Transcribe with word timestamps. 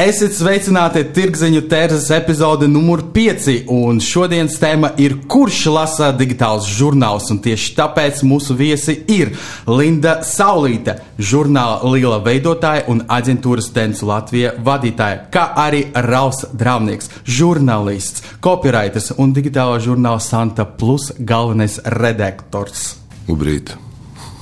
Esiet 0.00 0.32
sveicināti 0.32 1.02
tirgziņu 1.12 1.60
tērzes 1.68 2.06
epizode 2.16 2.64
numur 2.70 3.02
5, 3.12 3.66
un 3.74 3.98
šodienas 4.00 4.54
tēma 4.56 4.94
ir 5.02 5.18
kurš 5.28 5.58
lasa 5.74 6.06
digitāls 6.16 6.64
žurnāls, 6.72 7.26
un 7.34 7.40
tieši 7.44 7.74
tāpēc 7.76 8.22
mūsu 8.24 8.54
viesi 8.56 8.94
ir 9.12 9.34
Linda 9.68 10.14
Saulīte, 10.24 10.94
žurnāla 11.20 11.90
liela 11.92 12.16
veidotāja 12.24 12.86
un 12.88 13.02
aģentūras 13.12 13.68
Dens 13.76 14.00
Latvija 14.00 14.54
vadītāja, 14.64 15.18
kā 15.34 15.42
arī 15.66 15.82
Raus 16.06 16.46
Dravnieks, 16.48 17.10
žurnālists, 17.28 18.24
copywriters 18.40 19.10
un 19.20 19.34
digitālo 19.36 19.76
žurnāla 19.84 20.22
Santa 20.24 20.64
Plus 20.64 21.10
galvenais 21.18 21.76
redaktors. 21.98 22.94
Labrīt! 23.28 23.74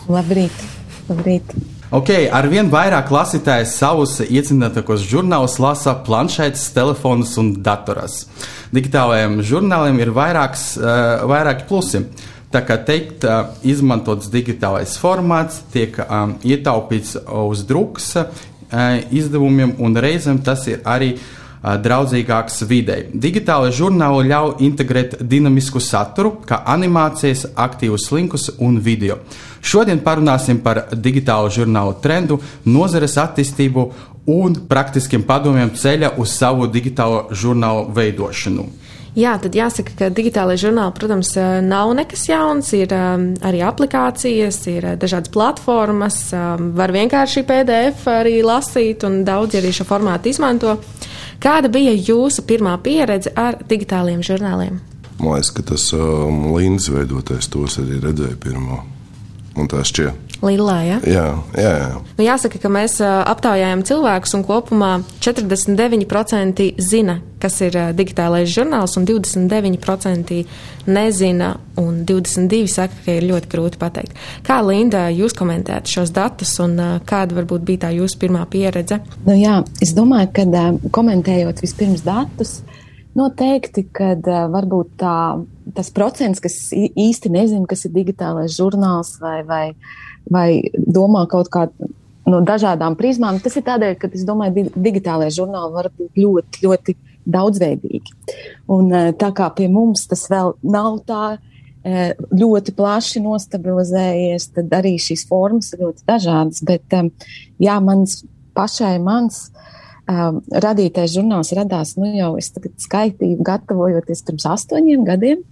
Labrīt! 0.06 0.62
Labrīt. 1.10 1.77
Ok, 1.88 2.10
arvien 2.36 2.66
vairāk 2.68 3.08
lasītāji 3.08 3.64
savus 3.70 4.18
iecinātākos 4.20 5.06
žurnālus 5.08 5.54
lasa 5.56 5.94
planšetes, 6.04 6.66
telefonus 6.74 7.30
un 7.40 7.54
datoros. 7.64 8.26
Digitālajiem 8.76 9.38
žurnāliem 9.40 10.02
ir 10.04 10.12
vairāks, 10.12 10.74
uh, 10.76 11.24
vairāki 11.30 11.64
plusi. 11.70 12.02
Tā 12.52 12.60
kā 12.68 12.76
teikt, 12.84 13.24
uh, 13.24 13.54
izmantots 13.64 14.28
digitālais 14.28 14.98
formāts, 15.00 15.62
tiek 15.72 15.96
um, 16.04 16.36
ietaupīts 16.44 17.16
uz 17.24 17.64
drukas 17.64 18.10
uh, 18.20 18.44
izdevumiem, 19.08 19.78
un 19.80 19.96
reizēm 19.96 20.42
tas 20.44 20.68
ir 20.68 20.84
arī 20.84 21.14
uh, 21.16 21.37
draudzīgāks 21.62 22.62
videi. 22.70 23.06
Digitālai 23.12 23.72
žurnāli 23.74 24.28
ļauj 24.30 24.54
integrēt 24.66 25.16
dinamisku 25.20 25.82
saturu, 25.82 26.36
kā 26.46 26.60
animācijas, 26.74 27.48
aktīvus 27.56 28.10
linkus 28.14 28.50
un 28.58 28.78
video. 28.82 29.18
Šodien 29.60 30.00
parunāsim 30.04 30.62
par 30.62 30.84
digitālo 30.94 31.50
žurnālu 31.50 31.96
trendu, 32.02 32.38
nozares 32.64 33.18
attīstību 33.18 33.88
un 34.28 34.54
praktiskiem 34.68 35.24
padomiem 35.26 35.72
ceļa 35.74 36.14
uz 36.20 36.36
savu 36.36 36.68
digitālo 36.70 37.26
žurnālu 37.32 37.88
veidošanu. 37.96 38.68
Jā, 39.18 39.32
tad 39.42 39.56
jāsaka, 39.56 39.94
ka 39.98 40.08
digitālais 40.14 40.60
žurnāls, 40.62 40.94
protams, 40.94 41.32
nav 41.64 41.90
nekas 41.96 42.26
jauns. 42.28 42.68
Ir 42.76 42.92
arī 42.94 43.64
aplikācijas, 43.66 44.60
ir 44.70 44.86
dažādas 45.00 45.32
platformas, 45.34 46.20
var 46.78 46.94
vienkārši 46.94 47.42
PDF 47.48 48.06
arī 48.12 48.36
lasīt, 48.46 49.02
un 49.08 49.24
daudzi 49.26 49.58
arī 49.58 49.72
šo 49.74 49.88
formātu 49.88 50.30
izmanto. 50.30 50.76
Kāda 51.38 51.70
bija 51.70 51.92
jūsu 51.94 52.42
pirmā 52.48 52.74
pieredze 52.82 53.30
ar 53.38 53.60
digitāliem 53.70 54.24
žurnāliem? 54.26 54.80
Man 55.18 55.36
liekas, 55.36 55.52
ka 55.54 55.62
tas 55.66 55.84
um, 55.94 56.48
līnijas 56.54 56.90
veidotais 56.94 57.50
tos 57.50 57.78
arī 57.82 58.00
redzēja 58.02 58.38
pirmo 58.42 58.80
un 59.58 59.70
tā 59.70 59.84
šķiet. 59.86 60.27
Lilā, 60.38 60.76
ja? 60.86 60.98
Jā, 61.02 61.26
jā, 61.58 61.70
jā. 61.82 61.88
Nu, 62.14 62.22
jāsaka, 62.22 62.60
ka 62.62 62.70
mēs 62.70 62.98
aptaujājam 63.02 63.82
cilvēkus, 63.86 64.36
un 64.38 64.44
kopumā 64.46 64.90
49% 65.24 66.66
zina, 66.78 67.18
kas 67.42 67.58
ir 67.66 67.74
digitālais 67.98 68.50
žurnāls, 68.50 68.94
un 69.00 69.06
29% 69.08 70.38
nezina, 70.86 71.50
un 71.78 72.04
22% 72.06 72.70
saka, 72.70 73.02
ka 73.04 73.18
ir 73.18 73.26
ļoti 73.32 73.50
grūti 73.50 73.82
pateikt. 73.82 74.14
Kā 74.46 74.60
Linda, 74.62 75.08
jūs 75.10 75.34
komentējat 75.38 75.90
šos 75.90 76.14
datus, 76.14 76.54
un 76.62 76.78
kāda 77.08 77.40
varbūt 77.40 77.66
bija 77.66 77.88
tā 77.88 77.92
jūsu 77.98 78.22
pirmā 78.22 78.46
pieredze? 78.50 79.00
Nu, 79.26 79.34
jā, 79.38 79.60
es 79.82 79.94
domāju, 79.98 80.30
ka 80.38 80.68
komentējot 80.94 81.62
vispirms 81.66 82.06
datus, 82.06 82.60
noteikti, 83.18 83.88
ka 83.90 84.14
varbūt 84.52 84.98
tā 85.02 85.14
tas 85.76 85.90
procents, 85.94 86.40
kas 86.42 86.70
īsti 86.72 87.32
nezina, 87.34 87.66
kas 87.68 87.84
ir 87.86 87.94
digitālais 87.96 88.54
žurnāls 88.56 89.16
vai, 89.22 89.40
vai, 89.46 89.64
vai 90.30 90.70
domā 90.74 91.26
kaut 91.30 91.50
kā 91.52 91.66
no 92.28 92.40
dažādām 92.44 92.96
prizmām, 92.98 93.40
tas 93.42 93.56
ir 93.56 93.64
tādēļ, 93.66 93.94
ka 94.00 94.10
es 94.12 94.24
domāju, 94.28 94.68
digitālais 94.76 95.36
žurnāli 95.36 95.74
var 95.74 95.90
būt 95.96 96.20
ļoti, 96.20 96.64
ļoti 96.66 96.96
daudzveidīgi. 97.28 98.16
Un 98.74 98.92
eh, 98.94 99.12
tā 99.18 99.30
kā 99.36 99.48
pie 99.56 99.68
mums 99.72 100.06
tas 100.10 100.26
vēl 100.30 100.54
nav 100.64 101.00
tā 101.08 101.24
eh, 101.36 102.14
ļoti 102.16 102.74
plaši 102.76 103.22
nostabilizējies, 103.24 104.50
tad 104.56 104.74
arī 104.80 104.96
šīs 105.02 105.26
formas 105.28 105.72
ir 105.74 105.86
ļoti 105.86 106.06
dažādas. 106.08 106.64
Bet, 106.68 106.86
eh, 106.96 107.34
jā, 107.64 107.78
mans 107.84 108.22
pašai 108.58 108.96
mans 108.98 109.44
um, 110.10 110.40
radītais 110.50 111.12
žurnāls 111.12 111.52
radās, 111.54 111.92
nu 112.00 112.08
jau 112.10 112.32
es 112.40 112.48
tagad 112.50 112.74
skaitīju, 112.82 113.44
gatavojoties 113.46 114.24
pirms 114.26 114.48
astoņiem 114.50 115.04
gadiem. 115.06 115.44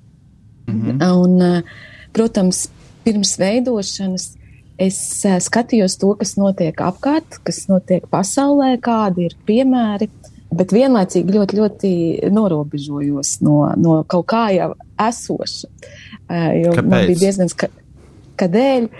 Mm 0.67 0.81
-hmm. 0.83 1.13
Un, 1.23 1.63
protams, 2.13 2.65
pirms 3.05 3.37
veidošanas 3.39 4.33
es 4.79 4.99
eh, 5.25 5.39
skatījos 5.43 5.97
to, 6.01 6.13
kas 6.21 6.37
notiek 6.41 6.81
apkārt, 6.85 7.41
kas 7.47 7.65
notiek 7.71 8.07
pasaulē, 8.13 8.77
kādi 8.83 9.29
ir 9.31 9.37
piemēri, 9.49 10.09
bet 10.57 10.73
vienlaicīgi 10.75 11.37
ļoti, 11.37 11.59
ļoti 11.61 11.93
norobežojos 12.33 13.39
no, 13.45 13.59
no 13.81 14.01
kaut 14.09 14.29
kā 14.33 14.49
jau 14.57 14.73
esoša. 15.09 15.71
Eh, 16.29 16.51
jo 16.65 16.77
Kāpēc? 16.77 16.91
man 16.91 17.09
bija 17.11 17.23
diezgan 17.25 17.53
skaidrs, 17.53 17.83
kādēļ. 18.37 18.91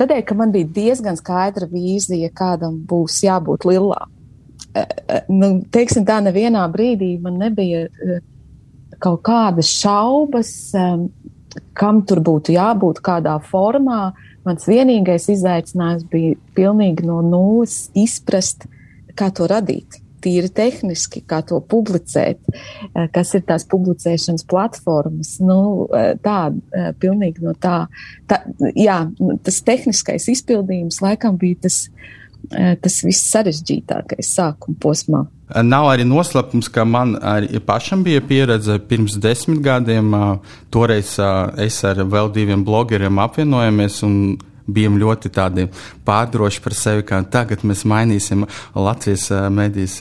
Tādēļ, 0.00 0.24
ka 0.24 0.34
man 0.38 0.52
bija 0.54 0.68
diezgan 0.72 1.18
skaidra 1.20 1.68
vīzija, 1.68 2.30
kādam 2.32 2.78
būs 2.88 3.18
jābūt 3.26 3.66
lielā. 3.68 4.06
Nu, 5.28 5.48
teiksim 5.74 6.06
tā, 6.08 6.20
nevienā 6.24 6.62
brīdī 6.72 7.16
man 7.20 7.36
nebija 7.42 7.88
kaut 9.02 9.20
kādas 9.26 9.68
šaubas, 9.74 10.52
kam 11.76 12.00
tur 12.06 12.22
būtu 12.24 12.54
jābūt, 12.54 13.02
kādā 13.04 13.36
formā. 13.50 14.12
Mans 14.46 14.68
vienīgais 14.68 15.28
izaicinājums 15.34 16.06
bija 16.10 16.36
pilnīgi 16.56 17.04
no 17.08 17.20
nulles 17.24 17.90
izprast, 17.98 18.64
kā 19.16 19.28
to 19.36 19.48
radīt. 19.50 20.00
Tīri 20.20 20.50
tehniski, 20.52 21.22
kā 21.24 21.40
to 21.48 21.60
publicēt, 21.64 22.40
eh, 22.52 23.08
kas 23.12 23.34
ir 23.34 23.42
tās 23.48 23.64
publicēšanas 23.68 24.44
platformas. 24.44 25.38
Nu, 25.40 25.88
eh, 25.92 26.14
tā, 26.20 26.54
eh, 26.72 26.92
pilnīgi 26.92 27.40
no 27.40 27.54
tā. 27.54 27.88
tā 28.28 28.42
jā, 28.76 28.98
tas 29.42 29.60
tehniskais 29.62 30.28
izpildījums 30.28 31.00
laikam 31.00 31.38
bija 31.38 31.62
tas, 31.62 31.88
tas 32.50 33.02
viss 33.06 33.30
sarežģītākais 33.32 34.34
sākuma 34.36 34.78
posmā. 34.82 35.24
Nav 35.66 35.88
arī 35.90 36.04
noslēpums, 36.06 36.68
ka 36.70 36.84
man 36.86 37.16
arī 37.26 37.58
pašam 37.66 38.04
bija 38.06 38.22
pieredze 38.22 38.76
pirms 38.86 39.16
desmit 39.18 39.58
gadiem. 39.64 40.12
Toreiz 40.70 41.16
es 41.58 41.80
ar 41.88 42.04
vēl 42.06 42.30
diviem 42.34 42.62
blogeriem 42.66 43.18
apvienojamies 43.18 43.98
un 44.06 44.14
bijām 44.74 44.98
ļoti 45.00 45.32
tādi 45.34 45.66
pārdroši 46.06 46.62
par 46.64 46.76
sevi, 46.76 47.04
ka 47.06 47.20
tagad 47.30 47.64
mēs 47.66 47.84
mainīsim 47.88 48.46
Latvijas 48.74 49.28
medijas 49.52 49.98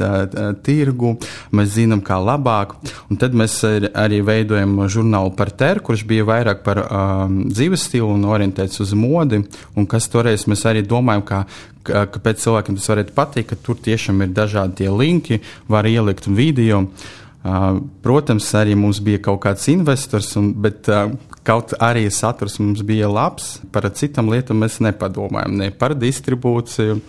tirgu, 0.66 1.16
mēs 1.56 1.74
zinām, 1.78 2.03
kā 2.06 2.19
labāk. 2.22 2.75
Un 3.09 3.19
tad 3.22 3.35
mēs 3.38 3.59
arī 3.94 4.22
veidojam 4.25 4.78
žurnālu 4.91 5.34
par 5.38 5.52
teru, 5.52 5.84
kurš 5.90 6.06
bija 6.09 6.28
vairāk 6.28 6.63
par 6.66 6.84
um, 6.85 7.41
dzīves 7.50 7.90
stilu 7.90 8.12
un 8.16 8.28
orientēts 8.30 8.81
uz 8.84 8.96
modi, 8.97 9.41
un 9.75 9.90
kas 9.90 10.09
toreiz 10.12 10.47
mēs 10.50 10.66
arī 10.69 10.86
domājam, 10.86 11.25
ka 11.25 11.44
kāpēc 11.90 12.44
cilvēkiem 12.44 12.78
tas 12.78 12.91
varētu 12.91 13.16
patikt, 13.16 13.50
ka 13.51 13.57
tur 13.63 13.80
tiešām 13.81 14.24
ir 14.25 14.36
dažādi 14.36 14.84
tie 14.84 14.91
linki, 14.91 15.41
var 15.72 15.88
ielikt 15.90 16.28
video. 16.28 16.86
Protams, 18.04 18.48
arī 18.58 18.75
mums 18.78 19.00
bija 19.04 19.22
kaut 19.30 19.42
kāds 19.46 19.68
investors, 19.72 20.31
un, 20.40 20.51
bet 20.63 20.88
kaut 21.48 21.72
arī 21.81 22.04
saturs 22.13 22.60
mums 22.62 22.81
bija 22.86 23.07
labs. 23.10 23.60
Par 23.74 23.88
citām 23.96 24.30
lietām 24.31 24.60
mēs 24.63 24.80
nepadomājam. 24.84 25.56
Ne 25.62 25.69
par 25.72 25.96
distribūciju, 25.98 27.00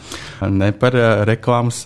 ne 0.55 0.71
par 0.81 0.97
reklāmas 1.29 1.83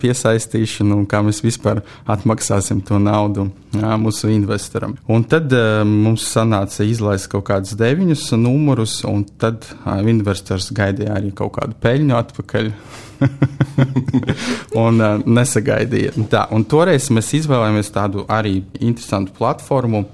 piesaistīšanu, 0.00 1.02
kā 1.10 1.22
mēs 1.26 1.42
vispār 1.44 1.84
atmaksāsim 2.10 2.82
to 2.86 2.98
naudu 3.02 3.48
mūsu 3.74 4.32
investoram. 4.34 4.96
Un 5.10 5.26
tad 5.28 5.52
mums 5.88 6.26
sanāca 6.34 6.86
izlaist 6.86 7.30
kaut 7.32 7.46
kādus 7.50 7.76
deviņus 7.78 8.30
numurus, 8.40 9.00
un 9.08 9.26
tad 9.38 9.66
investors 10.08 10.72
gaidīja 10.74 11.18
arī 11.20 11.34
kaut 11.36 11.56
kādu 11.60 11.78
peļņu 11.84 12.20
atpakaļ. 12.22 12.72
un 14.84 15.00
uh, 15.00 15.22
nesagaidīja. 15.26 16.14
Tā, 16.30 16.46
un 16.54 16.66
toreiz 16.68 17.10
mēs 17.14 17.32
izvēlējāmies 17.40 17.92
tādu 17.94 18.26
arī 18.30 18.60
interesantu 18.80 19.34
platformu. 19.38 20.04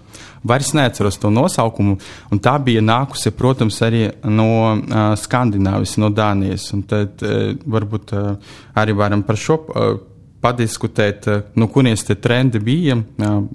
Vairs 0.41 0.71
neatceros 0.73 1.19
to 1.21 1.29
nosaukumu, 1.29 1.99
un 2.33 2.41
tā 2.41 2.55
bija 2.65 2.81
nākusi, 2.81 3.33
protams, 3.37 3.77
arī 3.85 4.07
no 4.25 4.49
uh, 4.73 5.01
Skandināvijas, 5.21 5.99
no 6.01 6.09
Dānijas. 6.17 6.71
Un 6.77 6.87
tad 6.89 7.21
uh, 7.27 7.51
varbūt 7.61 8.15
uh, 8.17 8.55
arī 8.81 8.97
varam 8.97 9.25
par 9.27 9.37
šo 9.41 9.59
uh, 9.67 9.91
padiskutēt, 10.41 11.27
no 11.61 11.69
kurienes 11.73 12.05
tie 12.09 12.17
trendi 12.17 12.61
bija. 12.65 12.97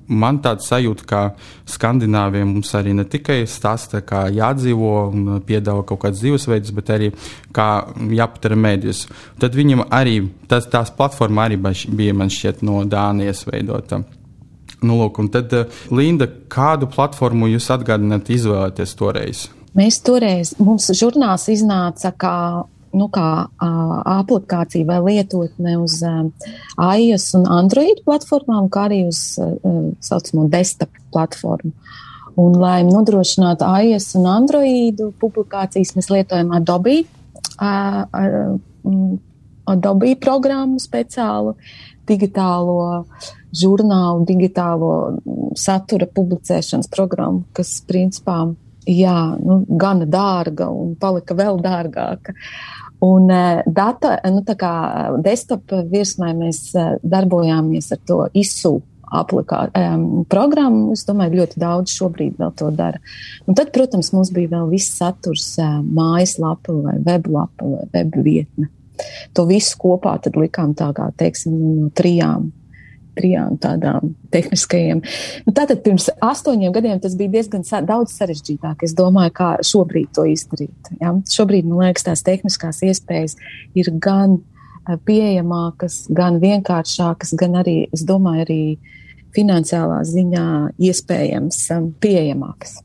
Man 0.08 0.40
tāds 0.44 0.68
sajūta, 0.70 1.06
ka 1.10 1.22
Skandināviem 1.70 2.52
mums 2.54 2.74
arī 2.78 2.94
ne 2.98 3.08
tikai 3.10 3.42
stāsta, 3.50 4.04
kā 4.06 4.26
jādzīvo 4.34 4.92
un 5.10 5.40
piedāvā 5.46 5.86
kaut 5.90 6.04
kādas 6.06 6.22
dzīvesveidus, 6.22 6.76
bet 6.78 6.92
arī 6.94 7.10
kā 7.56 7.70
jāpatara 8.14 8.60
mēdījus. 8.68 9.06
Tad 9.42 9.58
viņam 9.58 9.88
arī 9.90 10.20
tas, 10.52 10.70
tās 10.70 10.94
platforma 10.94 11.48
arī 11.48 11.58
bija 11.58 12.14
man 12.14 12.30
šķiet 12.34 12.62
no 12.66 12.84
Dānijas 12.90 13.46
veidota. 13.50 14.04
Nu, 14.86 15.00
lūk, 15.00 15.18
un 15.24 15.30
tad, 15.34 15.54
Linda, 15.90 16.28
kādu 16.52 16.90
platformu 16.92 17.50
jūs 17.50 17.72
atgādināt 17.74 18.30
izvēlēties 18.30 18.94
toreiz? 19.00 19.46
Mēs 19.76 19.98
toreiz, 20.06 20.54
mums 20.62 20.88
žurnāls 20.96 21.50
iznāca 21.52 22.14
kā 22.16 22.36
nu, 22.96 23.08
kā 23.14 23.48
aplikācija 23.60 24.88
vai 24.88 25.00
lietotne 25.04 25.78
uz 25.82 26.00
iOS 26.02 27.28
un 27.40 27.48
Android 27.52 28.02
platformām, 28.08 28.70
kā 28.72 28.88
arī 28.90 29.04
uz 29.10 29.22
saucamo 30.06 30.48
desktop 30.52 30.92
platformu. 31.14 31.74
Un, 32.36 32.58
lai 32.60 32.82
nodrošinātu 32.84 33.68
iOS 33.88 34.10
un 34.20 34.28
Android 34.28 35.00
publikācijas, 35.22 35.94
mēs 35.96 36.12
lietojam 36.12 36.52
Adobe, 36.58 37.04
Adobe 39.66 40.12
programmu 40.22 40.82
speciālu, 40.84 41.56
digitālo 42.06 43.06
žurnālu, 43.56 44.26
digitālo 44.28 44.92
satura 45.58 46.08
publicēšanas 46.12 46.92
programmu, 46.92 47.46
kas 47.56 47.80
principā 47.88 48.44
jā, 48.86 49.18
nu, 49.42 49.62
gana 49.82 50.06
dārga 50.06 50.70
un 50.70 50.96
palika 51.00 51.38
vēl 51.38 51.60
dārgāka. 51.64 52.36
Un 53.04 53.30
uh, 53.32 53.62
data, 53.68 54.16
nu, 54.32 54.44
tā 54.48 54.56
kā 54.60 54.74
desktop 55.24 55.74
virsmai 55.92 56.34
mēs 56.38 56.70
darbojāmies 57.04 57.92
ar 57.96 58.04
to 58.08 58.20
ISU 58.34 58.78
aplikā, 59.16 59.66
um, 59.78 60.24
programmu. 60.30 60.94
Es 60.96 61.06
domāju, 61.08 61.42
ļoti 61.42 61.62
daudz 61.62 61.94
šobrīd 61.96 62.40
vēl 62.42 62.54
to 62.58 62.72
dara. 62.76 63.02
Un 63.46 63.58
tad, 63.58 63.72
protams, 63.76 64.12
mums 64.16 64.32
bija 64.36 64.56
vēl 64.56 64.72
viss 64.72 64.96
saturs 64.98 65.54
uh, 65.62 65.80
mājaslapa 65.84 66.76
vai 66.86 66.98
weblapa 67.06 67.70
vai 67.70 67.86
webvietne. 67.94 68.70
To 69.36 69.44
visu 69.50 69.76
kopā 69.80 70.16
likām 70.38 70.74
tā 70.78 70.92
kā, 70.96 71.10
teiksim, 71.20 71.56
no 71.56 71.90
trijām 71.96 72.52
trijām 73.16 73.58
tādām 73.62 74.14
tehniskajiem. 74.34 75.02
Nu, 75.46 75.54
tātad 75.56 75.82
pirms 75.86 76.10
astoņiem 76.24 76.74
gadiem 76.76 77.02
tas 77.04 77.16
bija 77.18 77.38
diezgan 77.38 77.66
sa 77.68 77.82
daudz 77.86 78.16
sarežģītāk. 78.20 78.84
Es 78.86 78.96
domāju, 78.98 79.34
kā 79.36 79.52
šobrīd 79.66 80.12
to 80.16 80.28
izdarīt. 80.30 80.92
Ja? 81.02 81.14
Šobrīd, 81.32 81.68
man 81.70 81.86
liekas, 81.86 82.08
tās 82.10 82.26
tehniskās 82.26 82.84
iespējas 82.86 83.38
ir 83.78 83.92
gan 84.04 84.40
eh, 84.40 84.98
pieejamākas, 85.08 86.06
gan 86.16 86.42
vienkāršākas, 86.44 87.36
gan 87.40 87.62
arī, 87.64 87.78
es 87.96 88.06
domāju, 88.08 88.46
arī 88.48 88.62
finansiālā 89.36 90.00
ziņā 90.08 90.48
iespējams 90.88 91.58
um, 91.76 91.90
pieejamākas. 92.00 92.80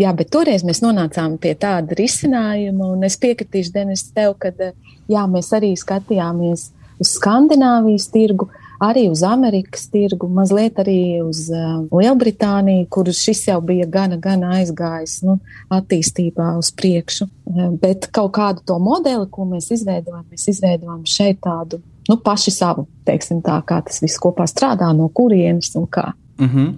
Jā, 0.00 0.10
bet 0.16 0.32
toreiz 0.34 0.64
mēs 0.66 0.82
nonācām 0.82 1.36
pie 1.40 1.54
tāda 1.56 1.94
risinājuma, 1.96 2.90
un 2.96 3.06
es 3.06 3.14
piekritīšu, 3.22 3.72
Denis, 3.76 4.08
tev, 4.16 4.34
ka 4.42 4.50
eh, 4.58 4.74
jā, 5.08 5.24
mēs 5.30 5.52
arī 5.56 5.72
skatījāmies 5.78 6.68
uz 7.02 7.10
Skandināvijas 7.16 8.10
tirgu, 8.14 8.46
uh, 8.50 8.63
arī 8.84 9.06
uz 9.10 9.22
Amerikas 9.26 9.88
tirgu, 9.92 10.28
mazliet 10.28 10.78
arī 10.82 11.22
uz 11.24 11.46
uh, 11.52 11.84
Lielbritāniju, 11.90 12.86
kur 12.92 13.10
šis 13.14 13.46
jau 13.48 13.60
bija 13.64 13.86
gana, 13.90 14.18
gana 14.22 14.54
aizgājis 14.58 15.20
nu, 15.26 15.38
attīstībā 15.74 16.54
uz 16.60 16.70
priekšu. 16.76 17.28
Uh, 17.28 17.72
bet 17.80 18.08
kaut 18.14 18.34
kādu 18.36 18.64
to 18.66 18.78
modeli, 18.82 19.28
ko 19.30 19.48
mēs 19.48 19.70
izveidojam, 19.74 20.24
mēs 20.30 20.48
izveidojam 20.54 21.02
šeit 21.08 21.42
tādu 21.44 21.80
nu, 22.08 22.18
paši 22.24 22.52
savu, 22.52 22.86
teiksim 23.08 23.42
tā, 23.44 23.60
kā 23.66 23.80
tas 23.84 24.02
viss 24.04 24.20
kopā 24.20 24.46
strādā, 24.50 24.90
no 24.96 25.08
kurienes 25.08 25.74
un 25.76 25.86
kā. 25.86 26.12
Mm 26.38 26.48
-hmm. 26.48 26.72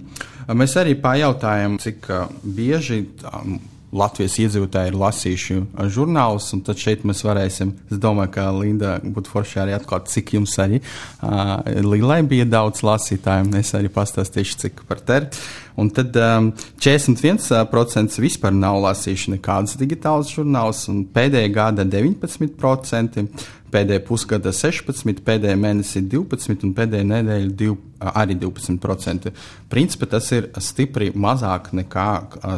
Mēs 0.55 0.77
arī 0.79 1.01
pajautājam, 1.01 1.77
cik 1.79 2.07
uh, 2.09 2.27
bieži. 2.43 3.05
Um, 3.33 3.59
Latvijas 3.95 4.35
iedzīvotāji 4.43 4.91
ir 4.91 4.97
lasījuši 4.99 5.57
žurnālus, 5.95 6.49
un 6.55 6.63
tad 6.67 6.81
šeit 6.81 7.05
mēs 7.07 7.23
varēsim. 7.23 7.71
Es 7.87 8.01
domāju, 8.03 8.33
ka 8.35 8.49
Linda 8.51 8.97
būtu 9.03 9.31
forši 9.31 9.61
arī 9.63 9.77
atklāt, 9.77 10.09
cik 10.11 10.33
jums 10.35 10.57
arī 10.59 10.81
uh, 10.81 11.61
Lilai 11.85 12.19
bija 12.27 12.47
daudz 12.49 12.83
lasītāju. 12.83 13.53
Es 13.61 13.71
arī 13.77 13.91
pastāstīšu, 13.93 14.59
cik 14.65 14.83
par 14.89 14.99
teri. 15.07 15.31
Un 15.77 15.91
tad 15.93 16.15
um, 16.17 16.49
41% 16.81 18.17
vispār 18.23 18.55
nav 18.55 18.79
lasījuši 18.81 19.35
nekādus 19.35 19.77
digitālus 19.77 20.31
žurnālus, 20.33 20.87
un 20.89 21.03
pēdējā 21.13 21.51
gada 21.53 21.85
19% 21.85 23.27
pēdējā 23.71 24.01
pusgada 24.07 24.51
16, 24.55 25.21
pēdējā 25.27 25.57
mēnesī 25.59 26.01
12 26.09 26.65
un 26.65 26.73
pēdējā 26.77 27.07
nedēļa 27.11 27.51
2, 27.59 27.75
arī 28.21 28.37
12%. 28.41 29.33
Principā 29.71 30.09
tas 30.15 30.31
ir 30.35 30.49
stipri 30.63 31.11
mazāk 31.13 31.69
nekā 31.77 32.07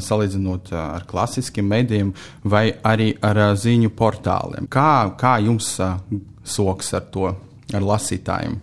salīdzinot 0.05 0.73
ar 0.77 1.07
klasiskiem 1.09 1.67
medijiem 1.69 2.13
vai 2.43 2.69
arī 2.85 3.11
ar 3.25 3.41
ziņu 3.59 3.93
portāliem. 3.99 4.69
Kā, 4.71 5.09
kā 5.19 5.37
jums 5.43 5.75
soks 6.45 6.93
ar 6.97 7.09
to, 7.13 7.33
ar 7.73 7.91
lasītājiem, 7.91 8.57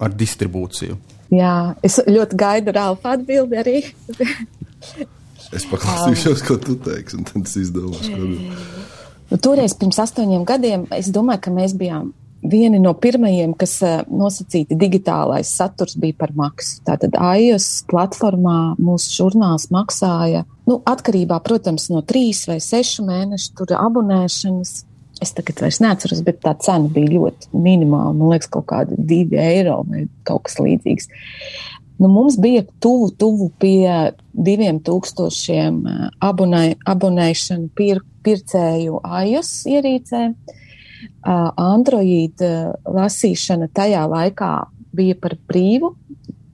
ar 0.00 0.18
distribūciju? 0.18 0.98
Jā, 1.30 1.54
es 1.86 2.00
ļoti 2.10 2.38
gaidu 2.38 2.74
Rāfa 2.74 3.14
atbildi 3.16 3.58
arī. 3.60 3.76
es 5.56 5.66
paklausīšos, 5.70 6.42
ko 6.46 6.58
tu 6.62 6.74
teiksi, 6.82 7.20
un 7.20 7.28
tad 7.28 7.46
es 7.46 7.58
izdomāšu, 7.60 8.14
ko. 8.16 8.30
Nu, 9.30 9.38
toreiz, 9.38 9.76
pirms 9.78 10.00
astoņiem 10.02 10.42
gadiem, 10.48 10.88
es 10.96 11.12
domāju, 11.14 11.44
ka 11.44 11.52
mēs 11.54 11.76
bijām 11.78 12.10
vieni 12.42 12.80
no 12.80 12.94
pirmajiem, 12.96 13.52
kas 13.58 13.76
uh, 13.84 14.00
nosacīti 14.08 14.78
digitālais 14.78 15.52
saturs 15.54 15.96
bija 16.00 16.16
par 16.18 16.32
maksu. 16.36 16.80
Tātad 16.86 17.14
iOS 17.14 17.84
platformā 17.90 18.74
mūsu 18.80 19.12
žurnāls 19.20 19.68
maksāja, 19.74 20.46
nu, 20.66 20.80
atkarībā, 20.88 21.40
protams, 21.46 21.90
no 21.92 22.02
trīs 22.06 22.46
vai 22.48 22.58
sešu 22.64 23.04
mēnešu 23.06 23.54
tur 23.60 23.76
abonēšanas. 23.78 24.80
Es 25.20 25.34
tagad 25.36 25.60
vairs 25.60 25.80
neatceros, 25.82 26.22
bet 26.24 26.40
tā 26.44 26.54
cena 26.64 26.88
bija 26.92 27.12
ļoti 27.18 27.50
minimāla. 27.52 28.14
Man 28.16 28.32
liekas, 28.32 28.48
kaut 28.52 28.66
kādi 28.70 28.96
divi 28.96 29.36
eiro 29.40 29.82
vai 29.88 30.06
kaut 30.28 30.46
kas 30.48 30.56
līdzīgs. 30.62 31.10
Nu, 32.00 32.08
mums 32.08 32.38
bija 32.40 32.62
tuvu, 32.80 33.10
tuvu 33.20 33.50
pie 33.60 33.84
diviem 34.32 34.78
tūkstošiem 34.80 35.82
abonē, 36.24 36.62
abonēšanu 36.88 37.68
pir, 37.76 38.00
pircēju 38.24 39.02
iOS 39.04 39.50
ierīcē. 39.68 40.22
Android 41.60 42.40
lasīšana 42.88 43.68
tajā 43.76 44.06
laikā 44.08 44.54
bija 44.96 45.18
par 45.20 45.36
brīvu. 45.48 45.92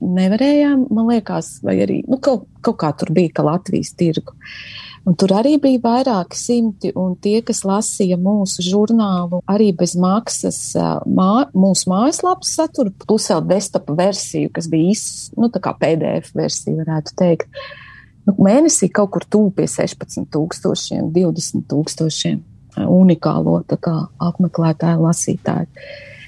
Nevarējām, 0.03 0.89
man 0.93 1.07
liekas, 1.09 1.55
vai 1.65 1.79
arī 1.87 2.01
nu, 2.07 2.19
kaut, 2.21 2.43
kaut 2.63 2.77
kā 2.83 2.91
tur 2.99 3.09
bija, 3.15 3.31
ka 3.39 3.47
Latvijas 3.47 3.95
tirgu. 3.97 4.35
Uh, 4.35 4.86
Un 5.07 5.15
tur 5.15 5.31
arī 5.37 5.53
bija 5.63 5.79
vairāki 5.85 6.35
simti, 6.35 6.89
un 6.99 7.13
tie, 7.23 7.37
kas 7.45 7.61
lasīja 7.63 8.17
mūsu 8.19 8.65
žurnālu, 8.65 9.39
arī 9.47 9.69
bez 9.77 9.93
maksas 9.95 10.59
mā, 11.07 11.45
mūsu 11.55 11.87
mājaslapas 11.93 12.51
saturu, 12.57 12.91
plus 13.05 13.29
vēl 13.31 13.45
desktop 13.47 13.93
versiju, 13.95 14.51
kas 14.57 14.67
bija 14.71 14.91
iz, 14.91 15.05
nu, 15.39 15.47
PDF 15.47 16.33
versija, 16.35 16.75
varētu 16.81 17.15
teikt. 17.23 17.63
Nu, 18.27 18.35
mēnesī 18.49 18.91
kaut 18.91 19.13
kur 19.15 19.23
pie 19.55 19.69
16 19.71 20.27
tūkstošiem, 20.35 21.07
20 21.15 21.63
tūkstošiem 21.71 22.43
unikālo 22.83 23.61
kā, 23.79 23.95
apmeklētāju, 24.27 25.07
lasītāju. 25.07 25.71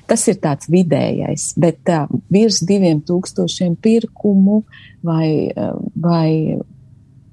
Tas 0.09 0.23
ir 0.31 0.39
tāds 0.41 0.71
vidējais, 0.71 1.51
bet 1.59 1.83
tā, 1.85 2.05
virs 2.31 2.63
diviem 2.65 3.03
tūkstošiem 3.05 3.75
pirkumu 3.83 4.63
vai, 5.05 5.51
vai 5.99 6.29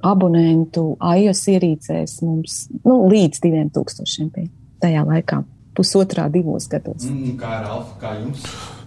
abonentu 0.06 0.94
iOS 1.00 1.42
ierīcēs 1.54 2.20
mums 2.26 2.62
nu, 2.84 3.02
līdz 3.10 3.42
2000 3.44 4.30
bija 4.34 4.50
tajā 4.82 5.04
laikā, 5.06 5.42
pusotrā, 5.76 6.26
divos 6.32 6.68
gados. 6.72 7.06
Mm, 7.08 7.36
kā 7.40 7.60
ir 7.60 7.70
Alfa, 7.70 7.96
kā 8.02 8.16
jums? 8.20 8.44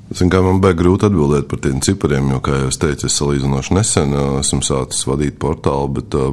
Zin, 0.10 0.32
kā 0.34 0.42
man 0.42 0.58
bija 0.62 0.78
grūti 0.78 1.06
atbildēt 1.06 1.46
par 1.50 1.62
tiem 1.62 1.82
cipariem, 1.86 2.32
jo, 2.34 2.40
kā 2.46 2.64
jau 2.64 2.70
es 2.72 2.80
teicu, 2.82 3.06
es 3.06 3.18
salīdzinoši 3.20 3.76
nesen 3.78 4.16
esmu 4.40 4.64
sācis 4.66 5.06
vadīt 5.06 5.38
portālu, 5.42 5.92
bet 6.00 6.18
uh, 6.18 6.32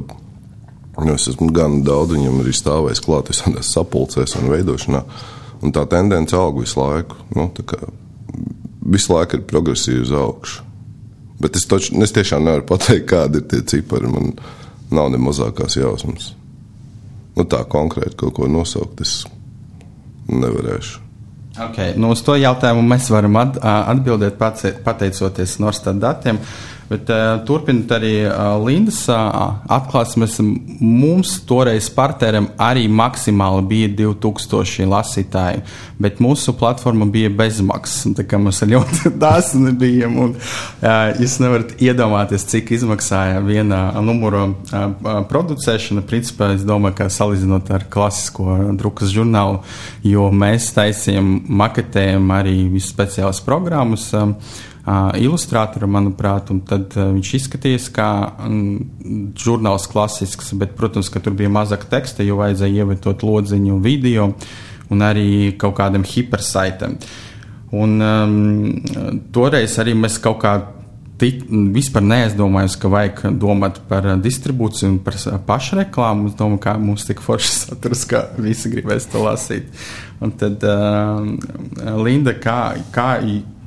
es 1.13 1.27
esmu 1.29 1.51
gan 1.53 1.83
daudz 1.85 2.15
viņam 2.15 2.41
arī 2.41 2.55
stāvējis 2.57 3.03
klāt 3.05 3.29
visādās 3.33 3.69
sapulcēs 3.75 4.37
un 4.39 4.49
veidošanā. 4.53 5.03
Un 5.61 5.73
tā 5.73 5.85
tendence 5.89 6.37
aug 6.37 6.61
visu 6.61 6.79
laiku. 6.81 7.17
Nu, 7.33 7.49
kā, 7.69 7.79
visu 8.81 9.13
laiku 9.13 9.37
ir 9.37 9.45
progresīvi 9.49 10.05
uz 10.05 10.13
augšu. 10.13 10.65
Bet 11.41 11.57
es, 11.57 11.67
toč, 11.69 11.91
es 11.93 12.13
tiešām 12.15 12.45
nevaru 12.45 12.65
pateikt, 12.65 13.05
kādi 13.11 13.41
ir 13.41 13.49
tie 13.51 13.61
cipari. 13.73 14.09
Man, 14.09 14.33
nav 14.91 15.09
ne 15.11 15.19
mazākās 15.21 15.77
jausmas. 15.79 16.31
Nu, 17.37 17.45
tā 17.45 17.61
konkrēti 17.69 18.17
kaut 18.17 18.37
ko 18.39 18.47
nosaukt, 18.49 19.01
es 19.05 19.19
nevarēšu. 20.27 21.03
Okay. 21.57 21.93
Nu, 21.97 22.11
uz 22.13 22.21
to 22.25 22.35
jautājumu 22.37 22.83
mēs 22.85 23.09
varam 23.09 23.37
at, 23.41 23.57
atbildēt 23.63 24.37
pateicoties 24.85 25.57
Norstat 25.61 25.97
datiem. 26.01 26.37
Bet 26.87 27.09
uh, 27.11 27.41
turpinot 27.43 27.91
arī 27.91 28.13
uh, 28.23 28.53
Lindas 28.63 29.01
uh, 29.11 29.57
atklāsmes, 29.75 30.37
mums 30.79 31.33
toreiz 31.47 31.89
partnerim 31.91 32.47
arī 32.63 32.85
maksimāli 32.87 33.65
bija 33.67 33.89
2000 34.05 34.87
lasītāji, 34.87 35.65
bet 35.99 36.21
mūsu 36.23 36.53
platforma 36.55 37.09
bija 37.11 37.31
bezmaksas. 37.33 38.13
Tā 38.15 38.23
kā 38.23 38.39
mums 38.39 38.61
ļoti 38.63 39.11
dāsni 39.23 39.73
bija, 39.75 40.07
un 40.07 40.37
uh, 40.37 41.19
jūs 41.19 41.35
nevarat 41.43 41.75
iedomāties, 41.83 42.47
cik 42.53 42.71
izmaksāja 42.77 43.43
viena 43.43 43.81
numura 43.99 44.45
uh, 44.47 45.19
producēšana. 45.27 46.05
Principā 46.07 46.53
es 46.55 46.63
domāju, 46.67 47.01
ka 47.01 47.09
salīdzinot 47.11 47.73
ar 47.75 47.83
klasisko 47.91 48.61
drukas 48.79 49.11
žurnālu, 49.11 49.59
jo 50.07 50.31
mēs 50.31 50.71
taisījām, 50.77 51.35
maketējam 51.65 52.31
arī 52.39 52.57
speciālas 52.79 53.43
programmas. 53.43 54.07
Uh, 54.15 54.63
ilustrātora, 55.19 55.87
manuprāt, 55.91 56.51
un 56.53 56.61
tad 56.67 56.95
viņš 56.95 57.31
izskatījās 57.41 57.89
kā 57.95 58.09
mm, 58.47 59.33
žurnāls 59.39 59.87
klasisks, 59.91 60.53
bet, 60.59 60.77
protams, 60.79 61.11
ka 61.11 61.19
tur 61.23 61.35
bija 61.35 61.51
mazāk 61.51 61.87
teksta, 61.91 62.23
jo 62.23 62.39
vajadzēja 62.39 62.85
ievietot 62.85 63.25
lodziņu 63.27 63.81
video 63.83 64.31
un 64.93 65.03
arī 65.03 65.57
kaut 65.59 65.75
kādam 65.81 66.07
hipersaitam. 66.07 66.95
Un 67.75 67.99
um, 67.99 68.35
toreiz 69.35 69.75
arī 69.81 69.97
mēs 69.99 70.21
kaut 70.23 70.39
kā 70.45 70.53
tic, 71.19 71.41
vispār 71.75 72.05
neaizdomājos, 72.07 72.77
ka 72.79 72.91
vajag 72.91 73.21
domāt 73.41 73.81
par 73.89 74.07
distribūciju 74.23 74.93
un 74.93 74.97
par 75.03 75.17
pašreklāmu. 75.49 76.31
Es 76.31 76.37
domāju, 76.39 76.61
ka 76.63 76.77
mums 76.79 77.07
tik 77.09 77.23
forši 77.25 77.53
saturs, 77.57 78.05
ka 78.07 78.23
visi 78.39 78.71
gribēs 78.71 79.09
to 79.11 79.25
lasīt. 79.25 79.67
Un 80.23 80.31
tad 80.39 80.63
uh, 80.63 81.27
Linda, 81.99 82.37
kā, 82.39 82.77
kā 82.95 83.11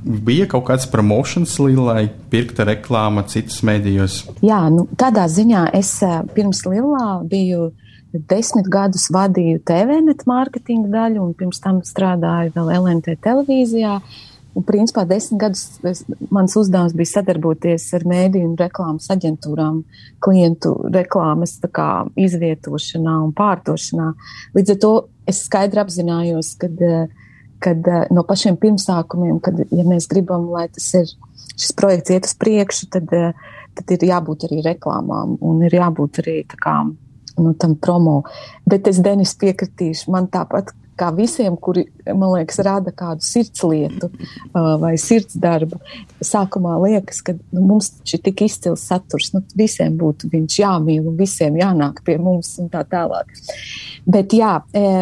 bija 0.04 0.46
kaut 0.50 0.66
kāds 0.68 0.88
promotions, 0.90 1.58
lai 1.60 2.08
pirkta 2.32 2.64
reklāma 2.68 3.24
citus 3.28 3.60
mēdījos? 3.66 4.22
Jā, 4.44 4.62
nu, 4.72 4.86
tādā 5.00 5.26
ziņā 5.30 5.68
es 5.76 5.92
eh, 6.06 6.20
pirms 6.34 6.64
Lillā 6.68 7.20
biju 7.28 7.70
desmit 8.30 8.66
gadus 8.70 9.06
vadīju 9.14 9.60
TVNet 9.66 10.26
mārketinga 10.26 10.90
daļu, 10.90 11.22
un 11.28 11.36
pirms 11.38 11.62
tam 11.62 11.78
strādāju 11.86 12.54
vēl 12.56 12.74
LNT 12.80 13.16
televīzijā. 13.22 14.00
Un, 14.50 14.64
principā, 14.66 15.04
desmit 15.06 15.38
gadus 15.44 15.62
es, 15.86 16.02
mans 16.34 16.56
uzdevums 16.58 16.96
bija 16.98 17.12
sadarboties 17.12 17.84
ar 17.94 18.02
mēdīju 18.10 18.48
un 18.48 18.56
reklāmas 18.58 19.06
aģentūrām, 19.14 19.84
klientu 20.26 20.74
reklāmas 20.90 21.54
kā, 21.70 21.90
izvietošanā 22.18 23.14
un 23.28 23.30
pārdošanā. 23.36 24.10
Līdz 24.58 24.74
ar 24.74 24.80
to 24.82 24.92
es 25.30 25.44
skaidri 25.46 25.84
apzinājos, 25.84 26.56
ka 26.58 26.66
uh, 26.66 27.19
kad 27.60 27.88
eh, 27.88 28.06
no 28.10 28.24
pašiem 28.26 28.58
pirmsākumiem, 28.60 29.38
kad, 29.44 29.60
ja 29.70 29.84
mēs 29.86 30.08
gribam, 30.10 30.48
lai 30.52 30.66
tas 30.72 30.88
ir, 30.98 31.12
šis 31.60 31.76
projekts 31.76 32.14
iet 32.14 32.28
uz 32.28 32.34
priekšu, 32.40 32.90
tad, 32.96 33.12
eh, 33.12 33.54
tad 33.78 33.94
ir 33.96 34.08
jābūt 34.10 34.48
arī 34.48 34.64
reklāmām 34.66 35.36
un 35.46 35.62
ir 35.68 35.76
jābūt 35.76 36.22
arī 36.24 36.40
kā, 36.50 36.80
nu, 37.38 37.54
tam 37.60 37.76
promo. 37.76 38.22
Bet 38.68 38.88
es, 38.90 39.00
Denis, 39.04 39.36
piekritīšu, 39.40 40.10
man 40.12 40.28
tāpat 40.32 40.72
kā 41.00 41.08
visiem, 41.16 41.54
kuri, 41.56 41.86
man 42.08 42.34
liekas, 42.34 42.58
rada 42.66 42.92
kādu 42.92 43.24
sirdslietu 43.24 44.10
uh, 44.10 44.74
vai 44.82 44.90
sirdsdarbu. 45.00 45.78
Sākumā 46.20 46.74
liekas, 46.82 47.22
ka 47.24 47.32
nu, 47.38 47.62
mums 47.70 47.88
šī 48.04 48.20
tik 48.26 48.42
izcils 48.44 48.84
saturs, 48.90 49.30
nu, 49.32 49.40
visiem 49.56 49.96
būtu 50.00 50.28
viņš 50.32 50.58
jāmīl 50.60 51.08
un 51.08 51.16
visiem 51.16 51.56
jānāk 51.56 52.02
pie 52.04 52.18
mums 52.20 52.52
un 52.60 52.68
tā 52.68 52.84
tālāk. 52.84 53.32
Bet 54.04 54.36
jā, 54.36 54.58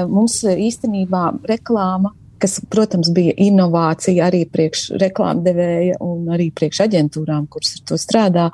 mums 0.07 0.39
īstenībā 0.47 1.25
reklāma 1.51 2.15
kas, 2.41 2.59
protams, 2.71 3.11
bija 3.15 3.35
inovācija 3.49 4.29
arī 4.29 4.45
priekš 4.51 4.89
reklāmdevēja 5.01 6.01
un 6.05 6.29
arī 6.35 6.51
priekš 6.55 6.83
aģentūrām, 6.87 7.47
kuras 7.51 7.77
ar 7.79 7.87
to 7.91 8.01
strādā, 8.01 8.49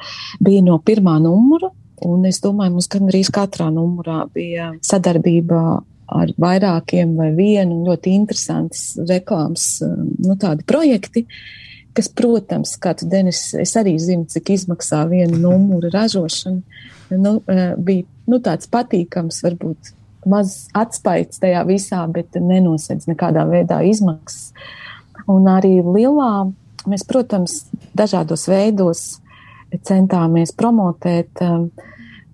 bija 0.45 0.65
no 0.65 0.79
pirmā 0.85 1.19
numura. 1.23 1.71
Un 2.05 2.25
es 2.29 2.41
domāju, 2.43 2.75
mums 2.75 2.91
gandrīz 2.91 3.31
katrā 3.33 3.71
numurā 3.73 4.25
bija 4.35 4.73
sadarbība 4.85 5.61
ar 6.15 6.33
vairākiem 6.41 7.15
vai 7.17 7.31
vienu 7.37 7.85
ļoti 7.87 8.13
interesants 8.13 8.83
reklāmas 9.09 9.79
nu, 9.81 10.37
projekti, 10.67 11.25
kas, 11.95 12.11
protams, 12.11 12.75
kā 12.83 12.93
tu, 12.99 13.09
Denis, 13.09 13.47
es 13.57 13.75
arī 13.79 13.95
zinu, 14.03 14.27
cik 14.29 14.53
izmaksā 14.57 15.05
viena 15.11 15.39
numura 15.39 15.93
ražošana, 15.95 16.83
nu, 17.15 17.37
eh, 17.49 17.75
bija 17.79 18.05
nu, 18.27 18.41
tāds 18.41 18.69
patīkams, 18.71 19.41
varbūt 19.47 19.95
maz 20.31 20.67
atspaids 20.77 21.41
tajā 21.43 21.65
visā, 21.69 22.03
bet 22.13 22.37
nenosedz 22.41 23.09
nekādā 23.11 23.47
veidā 23.49 23.81
izmaksas. 23.87 24.53
Un 25.31 25.49
arī 25.49 25.79
lielā 25.81 26.47
mēs, 26.91 27.05
protams, 27.09 27.65
dažādos 27.97 28.47
veidos 28.51 29.05
centāmies 29.85 30.53
promotēt, 30.57 31.33
um, 31.43 31.69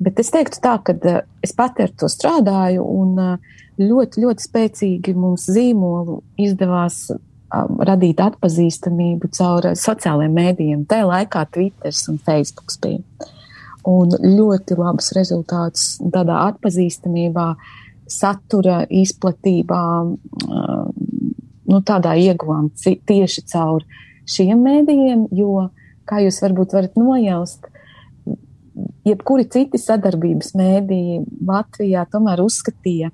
bet 0.02 0.20
es 0.20 0.32
teiktu 0.34 0.60
tā, 0.64 0.76
ka 0.84 0.96
uh, 0.96 1.22
es 1.44 1.54
pati 1.56 1.86
ar 1.86 1.94
to 1.96 2.10
strādāju 2.10 2.84
un 2.84 3.16
uh, 3.20 3.58
ļoti, 3.80 4.24
ļoti 4.24 4.46
spēcīgi 4.46 5.16
mums 5.16 5.48
zīmolu 5.50 6.20
izdevās 6.40 7.08
radīt 7.50 8.20
atpazīstamību 8.22 9.26
caur 9.34 9.72
sociālajiem 9.74 10.36
mēdījiem. 10.36 10.84
Tajā 10.86 11.06
laikā 11.08 11.40
Twitter 11.50 11.94
un 12.12 12.20
Facebook 12.22 12.70
bija. 12.82 13.30
Un 13.90 14.12
ļoti 14.12 14.76
labus 14.78 15.08
rezultātus 15.16 15.96
tādā 16.14 16.36
atpazīstamībā 16.50 17.46
uh, 17.56 17.79
satura 18.10 18.82
izplatībā, 18.86 19.82
nu, 21.70 21.82
tādā 21.86 22.16
ieguvām 22.18 22.70
tieši 22.74 23.44
caur 23.52 23.86
šiem 24.30 24.60
mēdījiem, 24.66 25.28
jo, 25.36 25.68
kā 26.08 26.22
jūs 26.24 26.40
varbūt 26.42 26.74
varat 26.76 26.98
nojaust, 26.98 27.70
jebkuri 29.06 29.46
citi 29.50 29.80
sadarbības 29.80 30.54
mēdīji 30.58 31.24
Latvijā 31.46 32.04
tomēr 32.10 32.42
uzskatīja 32.44 33.10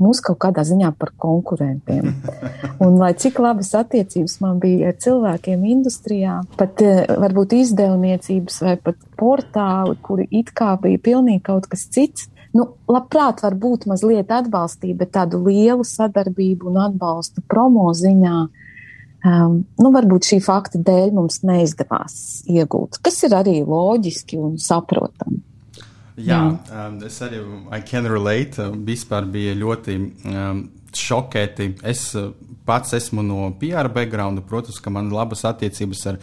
mūs 0.00 0.22
kaut 0.24 0.38
kādā 0.40 0.64
ziņā 0.64 0.94
par 0.96 1.12
konkurentiem. 1.20 2.14
Un 2.84 2.96
lai 3.00 3.12
cik 3.20 3.40
labas 3.42 3.74
attiecības 3.76 4.38
man 4.40 4.60
bija 4.62 4.90
ar 4.90 4.98
cilvēkiem 5.04 5.66
industrijā, 5.74 6.40
pat 6.56 6.80
varbūt 7.20 7.56
izdevniecības 7.58 8.60
vai 8.64 8.76
pat 8.80 9.00
portāli, 9.20 9.98
kuri 10.04 10.28
it 10.40 10.54
kā 10.56 10.72
bija 10.80 11.02
pilnīgi 11.10 11.44
kaut 11.50 11.68
kas 11.70 11.84
cits, 11.92 12.30
nu, 12.56 12.66
labprāt 12.90 13.42
var 13.44 13.56
būt 13.58 13.86
mazliet 13.90 14.32
atbalstīt, 14.34 14.96
bet 15.00 15.12
tādu 15.16 15.42
lielu 15.46 15.84
sadarbību 15.86 16.70
un 16.72 16.80
atbalstu 16.86 17.44
promo 17.48 17.90
ziņā. 17.96 18.40
Um, 19.20 19.60
nu, 19.76 19.90
varbūt 19.92 20.30
šī 20.30 20.40
fakta 20.40 20.80
dēļ 20.80 21.12
mums 21.12 21.42
neizdevās 21.44 22.14
iegūt, 22.48 23.02
kas 23.04 23.20
ir 23.28 23.36
arī 23.36 23.58
loģiski 23.68 24.38
un 24.40 24.56
saprotami. 24.60 25.42
Jā, 26.20 26.38
Jā. 26.40 26.86
Um, 26.86 26.98
es 27.04 27.20
arī 27.24 27.40
I 27.72 27.82
can 27.86 28.08
relate. 28.08 28.64
Vispār 28.86 29.28
bija 29.30 29.54
ļoti 29.56 29.96
um, 30.00 30.62
šokēti. 30.96 31.74
Es 31.86 32.08
uh, 32.18 32.30
pats 32.70 32.94
esmu 32.94 33.22
no 33.26 33.50
PR 33.60 33.90
backgrounda, 33.92 34.42
protams, 34.46 34.80
ka 34.82 34.92
man 34.94 35.10
labas 35.14 35.44
attiecības 35.48 36.06
ar 36.12 36.18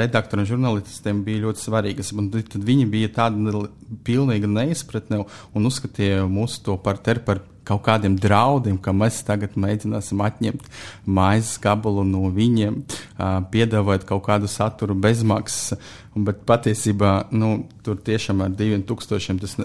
redaktoriem 0.00 0.44
un 0.44 0.50
žurnālistiem 0.50 1.22
bija 1.26 1.44
ļoti 1.46 1.64
svarīgas. 1.64 2.12
Tad 2.52 2.66
viņi 2.66 2.86
bija 2.90 3.12
tāda 3.20 3.64
pilnīga 4.06 4.50
neizpratne 4.50 5.24
un 5.54 5.70
uzskatīja 5.70 6.24
mūsu 6.30 6.64
to 6.66 6.78
par 6.82 6.98
ter 7.04 7.22
par 7.26 7.42
kaut 7.64 7.80
kādiem 7.86 8.16
draudiem, 8.20 8.76
ka 8.76 8.92
mēs 8.92 9.22
tagad 9.24 9.54
mēģināsim 9.56 10.20
atņemt 10.20 10.66
maizes 11.08 11.56
gabalu 11.62 12.04
no 12.04 12.28
viņiem, 12.34 12.82
piedāvāt 13.54 14.04
kaut 14.08 14.26
kādu 14.26 14.50
saturu 14.52 14.96
bezmaksas. 15.06 15.78
Bet 16.14 16.44
patiesībā 16.48 17.14
nu, 17.32 17.54
tur 17.86 17.96
tiešām 18.04 18.44
ar 18.44 18.52
diviem 18.52 18.84
tūkstošiem 18.86 19.40
tas, 19.40 19.56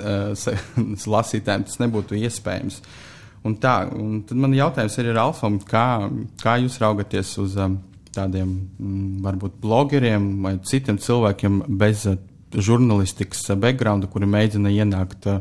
lasītājiem 1.17 1.67
tas 1.67 1.81
nebūtu 1.83 2.21
iespējams. 2.23 2.79
Uh, 2.79 3.08
Un 3.47 3.55
tā, 3.55 3.75
un 3.95 4.19
tad 4.27 4.39
man 4.39 4.53
jautājums 4.55 4.97
ir 4.99 5.17
Alfam, 5.19 5.59
kā, 5.63 6.09
kā 6.41 6.57
jūs 6.59 6.75
raugaties 6.81 7.31
uz 7.39 7.55
um, 7.61 7.77
tādiem 8.15 8.49
mm, 8.51 9.21
varbūt 9.23 9.61
blogeriem 9.63 10.25
vai 10.43 10.57
citiem 10.67 10.99
cilvēkiem 10.99 11.61
bez 11.79 12.03
uh, 12.09 12.17
žurnālistikas 12.51 13.45
uh, 13.47 13.59
backgrounda, 13.59 14.09
kuri 14.11 14.27
mēģina 14.27 14.73
ienākt 14.75 15.29
uh, 15.31 15.39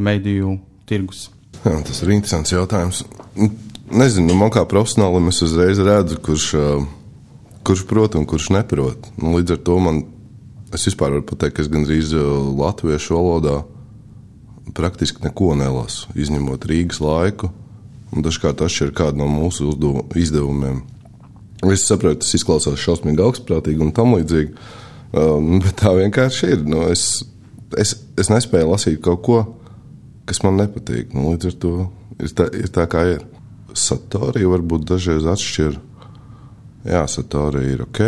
mediju 0.00 0.56
tirgus? 0.88 1.28
Jā, 1.60 1.76
tas 1.84 2.00
ir 2.04 2.14
interesants 2.16 2.54
jautājums. 2.54 3.04
Nezinu, 3.92 4.30
nu, 4.30 4.38
man 4.40 4.52
kā 4.52 4.64
profesionālim 4.68 5.28
es 5.28 5.42
uzreiz 5.44 5.78
redzu, 5.84 6.16
kurš, 6.24 6.48
kurš 7.64 7.84
prot 7.88 8.16
un 8.16 8.24
kurš 8.28 8.48
neprot. 8.56 9.10
Nu, 9.20 9.36
līdz 9.36 9.58
ar 9.58 9.62
to 9.68 9.76
man, 9.84 10.00
es 10.74 10.88
vispār 10.88 11.12
varu 11.12 11.26
pateikt, 11.28 11.58
ka 11.58 11.64
es 11.64 11.70
gandrīz 11.72 12.16
latviešu 12.16 13.16
valodā 13.16 13.60
praktiski 14.72 15.22
neko 15.24 15.52
nelasu, 15.58 16.08
izņemot 16.16 16.64
Rīgas 16.68 17.02
laiku. 17.04 17.50
Dažkārt 18.14 18.62
atšķir 18.62 18.92
kādu 18.94 19.20
no 19.20 19.28
mūsu 19.28 19.74
izdevumiem. 20.16 20.84
Es 21.72 21.86
saprotu, 21.88 22.22
tas 22.22 22.34
izklausās 22.36 22.80
šausmīgi 22.80 23.22
augstprātīgi 23.24 23.82
un 23.82 23.92
tam 23.96 24.14
līdzīgi, 24.14 24.52
um, 25.16 25.58
bet 25.64 25.78
tā 25.80 25.94
vienkārši 25.96 26.50
ir. 26.54 26.64
Nu, 26.68 26.84
es, 26.92 27.24
es, 27.80 27.96
es 28.20 28.30
nespēju 28.30 28.70
lasīt 28.70 29.00
kaut 29.04 29.22
ko, 29.26 29.38
kas 30.28 30.42
man 30.46 30.60
nepatīk. 30.60 31.14
Nu, 31.16 31.32
līdz 31.32 31.50
ar 31.50 31.56
to 31.64 31.74
ir 32.20 32.36
tā, 32.36 32.48
ir 32.54 32.70
tā 32.74 32.88
kā 32.90 33.06
ir. 33.16 33.24
Satorija 33.74 34.46
varbūt 34.52 34.84
dažreiz 34.86 35.24
atšķir. 35.26 35.80
Jā, 36.86 37.00
satorija 37.10 37.72
ir 37.74 37.82
ok. 37.88 38.04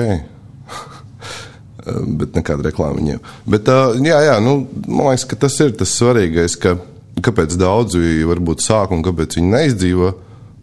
bet 1.87 2.37
nekāda 2.37 2.67
reklāma 2.69 2.99
viņiem. 2.99 3.23
Bet, 3.51 3.71
jā, 4.03 4.21
jā, 4.27 4.37
nu, 4.43 4.59
man 4.87 5.13
liekas, 5.13 5.27
ka 5.31 5.39
tas 5.47 5.59
ir 5.63 5.75
tas 5.79 5.95
svarīgais, 5.99 6.57
ka 6.63 6.77
kāpēc 7.23 7.57
daudzi 7.61 8.25
varbūt 8.29 8.65
sāk 8.65 8.95
un 8.95 9.05
kāpēc 9.07 9.39
viņi 9.39 9.53
neizdzīvo. 9.53 10.13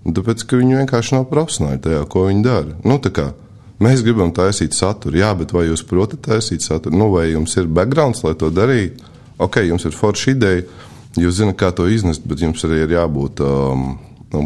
Tāpēc, 0.04 0.44
ka 0.44 0.60
viņi 0.60 0.82
vienkārši 0.82 1.16
nav 1.16 1.30
profesionāli 1.30 1.80
tajā, 1.84 2.04
ko 2.12 2.26
viņi 2.28 2.44
dara. 2.44 2.76
Nu, 2.84 3.00
kā, 3.00 3.30
mēs 3.84 4.04
gribam 4.04 4.34
taisīt 4.36 4.76
saturu, 4.76 5.22
jā, 5.22 5.32
bet 5.40 5.54
vai 5.56 5.70
jūs 5.70 5.86
protat 5.88 6.26
taisīt 6.28 6.66
saturu? 6.66 6.98
Nu, 7.00 7.08
vai 7.14 7.30
jums 7.32 7.56
ir 7.60 7.72
backgrounds, 7.72 8.24
lai 8.26 8.36
to 8.40 8.52
darītu? 8.52 9.08
Ok, 9.44 9.62
jums 9.66 9.88
ir 9.88 9.96
forša 9.96 10.34
ideja, 10.36 10.66
jūs 11.20 11.40
zināt, 11.40 11.58
kā 11.62 11.72
to 11.76 11.88
iznest, 11.90 12.26
bet 12.28 12.44
jums 12.44 12.64
arī 12.68 12.84
ir 12.84 12.98
jābūt 12.98 13.40
um, 13.48 13.94
nu, 14.36 14.44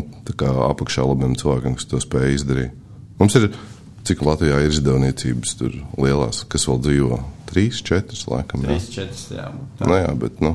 apakšā 0.69 1.05
labiem 1.07 1.33
cilvēkiem, 1.39 1.75
kas 1.79 1.89
to 1.89 1.99
spēj 2.03 2.37
izdarīt. 2.37 2.77
Mums 3.17 3.35
ir 3.39 3.49
Cik 4.07 4.23
Latvijā 4.23 4.61
ir 4.63 4.71
izdevniecības 4.71 5.57
tur 5.59 5.73
lielās, 5.99 6.45
kas 6.47 6.67
vēl 6.69 6.77
dzīvo? 6.85 7.21
Trīs, 7.49 7.81
četras, 7.83 8.23
laikam. 8.31 8.63
Jā. 8.63 8.71
Trīs, 8.71 8.89
četras, 8.93 9.23
jā. 9.35 9.47
Tā. 9.79 9.87
Nu, 9.89 9.97
jā, 9.99 10.13
bet, 10.21 10.39
nu, 10.43 10.53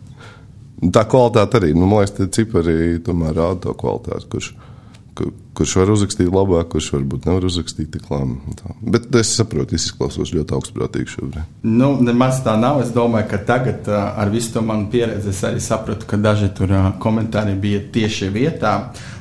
tā 0.94 1.02
kvalitāte 1.10 1.58
arī, 1.58 1.72
nu, 1.74 1.88
man 1.90 2.04
liekas, 2.04 2.14
tie 2.18 2.28
cipari 2.38 3.00
tomēr 3.06 3.34
rāda 3.34 3.64
to 3.66 3.74
kvalitāti, 3.80 4.30
kurš, 4.30 4.52
kur, 4.54 4.69
kurš 5.14 5.74
var 5.76 5.90
uzrakstīt 5.92 6.30
labāk, 6.32 6.70
kurš 6.72 6.90
varbūt 6.94 7.26
nevar 7.28 7.44
uzrakstīt 7.48 7.90
tik 7.92 8.06
labi. 8.10 8.38
Bet 8.80 9.08
es 9.20 9.32
saprotu, 9.36 9.76
es 9.76 9.88
izklausos 9.88 10.32
ļoti 10.32 10.54
augstprātīgi 10.56 11.12
šobrīd. 11.14 11.60
Nu, 11.66 11.92
nemaz 12.00 12.40
tā 12.44 12.54
nav. 12.60 12.80
Es 12.84 12.92
domāju, 12.94 13.28
ka 13.32 13.40
tagad 13.48 13.88
ar 13.90 14.32
visu 14.32 14.54
to 14.54 14.64
manu 14.64 14.88
pieredzi 14.92 15.32
es 15.34 15.42
arī 15.46 15.62
sapratu, 15.64 16.08
ka 16.08 16.18
daži 16.20 16.50
tur 16.56 16.72
komentāri 17.02 17.56
bija 17.60 17.82
tieši 17.92 18.30
vietā. 18.32 18.74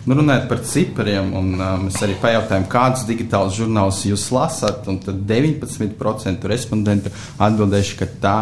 Nu, 0.08 0.15
runājot 0.17 0.48
par 0.50 0.63
cipriem, 0.65 1.34
un 1.38 1.53
mēs 1.86 2.00
arī 2.05 2.17
pajautājām, 2.22 2.67
kādus 2.72 3.08
digitālus 3.10 3.58
žurnālus 3.60 4.05
jūs 4.08 4.29
lasat, 4.34 4.88
un 4.89 5.01
tad 5.03 5.25
19% 5.29 6.50
respondentu 6.50 7.12
atbildējuši, 7.38 7.98
ka 8.00 8.13
tā 8.24 8.38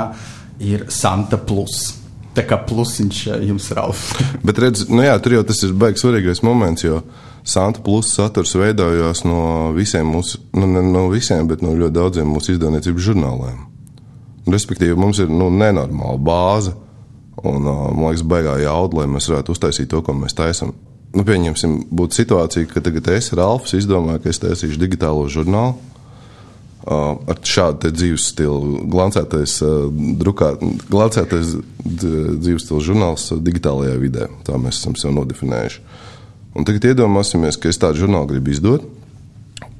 ir 0.63 0.87
Santa 0.93 1.39
Plus. 1.41 1.95
Tā 2.37 2.43
kā 2.45 2.59
plusiņš 2.61 3.19
jums 3.47 3.71
ir 3.71 3.79
Ralf. 3.79 4.03
Bet 4.45 4.59
redz, 4.61 4.85
nu 4.91 5.01
jā, 5.01 5.15
tur 5.23 5.39
jau 5.39 5.45
tas 5.47 5.63
ir 5.65 5.73
baigs 5.73 6.03
svarīgais 6.03 6.43
moments, 6.45 6.85
jo 6.85 7.01
Santa 7.47 7.81
Plus 7.83 8.09
saturs 8.11 8.51
veidojās 8.59 9.23
no 9.23 9.71
visiem 9.75 10.09
mūsu, 10.11 10.41
nu 10.57 10.67
ne 10.67 10.83
no 10.83 11.05
visiem, 11.11 11.47
bet 11.47 11.63
no 11.63 11.71
ļoti 11.77 11.95
daudziem 11.95 12.27
mūsu 12.27 12.55
izdevniecības 12.55 13.05
žurnāliem. 13.05 13.61
Respektīvi, 14.51 14.95
mums 14.99 15.21
ir 15.23 15.31
nu, 15.31 15.49
nenormāla 15.51 16.19
bāze, 16.19 16.75
un 17.43 17.63
man 17.63 18.09
liekas, 18.09 18.25
baigā 18.27 18.57
jauda, 18.63 19.01
lai 19.01 19.09
mēs 19.15 19.29
varētu 19.31 19.55
uztaisīt 19.55 19.89
to, 19.91 20.03
ko 20.03 20.15
mēs 20.15 20.35
taisām. 20.35 20.73
Nu, 21.15 21.23
pieņemsim, 21.27 21.77
būtu 21.95 22.19
situācija, 22.19 22.67
ka 22.71 22.83
tagad 22.83 23.07
es 23.15 23.31
ar 23.31 23.45
Alfs 23.45 23.75
izdomāju, 23.77 24.23
ka 24.23 24.31
es 24.33 24.43
taisīšu 24.43 24.79
digitālo 24.83 25.23
žurnālu 25.31 25.77
Uh, 26.87 27.17
ar 27.27 27.35
šādu 27.43 27.89
dzīves 27.91 28.29
stilu. 28.31 28.77
Glancētais, 28.87 29.57
uh, 29.65 29.89
drukā, 30.21 30.53
glancētais 30.87 31.49
dzīves 31.83 32.63
stila 32.63 32.79
žurnāls 32.85 33.25
digitālajā 33.43 33.97
vidē. 33.99 34.29
Tā 34.47 34.55
mēs 34.55 34.79
esam 34.79 34.95
sev 34.95 35.11
nodefinējuši. 35.17 35.81
Un 36.55 36.67
tagad 36.67 36.91
iedomāsimies, 36.91 37.59
ka 37.59 37.71
es 37.71 37.79
tādu 37.81 38.03
žurnālu 38.03 38.31
gribu 38.31 38.53
izdot. 38.53 38.85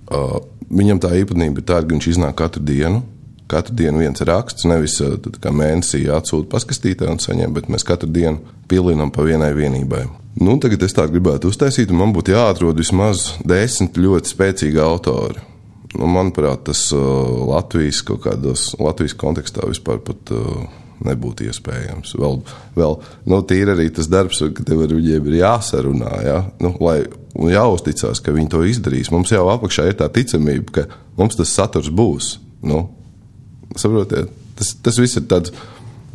Uh, 0.07 0.39
viņam 0.69 1.01
tā 1.03 1.13
īpatnība 1.19 1.61
ir 1.61 1.67
tāda, 1.67 1.87
ka 1.87 1.95
viņš 1.95 2.09
iznāk 2.13 2.37
katru 2.39 2.63
dienu. 2.67 3.03
Katru 3.47 3.77
dienu 3.79 4.01
viens 4.03 4.23
raksts, 4.27 4.67
nevis 4.67 4.99
kā 5.39 5.53
mēnesī 5.55 6.03
atsūta 6.11 6.49
paskastītē 6.51 7.07
un 7.07 7.21
saņem, 7.23 7.53
bet 7.55 7.69
mēs 7.71 7.87
katru 7.87 8.11
dienu 8.11 8.41
pilinām 8.67 9.13
pa 9.15 9.23
vienai 9.23 9.53
vienībai. 9.55 10.03
Nu, 10.43 10.57
tagad 10.61 10.83
es 10.83 10.93
tā 10.93 11.07
gribētu 11.09 11.49
uztaisīt, 11.49 11.89
un 11.89 12.03
man 12.03 12.11
būtu 12.13 12.35
jāatrod 12.35 12.77
vismaz 12.77 13.37
desmit 13.47 13.97
ļoti 13.97 14.35
spēcīgi 14.35 14.83
autori 14.83 15.47
Nu, 15.95 16.07
manuprāt, 16.11 16.65
tas 16.67 16.81
uh, 16.93 16.99
Latvijas 17.47 18.01
kaut 18.05 18.25
kādos 18.25 18.73
Latvijas 18.81 19.15
kontekstā 19.17 19.65
vispār 19.69 20.01
pat 20.03 20.33
uh, 20.35 20.65
nebūtu 21.05 21.47
iespējams. 21.47 22.15
Vēl, 22.17 22.39
vēl 22.77 22.97
nu, 23.29 23.39
tīri 23.47 23.73
arī 23.75 23.87
tas 23.93 24.09
darbs, 24.11 24.41
ka 24.55 24.65
tev 24.65 24.83
ar 24.85 24.95
viņiem 24.97 25.29
ir 25.29 25.39
jāsarunā, 25.41 26.11
ja? 26.25 26.41
nu, 26.63 26.73
lai 26.83 26.99
jāuzticas, 27.53 28.21
ka 28.23 28.33
viņi 28.35 28.51
to 28.53 28.63
izdarīs. 28.67 29.11
Mums 29.13 29.33
jau 29.33 29.45
apakšā 29.53 29.89
ir 29.91 29.97
tā 29.99 30.09
ticamība, 30.13 30.73
ka 30.73 30.85
mums 31.19 31.37
tas 31.39 31.53
saturs 31.53 31.91
būs. 31.93 32.37
Nu, 32.65 32.87
saprotiet, 33.77 34.31
tas, 34.57 34.73
tas 34.83 34.99
viss 35.01 35.19
ir 35.19 35.27
tāds 35.29 35.53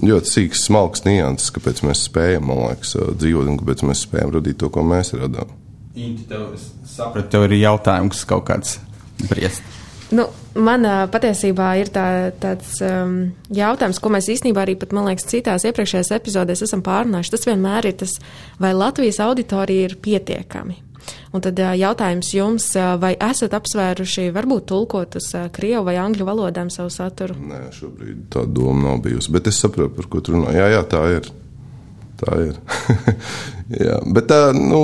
ļoti 0.02 0.32
sīks, 0.32 0.64
smalks 0.66 1.04
nianses, 1.06 1.52
kāpēc 1.54 1.84
mēs 1.86 2.06
spējam, 2.08 2.48
man 2.50 2.64
liekas, 2.66 2.96
dzīvot 3.20 3.50
un 3.52 3.60
kāpēc 3.60 3.84
mēs 3.86 4.06
spējam 4.08 4.34
radīt 4.34 4.58
to, 4.62 4.72
ko 4.72 4.82
mēs 4.86 5.14
radām. 5.14 5.52
Inti, 5.92 6.24
tev, 6.30 6.56
sapratu, 6.88 7.28
tev 7.34 7.46
ir 7.46 7.60
jautājums 7.60 8.24
kaut 8.28 8.46
kāds 8.48 8.78
briest. 9.28 9.62
Nu, 10.12 10.26
man 10.60 10.84
patiesībā 11.12 11.70
ir 11.80 11.88
tā, 11.94 12.06
tāds 12.42 12.76
um, 12.84 13.16
jautājums, 13.54 14.00
ko 14.02 14.12
mēs 14.12 14.28
īstenībā 14.34 14.66
arī, 14.66 14.76
pat, 14.80 14.92
man 14.92 15.08
liekas, 15.08 15.28
citās 15.30 15.64
iepriekšējās 15.68 16.12
epizodēs 16.18 16.64
esam 16.66 16.84
pārunājuši. 16.84 17.32
Tas 17.32 17.48
vienmēr 17.48 17.88
ir 17.88 17.98
tas, 18.04 18.18
vai 18.60 18.74
Latvijas 18.76 19.22
auditorija 19.24 19.88
ir 19.88 19.96
pietiekami. 20.04 20.82
Un 21.32 21.42
tad 21.42 21.58
jautājums 21.58 22.28
jums, 22.36 22.66
vai 23.00 23.14
esat 23.16 23.54
apsvēruši, 23.56 24.28
varbūt 24.36 24.68
tulkot 24.70 25.16
uz 25.18 25.30
krievu 25.54 25.86
vai 25.88 25.96
angļu 26.02 26.26
valodām 26.28 26.70
savu 26.72 26.92
saturu? 26.92 27.36
Nē, 27.48 27.64
šobrīd 27.74 28.26
tā 28.32 28.44
doma 28.46 28.90
nav 28.90 29.02
bijusi, 29.06 29.32
bet 29.34 29.48
es 29.50 29.60
saprotu, 29.64 29.94
par 29.96 30.10
ko 30.12 30.20
tu 30.20 30.36
runā. 30.36 30.52
Jā, 30.56 30.68
jā, 30.76 30.82
tā 30.92 31.02
ir. 31.16 31.30
Tā 32.22 32.38
ir. 32.38 32.58
Jā, 33.86 33.96
bet 34.14 34.28
tā, 34.30 34.40
nu, 34.54 34.82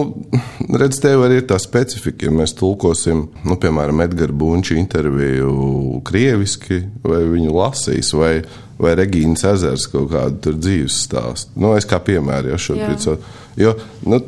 redz, 0.80 0.98
tev 1.02 1.22
arī 1.26 1.42
ir 1.42 1.46
tā 1.50 1.58
specifika, 1.60 2.26
ja 2.26 2.32
mēs 2.34 2.54
tulkosim, 2.56 3.26
nu, 3.44 3.56
piemēram, 3.60 4.00
Edgara 4.06 4.34
Bunča 4.34 4.78
interviju 4.78 6.00
krieviski, 6.08 6.80
vai 7.04 7.20
viņu 7.28 7.52
lasīs, 7.54 8.14
vai, 8.16 8.32
vai 8.80 8.94
Regīnas 8.98 9.44
ezers 9.52 9.86
kaut 9.92 10.10
kādu 10.14 10.40
tur 10.46 10.58
dzīves 10.58 11.02
stāstu. 11.04 11.54
Nu, 11.60 11.74
es 11.76 11.86
kā 11.88 12.00
piemēru 12.02 12.54
jau 12.54 12.60
šobrīd. 12.70 13.06
Jā. 13.06 13.18
Jo, 13.60 13.74
nu, 14.08 14.22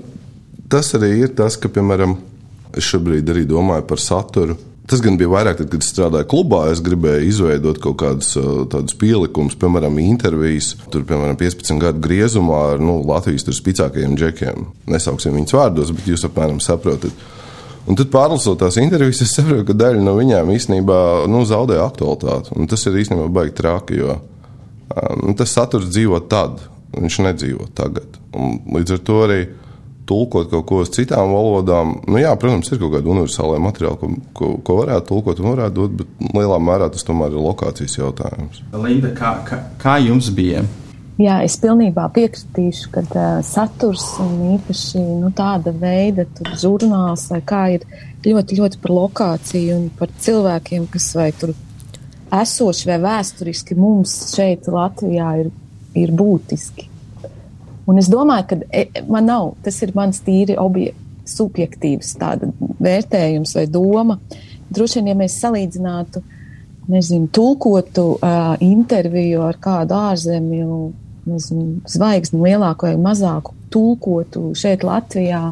tas 0.71 0.93
arī 0.99 1.15
ir 1.25 1.33
tas, 1.39 1.57
ka, 1.59 1.73
piemēram, 1.73 2.19
es 2.77 2.87
šobrīd 2.87 3.33
arī 3.33 3.47
domāju 3.49 3.89
par 3.89 4.03
saturu 4.03 4.59
Tas 4.91 4.99
gan 5.05 5.15
bija 5.15 5.31
vairāk, 5.31 5.61
tad, 5.61 5.69
kad 5.71 5.85
strādāju 5.87 6.27
klubā. 6.33 6.65
Es 6.73 6.81
gribēju 6.83 7.29
izveidot 7.29 7.79
kaut 7.83 8.01
kādus 8.03 8.33
uh, 8.41 8.65
tādus 8.71 8.97
pielikumus, 8.99 9.55
piemēram, 9.61 10.01
intervijas, 10.03 10.73
tur, 10.91 11.05
piemēram, 11.07 11.39
15 11.39 11.79
gadu 11.79 12.03
griezumā 12.03 12.63
ar 12.73 12.83
nu, 12.83 12.97
Latvijas 13.07 13.47
spēcīgākajiem 13.47 14.17
džekiem. 14.19 14.67
Nesauksim 14.91 15.37
viņus 15.39 15.55
vārdos, 15.55 15.93
bet 15.95 16.11
jūs 16.11 16.27
apmēram 16.27 16.59
saprotat. 16.65 17.23
Un 17.87 17.97
tad 17.99 18.11
pārlasot 18.11 18.59
tās 18.61 18.81
intervijas, 18.83 19.23
es 19.23 19.37
saprotu, 19.37 19.69
ka 19.71 19.79
daļa 19.79 20.03
no 20.03 20.17
viņām 20.19 20.51
īstenībā 20.57 20.99
nu, 21.31 21.45
zaudē 21.47 21.79
aktualitāti. 21.85 22.53
Un 22.59 22.67
tas 22.71 22.83
ir 22.91 22.99
īstenībā 23.01 23.31
baigi 23.35 23.57
traki, 23.63 24.03
jo 24.03 24.19
um, 24.19 25.31
tas 25.39 25.55
saturs 25.55 25.87
dzīvo 25.95 26.19
tad, 26.31 26.59
viņš 26.99 27.23
nedzīvo 27.29 27.71
tagad. 27.79 28.19
Un 28.35 28.59
līdz 28.75 28.99
ar 28.99 29.03
to 29.07 29.23
arī 29.29 29.41
tulkot 30.11 30.51
kaut 30.51 30.67
ko 30.69 30.83
uz 30.85 30.91
citām 30.95 31.33
valodām. 31.35 31.97
Nu, 32.11 32.19
jā, 32.21 32.35
protams, 32.41 32.73
ir 32.73 32.83
kaut 32.83 32.97
kāda 32.97 33.15
universāla 33.15 33.63
materiāla, 33.63 33.99
ko, 34.01 34.11
ko, 34.37 34.51
ko 34.67 34.79
varētu 34.83 35.09
tulkot 35.13 35.43
un 35.43 35.51
varētu 35.53 35.79
dot, 35.79 35.97
bet 36.03 36.37
lielā 36.37 36.59
mērā 36.67 36.91
tas 36.93 37.07
tomēr 37.07 37.33
ir 37.33 37.47
lokācijas 37.47 37.99
jautājums. 38.01 38.63
Linda, 38.75 39.15
kā, 39.17 39.35
kā, 39.47 39.63
kā 39.81 39.97
jums 40.03 40.33
bija? 40.35 40.67
Jā, 41.21 41.43
es 41.45 41.59
pilnībā 41.61 42.07
piekritīšu, 42.17 42.91
ka 42.95 43.03
uh, 43.05 43.25
saturs 43.45 44.07
un 44.23 44.55
īpaši 44.55 45.03
nu, 45.21 45.29
tāda 45.37 45.73
veida 45.77 46.25
žurnāls 46.57 47.27
vai 47.29 47.43
kā 47.45 47.65
ir 47.75 47.85
ļoti, 48.25 48.57
ļoti 48.57 48.81
par 48.81 48.95
lokāciju 48.97 49.77
un 49.77 49.91
par 49.99 50.15
cilvēkiem, 50.25 50.87
kas 50.93 51.11
vai 51.19 51.29
tur 51.37 51.53
esoši 52.41 52.89
vai 52.89 53.01
vēsturiski 53.05 53.77
mums 53.77 54.15
šeit 54.33 54.71
Latvijā 54.73 55.33
ir, 55.43 55.51
ir 55.99 56.15
būtiski. 56.17 56.90
Un 57.89 57.99
es 58.01 58.11
domāju, 58.13 58.47
ka 58.51 58.59
e, 58.77 59.05
man 59.09 59.29
nav, 59.31 59.55
tas 59.65 59.81
ir 59.85 59.95
mans 59.97 60.21
tīri 60.27 60.59
objekts 60.61 61.09
subjektīvs 61.31 62.17
vērtējums 62.81 63.57
vai 63.59 63.67
doma. 63.71 64.19
Droši 64.71 65.01
vien, 65.01 65.11
ja 65.13 65.19
mēs 65.19 65.39
salīdzinātu, 65.43 66.23
nezinu, 66.91 67.29
tulkotu 67.35 68.07
uh, 68.17 68.55
interviju 68.65 69.45
ar 69.47 69.59
kādu 69.63 69.95
ārzemju 69.99 70.79
nezinu, 71.31 71.67
zvaigzni, 71.91 72.41
lielāku 72.43 72.89
vai 72.89 72.97
mazāku, 72.99 73.55
tulkotu 73.71 74.51
šeit 74.59 74.83
Latvijā, 74.87 75.51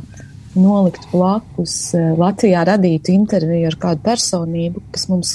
nolikt 0.58 1.10
blakus 1.12 1.76
uh, 1.94 2.14
Latvijā 2.18 2.64
radītu 2.66 3.14
interviju 3.14 3.70
ar 3.70 3.78
kādu 3.78 4.02
personību, 4.06 4.82
kas 4.94 5.06
mums, 5.12 5.34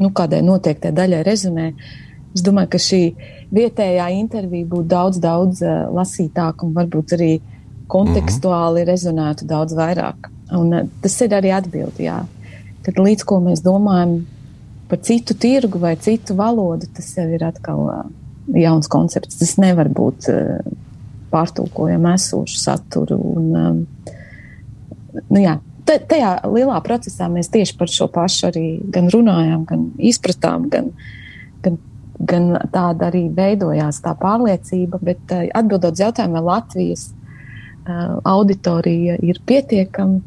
nu, 0.00 0.10
kādai 0.10 0.42
noteiktai 0.46 0.94
daļai 0.96 1.22
rezonē. 1.28 1.68
Es 2.32 2.42
domāju, 2.42 2.72
ka 2.72 2.80
šī 2.80 3.02
vietējā 3.52 4.08
intervija 4.16 4.68
būtu 4.68 4.88
daudz, 4.90 5.18
daudz 5.22 5.62
uh, 5.64 5.88
lasītāka 5.92 6.66
un 6.66 6.76
varbūt 6.76 7.16
arī 7.18 7.32
kontekstuāli 7.92 8.80
mm 8.80 8.84
-hmm. 8.84 8.90
rezonētu 8.90 9.48
daudz 9.48 9.76
vairāk. 9.76 10.30
Un 10.58 10.72
uh, 10.74 10.86
tas 11.02 11.20
ir 11.20 11.36
arī 11.36 11.52
atbildi, 11.56 12.08
jā. 12.08 12.22
Kad 12.82 12.98
līdz 12.98 13.24
ko 13.24 13.40
mēs 13.40 13.62
domājam 13.62 14.22
par 14.88 14.98
citu 14.98 15.34
tirgu 15.34 15.78
vai 15.78 15.96
citu 15.96 16.34
valodu, 16.34 16.86
tas 16.94 17.16
jau 17.16 17.28
ir 17.28 17.44
atkal 17.44 17.80
uh, 17.80 18.04
jauns 18.54 18.88
koncepts. 18.88 19.38
Tas 19.38 19.56
nevar 19.56 19.88
būt 19.88 20.28
uh, 20.28 20.72
pārtulkojam 21.30 22.06
esošu 22.14 22.58
saturu. 22.58 23.16
Un, 23.16 23.56
um, 23.56 23.86
nu 25.30 25.40
jā, 25.40 25.58
tajā 25.86 26.34
lielā 26.48 26.80
procesā 26.84 27.28
mēs 27.32 27.50
tieši 27.52 27.76
par 27.78 27.90
šo 27.90 28.08
pašu 28.12 28.48
arī 28.50 28.66
gan 28.92 29.10
runājām, 29.12 29.64
gan 29.68 29.88
izpratām, 29.98 30.68
gan, 30.72 30.92
gan, 31.64 31.78
gan 32.18 32.52
tāda 32.72 33.08
arī 33.10 33.26
veidojās 33.34 34.02
tā 34.04 34.14
pārliecība. 34.18 35.00
Bet 35.02 35.32
atbildot 35.32 35.96
uz 35.96 36.04
jautājumu, 36.04 36.38
vai 36.38 36.44
Latvijas 36.50 37.08
uh, 37.12 38.18
auditorija 38.34 39.18
ir 39.22 39.40
pietiekama, 39.46 40.20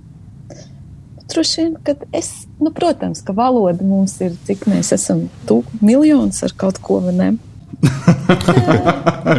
droši 1.32 1.62
vien, 1.62 1.76
ka 1.84 1.95
es, 2.15 2.32
nu, 2.62 2.71
protams, 2.76 3.24
ka 3.26 3.34
valoda 3.36 3.86
mums 3.86 4.17
ir, 4.24 4.36
cik 4.48 4.67
mēs 4.69 4.93
esam, 4.95 5.26
tu 5.50 5.62
miljonus 5.82 6.43
ar 6.45 6.54
kaut 6.58 6.80
ko, 6.84 7.02
vai 7.06 7.15
ne? 7.17 7.32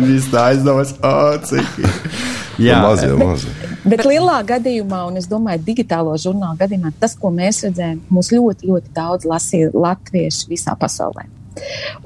Viņš 0.07 0.33
tā 0.33 0.49
aizdomās, 0.53 0.97
oh, 1.07 1.37
cik 1.47 1.79
ir. 1.83 2.01
Jā, 2.67 2.81
maz, 2.81 3.03
jau 3.05 3.19
maz. 3.21 3.43
Bet 3.85 4.01
lielā 4.09 4.39
gadījumā, 4.49 5.03
un 5.11 5.21
es 5.21 5.27
domāju, 5.29 5.61
digitālo 5.67 6.15
žurnālu 6.21 6.57
gadījumā, 6.63 6.95
tas, 6.97 7.13
ko 7.21 7.29
mēs 7.35 7.61
redzējām, 7.67 8.01
mūs 8.09 8.33
ļoti, 8.33 8.71
ļoti 8.71 8.95
daudz 8.97 9.29
lasīja 9.29 9.75
latvieši 9.77 10.49
visā 10.49 10.73
pasaulē. 10.81 11.27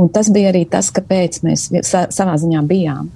Un 0.01 0.11
tas 0.13 0.31
bija 0.33 0.53
arī 0.53 0.65
tas, 0.71 0.93
kāpēc 0.95 1.43
mēs 1.47 1.69
sa 1.87 2.07
savā 2.13 2.37
ziņā 2.41 2.63
bijām. 2.69 3.11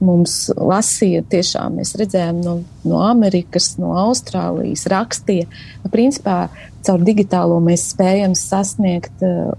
Mums 0.00 0.46
lasīja, 0.56 1.20
tiešām 1.28 1.76
mēs 1.76 1.92
redzējām 2.00 2.38
no, 2.40 2.54
no 2.88 3.02
Amerikas, 3.04 3.74
no 3.80 3.92
Austrālijas, 4.00 4.86
rakstīja. 4.88 5.48
Principā 5.92 6.46
caur 6.86 7.04
digitālo 7.04 7.58
mēs 7.64 7.90
spējam 7.92 8.32
sasniegt 8.38 9.20
uh, 9.26 9.52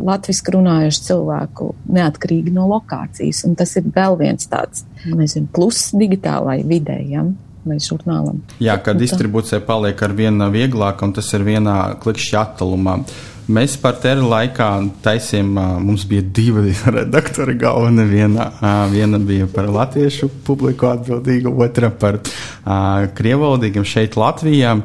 latviešu 0.00 0.54
runājušu 0.56 1.04
cilvēku 1.10 1.68
neatkarīgi 1.92 2.52
no 2.54 2.66
lokācijas. 2.70 3.44
Un 3.48 3.56
tas 3.58 3.76
ir 3.76 3.88
vēl 3.94 4.16
viens 4.20 4.48
tāds 4.50 4.86
nezinu, 5.04 5.48
pluss 5.52 5.92
digitālai 5.96 6.60
vidējam. 6.66 7.36
Vai 7.60 7.76
žurnālam. 7.76 8.38
Jā, 8.64 8.78
kad 8.80 8.96
distribūcija 8.96 9.58
paliek 9.66 9.98
ar 10.00 10.14
vienu 10.16 10.46
vieglāk, 10.48 11.02
un 11.04 11.10
tas 11.12 11.26
ir 11.36 11.42
vienā 11.44 11.74
klikšķa 12.00 12.38
attālumā. 12.40 12.94
Mēs 13.50 13.74
par 13.80 13.96
teru 14.02 14.28
laikā 14.30 14.66
taisījām, 15.02 15.56
mums 15.82 16.04
bija 16.08 16.22
divi 16.22 16.74
redaktori 16.98 17.56
galvenie. 17.58 18.04
Viena, 18.10 18.46
viena 18.92 19.18
bija 19.18 19.48
par 19.50 19.70
latviešu 19.72 20.28
publiku 20.46 20.90
atbildīga, 20.90 21.50
otra 21.50 21.90
par 21.90 22.20
krievalodīgiem 23.18 23.86
šeit 23.88 24.18
Latvijā. 24.20 24.76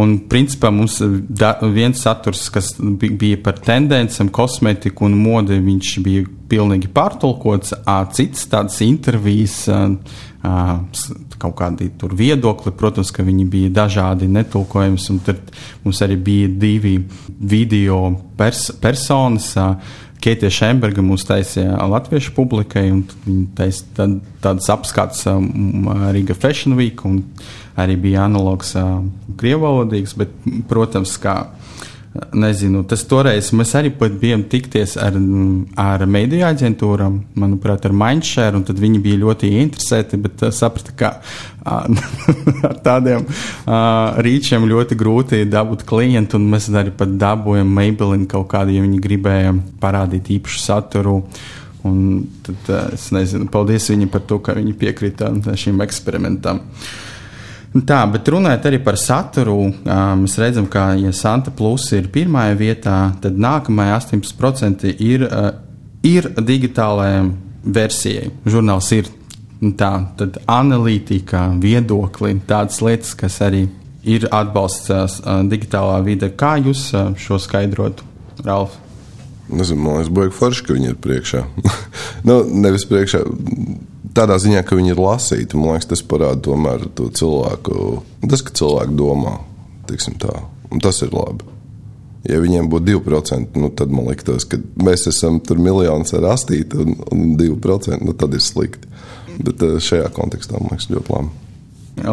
Un 0.00 0.16
principā 0.30 0.72
mums 0.74 0.98
da, 1.28 1.54
viens 1.72 2.02
saturs, 2.04 2.48
kas 2.52 2.74
bija 2.80 3.40
par 3.44 3.60
tendencēm, 3.64 4.32
kosmetiku 4.34 5.08
un 5.08 5.16
modi, 5.20 5.60
viņš 5.64 5.94
bija 6.04 6.26
pilnīgi 6.50 6.90
pārtulkots, 6.92 7.76
cits 8.16 8.48
tādas 8.50 8.80
intervijas 8.84 9.62
kaut 10.40 11.56
kādi 11.58 11.90
tur 12.00 12.14
viedokli. 12.16 12.72
Protams, 12.76 13.12
ka 13.12 13.24
viņi 13.26 13.46
bija 13.50 13.72
dažādi, 13.82 14.28
netulkojams, 14.32 15.08
un 15.12 15.18
tad 15.24 15.52
mums 15.84 16.00
arī 16.04 16.16
bija 16.16 16.52
divi 16.60 16.96
video 17.40 18.02
pers 18.38 18.70
personas. 18.80 19.52
Keitija 20.20 20.52
Šemberga 20.52 21.00
mūs 21.00 21.24
taisīja 21.24 21.78
latviešu 21.88 22.34
publikai, 22.36 22.90
un 22.92 23.06
viņa 23.24 23.46
taisīja 23.56 23.94
tad, 23.96 24.18
tādas 24.44 24.68
apskats 24.72 25.24
Riga 26.12 26.36
Fashion 26.36 26.76
Week, 26.76 27.00
un 27.08 27.22
arī 27.80 27.96
bija 27.96 28.26
analogs 28.28 28.74
krievalodīgs, 29.40 30.12
bet, 30.20 30.34
protams, 30.68 31.16
kā 31.22 31.38
Nezinu, 32.10 32.80
tas 32.90 33.04
toreiz 33.06 33.52
mēs 33.54 33.70
arī 33.78 33.92
bijām 33.94 34.40
tikties 34.50 34.96
ar, 34.98 35.14
ar 35.78 36.02
mediju 36.10 36.42
aģentūram, 36.48 37.20
manuprāt, 37.38 37.84
ar 37.86 37.92
Mindshare, 37.94 38.58
un 38.58 38.64
viņi 38.66 38.98
bija 39.04 39.20
ļoti 39.20 39.50
interesēti, 39.60 40.18
bet 40.18 40.42
uh, 40.42 40.50
saprata, 40.50 40.94
ka 40.98 41.10
ar 42.66 42.80
tādiem 42.82 43.22
uh, 43.22 44.18
rīčiem 44.26 44.66
ļoti 44.72 44.98
grūti 44.98 45.44
dabūt 45.46 45.84
klientu, 45.86 46.40
un 46.40 46.48
mēs 46.50 46.66
arī 46.74 46.90
pat 46.98 47.14
dabūjām 47.20 47.70
Maybelline 47.78 48.26
kaut 48.30 48.48
kādu, 48.56 48.74
ja 48.74 48.82
viņi 48.82 48.98
gribēja 49.04 49.54
parādīt 49.78 50.32
īpašu 50.40 50.64
saturu. 50.64 51.20
Un 51.86 52.02
tad 52.42 52.72
uh, 52.74 52.90
es 52.98 53.06
nezinu, 53.14 53.46
paldies 53.54 53.86
viņiem 53.92 54.10
par 54.10 54.26
to, 54.26 54.40
ka 54.42 54.58
viņi 54.58 54.74
piekrita 54.82 55.30
šim 55.54 55.78
eksperimentam. 55.86 56.58
Uh, 56.58 57.09
Tā, 57.70 58.00
bet 58.10 58.26
runājot 58.26 58.64
arī 58.66 58.80
par 58.82 58.96
saturu, 58.98 59.68
mēs 60.18 60.32
redzam, 60.42 60.66
ka, 60.66 60.88
ja 60.98 61.12
Santa 61.14 61.52
Plus 61.54 61.84
ir 61.94 62.08
pirmajā 62.10 62.56
vietā, 62.58 62.96
tad 63.22 63.38
nākamajā 63.38 64.00
18% 64.08 64.90
ir, 64.98 65.22
ir 66.02 66.26
digitālajai 66.34 67.28
versijai. 67.62 68.32
Žurnāls 68.42 68.90
ir 68.96 69.12
tā, 69.78 69.92
tad 70.18 70.40
analītika, 70.50 71.46
viedokli, 71.62 72.40
tādas 72.48 72.80
lietas, 72.82 73.14
kas 73.14 73.38
arī 73.46 73.68
ir 74.02 74.26
atbalsts 74.34 75.22
digitālā 75.46 76.00
vide. 76.02 76.32
Kā 76.34 76.56
jūs 76.58 76.88
šo 77.22 77.38
skaidrotu, 77.38 78.02
Ralf? 78.42 78.80
Nezinu, 79.50 79.84
man 79.84 80.00
liekas, 80.00 80.10
baigi 80.14 80.34
forši, 80.34 80.66
ka 80.66 80.74
viņi 80.74 80.90
ir 80.90 80.98
priekšā. 81.06 81.46
nu, 82.28 82.42
nevis 82.66 82.86
priekšā 82.90 83.22
tādā 84.16 84.36
ziņā, 84.40 84.64
ka 84.66 84.78
viņi 84.78 84.94
ir 84.94 85.00
lasīti. 85.02 85.58
Man 85.58 85.76
liekas, 85.76 85.90
tas 85.92 86.02
parāda 86.06 86.40
tomēr 86.50 86.88
to 86.98 87.08
cilvēku, 87.14 88.02
tas, 88.26 88.44
ka 88.46 88.54
cilvēki 88.60 88.96
domā, 88.98 89.38
tas 89.90 91.02
ir 91.04 91.14
labi. 91.14 91.56
Ja 92.28 92.36
viņiem 92.42 92.68
būtu 92.68 92.98
2%, 93.00 93.56
nu, 93.56 93.70
tad 93.72 93.92
man 93.94 94.10
liekas, 94.10 94.44
ka 94.44 94.58
mēs 94.84 95.06
esam 95.08 95.38
tur 95.40 95.60
miljonus 95.62 96.12
ar 96.18 96.26
astīti 96.34 96.76
un, 96.76 96.98
un 97.14 97.30
2%, 97.40 98.02
nu, 98.04 98.12
tad 98.12 98.36
ir 98.36 98.44
slikti. 98.44 98.90
Bet 99.40 99.62
eh, 99.64 99.78
šajā 99.80 100.10
kontekstā 100.12 100.58
man 100.58 100.74
liekas 100.74 100.90
ļoti 100.92 101.14
labi. 101.14 101.38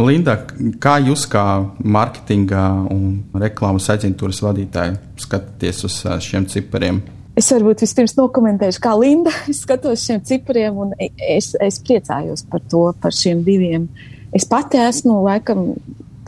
Linda, 0.07 0.35
kā 0.83 0.97
jūs 1.03 1.27
kā 1.31 1.43
mārketinga 1.83 2.63
un 2.91 3.19
reklāmas 3.39 3.87
aģentūras 3.93 4.41
vadītāji 4.43 4.97
skatāties 5.21 5.83
uz 5.87 5.99
eh, 6.07 6.17
šiem 6.23 6.47
cipariem? 6.51 7.03
Es 7.37 7.51
varbūt 7.53 7.83
vispirms 7.85 8.15
nokomentēšu, 8.17 8.81
kā 8.81 8.95
Linda. 8.97 9.33
Es 9.51 9.61
skatos 9.65 10.05
šiem 10.07 10.23
cipriem 10.25 10.77
un 10.81 10.95
es, 10.97 11.51
es 11.61 11.79
priecājos 11.85 12.45
par 12.49 12.63
to, 12.71 12.87
par 13.01 13.13
šiem 13.13 13.43
diviem. 13.45 13.87
Es 14.35 14.47
pati 14.49 14.81
esmu 14.81 15.19
laikam 15.25 15.69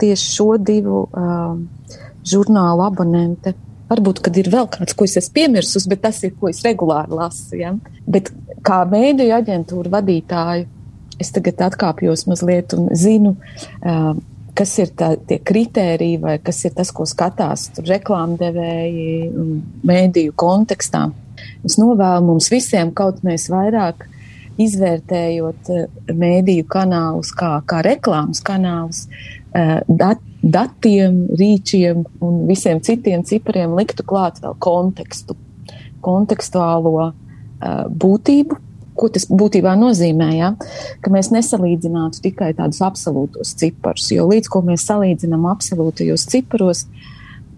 tieši 0.00 0.30
šo 0.36 0.54
divu 0.62 1.02
uh, 1.10 1.58
žurnālu 2.26 2.86
abonente. 2.86 3.54
Varbūt, 3.90 4.22
kad 4.22 4.36
ir 4.38 4.48
vēl 4.52 4.68
kāds, 4.70 4.94
ko 4.94 5.06
es 5.08 5.18
esmu 5.18 5.34
piemirsus, 5.34 5.88
bet 5.90 6.04
tas 6.04 6.22
ir, 6.22 6.36
ko 6.38 6.48
es 6.52 6.62
regulāri 6.62 7.18
lasu. 7.18 7.58
Ja? 7.58 7.74
Bet 8.06 8.30
kā 8.66 8.84
mēdīju 8.88 9.34
aģentūra 9.40 9.90
vadītāju, 9.98 10.68
es 11.20 11.34
tagad 11.34 11.60
atkāpjos 11.66 12.24
mazliet 12.30 12.72
un 12.78 12.86
zinu, 12.96 13.34
uh, 13.82 14.14
kas 14.56 14.76
ir 14.82 14.92
tā, 14.96 15.14
tie 15.28 15.40
kritēriji 15.42 16.20
vai 16.22 16.36
kas 16.42 16.64
ir 16.68 16.74
tas, 16.76 16.92
ko 16.94 17.06
skatās 17.08 17.68
reklāmdevēji 17.86 19.30
mēdīju 19.86 20.36
kontekstā. 20.38 21.08
Es 21.64 21.78
novēlu 21.80 22.26
mums 22.26 22.50
visiem 22.52 22.92
kaut 22.96 23.22
mēs 23.26 23.48
vairāk 23.52 24.06
izvērtējot 24.60 25.70
eh, 25.74 25.86
mēdīju 26.12 26.66
kanālus 26.70 27.32
kā, 27.36 27.52
kā 27.68 27.82
reklāmas 27.86 28.42
kanālus, 28.44 29.06
eh, 29.54 29.78
dat, 29.88 30.22
datiem, 30.42 31.22
rīčiem 31.38 32.04
un 32.24 32.42
visiem 32.48 32.80
citiem 32.84 33.24
cipariem 33.28 33.76
liktu 33.78 34.04
klāt 34.06 34.40
vēl 34.44 34.56
kontekstu, 34.60 35.36
kontekstuālo 36.04 37.10
eh, 37.10 37.86
būtību 37.88 38.60
ko 38.98 39.08
tas 39.12 39.26
būtībā 39.30 39.74
nozīmē, 39.78 40.28
ja? 40.36 40.50
ka 41.02 41.12
mēs 41.12 41.30
nesalīdzinātu 41.34 42.22
tikai 42.24 42.52
tādus 42.58 42.82
absolūtos 42.84 43.54
ciparus, 43.60 44.10
jo 44.14 44.26
līdz 44.30 44.50
ko 44.52 44.62
mēs 44.66 44.86
salīdzinām 44.90 45.46
absolūtajos 45.50 46.26
ciparos, 46.30 46.86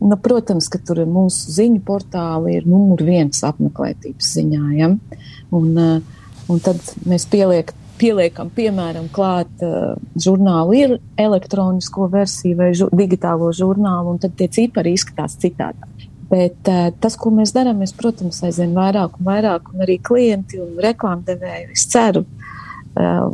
nu, 0.03 0.19
protams, 0.19 0.69
ka 0.73 0.81
tur 0.83 1.05
mūsu 1.09 1.55
ziņu 1.59 1.83
portāli 1.87 2.59
ir 2.59 2.67
numur 2.69 3.05
viens 3.07 3.45
apmeklētības 3.47 4.35
ziņā, 4.39 4.65
ja? 4.79 4.91
un, 5.55 5.71
eh, 5.79 6.27
un 6.51 6.65
tad 6.65 6.83
mēs 7.09 7.29
pieliek, 7.31 7.73
pieliekam, 8.03 8.51
piemēram, 8.51 9.07
klāt 9.15 9.63
uh, 9.63 9.93
žurnālu 10.19 10.75
ir 10.75 10.95
elektronisko 11.21 12.09
versiju 12.11 12.59
vai 12.59 12.71
žu, 12.75 12.89
digitālo 12.99 13.53
žurnālu, 13.55 14.15
un 14.15 14.23
tad 14.23 14.35
tie 14.39 14.49
cipari 14.51 14.97
izskatās 14.97 15.37
citādāk. 15.43 15.92
Bet 16.33 16.71
uh, 16.71 16.87
tas, 17.03 17.17
ko 17.21 17.33
mēs 17.35 17.53
darām, 17.53 17.83
mēs, 17.83 17.93
protams, 17.97 18.41
aizvien 18.47 18.73
vairāk 18.77 19.19
un 19.19 19.27
vairāk, 19.29 19.69
un 19.75 19.85
arī 19.85 19.99
klienti 20.01 20.61
un 20.63 20.79
reklāmdevēji, 20.81 21.69
es 21.75 21.85
ceru, 21.93 22.25
uh, 22.97 23.29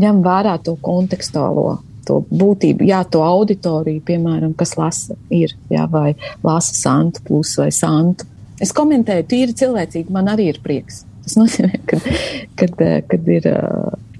ņem 0.00 0.18
vērā 0.24 0.56
to 0.66 0.74
kontekstuālo 0.82 1.78
to 2.08 2.20
būtību, 2.26 2.86
jā, 2.88 3.04
to 3.06 3.22
auditoriju, 3.22 4.02
piemēram, 4.08 4.54
kas 4.58 4.74
lasa 4.80 5.14
ir, 5.30 5.54
jā, 5.70 5.84
vai 5.90 6.14
lasa 6.42 6.74
Santu 6.74 7.22
plus 7.28 7.54
vai 7.60 7.68
Santu. 7.74 8.26
Es 8.60 8.74
komentēju, 8.76 9.26
tīri 9.30 9.56
cilvēcīgi, 9.56 10.10
man 10.12 10.28
arī 10.32 10.50
ir 10.50 10.60
prieks. 10.64 11.04
Tas 11.24 11.36
nozīmē, 11.38 11.78
ka, 11.88 12.00
kad, 12.58 12.80
kad 13.12 13.30
ir, 13.36 13.46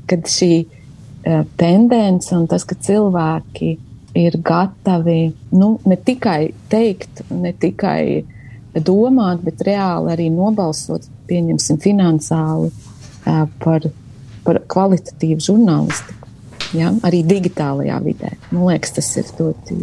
kad 0.09 0.31
šī 0.31 0.53
tendence 1.61 2.33
un 2.37 2.46
tas, 2.48 2.64
ka 2.68 2.76
cilvēki 2.79 3.74
ir 4.14 4.37
gatavi 4.42 5.33
nu, 5.55 5.73
ne 5.87 5.96
tikai 5.96 6.53
teikt, 6.70 7.23
ne 7.31 7.53
tikai 7.53 8.25
domāt, 8.75 9.42
bet 9.44 9.62
reāli 9.66 10.12
arī 10.14 10.29
nobalsot, 10.35 11.07
pieņemsim, 11.31 11.79
finansiāli 11.83 12.70
par, 13.62 13.87
par 14.46 14.62
kvalitatīvu 14.70 15.46
žurnālistiku. 15.46 16.31
Ja? 16.79 16.92
Arī 17.07 17.23
digitālajā 17.27 17.99
vidē. 18.05 18.35
Man 18.51 18.68
liekas, 18.70 18.94
tas 18.99 19.11
ir 19.18 19.31
ļoti 19.38 19.79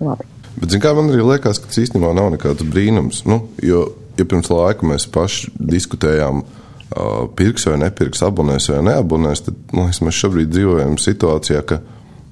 labi. 0.00 0.28
Bet, 0.54 0.70
zin, 0.70 0.82
kā 0.82 0.92
man 0.94 1.08
arī 1.10 1.24
liekas, 1.24 1.58
ka 1.60 1.70
tas 1.70 1.80
īstenībā 1.82 2.12
nav 2.16 2.30
nekāds 2.36 2.66
brīnums. 2.68 3.24
Nu, 3.28 3.40
jo, 3.64 3.86
ja 4.18 4.26
pirms 4.28 4.52
laika 4.52 4.86
mēs 4.86 5.08
paši 5.10 5.50
diskutējām, 5.58 6.44
uh, 6.44 7.24
pirks 7.36 7.66
vai 7.70 7.80
nepirks, 7.82 8.22
abonēs 8.26 8.68
vai 8.70 8.84
neabonēs, 8.90 9.46
tad 9.48 9.74
liekas, 9.74 10.02
mēs 10.04 10.20
šobrīd 10.20 10.52
dzīvojam 10.52 10.96
situācijā, 11.00 11.64
ka 11.66 11.80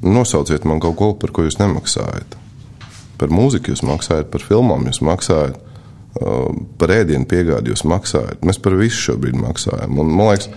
nosauciet 0.02 0.66
man 0.68 0.82
kaut 0.82 0.98
ko, 0.98 1.12
par 1.18 1.34
ko 1.34 1.46
jūs 1.46 1.58
nemaksājat. 1.60 2.36
Par 3.20 3.32
mūziku 3.32 3.72
jūs 3.72 3.84
maksājat, 3.86 4.30
par 4.32 4.44
filmām 4.44 4.88
jūs 4.90 5.02
maksājat, 5.06 5.56
uh, 6.18 6.50
par 6.78 6.94
ēdienu 6.94 7.28
piegādi 7.30 7.72
jūs 7.72 7.86
maksājat. 7.88 8.44
Mēs 8.46 8.60
par 8.62 8.76
visu 8.80 8.98
šobrīd 9.10 9.38
maksājam. 9.38 9.98
Un, 10.02 10.12
man 10.12 10.32
liekas, 10.32 10.50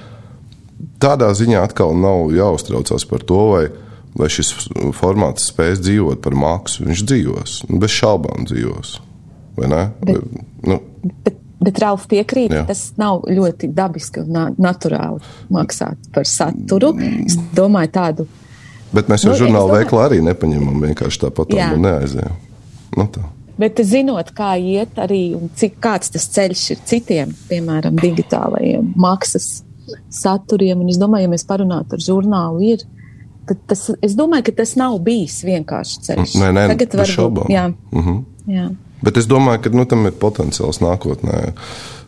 tādā 1.03 1.31
ziņā 1.37 1.63
atkal 1.65 1.93
nav 1.97 2.31
jāuztraucas 2.35 3.05
par 3.09 3.25
to, 3.27 3.41
vai 3.53 3.65
vai 4.15 4.29
šis 4.31 4.51
formāts 4.95 5.49
spēs 5.51 5.81
dzīvot 5.83 6.21
par 6.23 6.35
maksu. 6.39 6.85
Viņš 6.87 7.03
dzīvos, 7.07 7.55
bez 7.81 7.95
šaubām 7.95 8.47
dzīvos. 8.47 8.99
Vai 9.59 9.71
ne? 9.71 9.81
Bet, 10.03 10.39
nu, 10.67 10.79
bet, 11.23 11.37
bet 11.63 11.81
Ralf 11.83 12.07
piekrīt, 12.11 12.53
jā. 12.55 12.63
tas 12.67 12.87
nav 12.99 13.23
ļoti 13.31 13.69
dabiski 13.75 14.23
un 14.23 14.55
naturāli 14.59 15.35
maksāt 15.53 16.09
par 16.15 16.27
saturu. 16.29 16.93
Es 17.25 17.37
domāju 17.55 17.93
tādu. 17.95 18.27
Bet 18.95 19.11
mēs 19.11 19.25
jau 19.25 19.33
nu, 19.33 19.39
žurnāla 19.43 19.79
veiklā 19.81 20.09
arī 20.09 20.21
nepaņemam 20.25 20.83
vienkārši 20.87 21.23
tāpat 21.25 21.55
un 21.55 21.83
neaizējām. 21.83 22.37
Nu, 22.95 23.07
tā. 23.11 23.25
Bet 23.59 23.79
zinot, 23.87 24.33
kā 24.35 24.55
iet 24.59 24.97
arī 24.99 25.29
un 25.37 25.47
cik 25.55 25.77
kāds 25.83 26.11
tas 26.11 26.27
ceļš 26.35 26.63
ir 26.73 26.81
citiem, 26.89 27.31
piemēram, 27.47 27.95
digitālajiem 28.01 28.91
maksas 28.99 29.61
saturiem, 30.11 30.81
un 30.83 30.91
es 30.91 30.99
domāju, 30.99 31.27
ja 31.27 31.31
mēs 31.31 31.45
parunātu 31.47 31.95
ar 31.95 32.03
žurnālu, 32.03 32.73
ir 32.73 32.83
tas, 33.69 33.87
es 34.03 34.15
domāju, 34.17 34.49
ka 34.49 34.55
tas 34.59 34.75
nav 34.79 34.97
bijis 35.05 35.39
vienkārši 35.45 36.01
ceļš. 36.07 36.37
Nē, 36.41 36.51
nē, 36.57 36.65
Tagad 36.73 36.97
var 36.99 37.13
būt. 37.39 37.51
Jā. 37.53 37.67
Mm 37.91 38.03
-hmm. 38.03 38.23
jā. 38.55 38.69
Bet 39.05 39.17
es 39.17 39.27
domāju, 39.29 39.61
ka 39.61 39.69
nu, 39.69 39.85
tam 39.85 40.05
ir 40.05 40.11
potenciāls 40.11 40.81
nākotnē. 40.81 41.51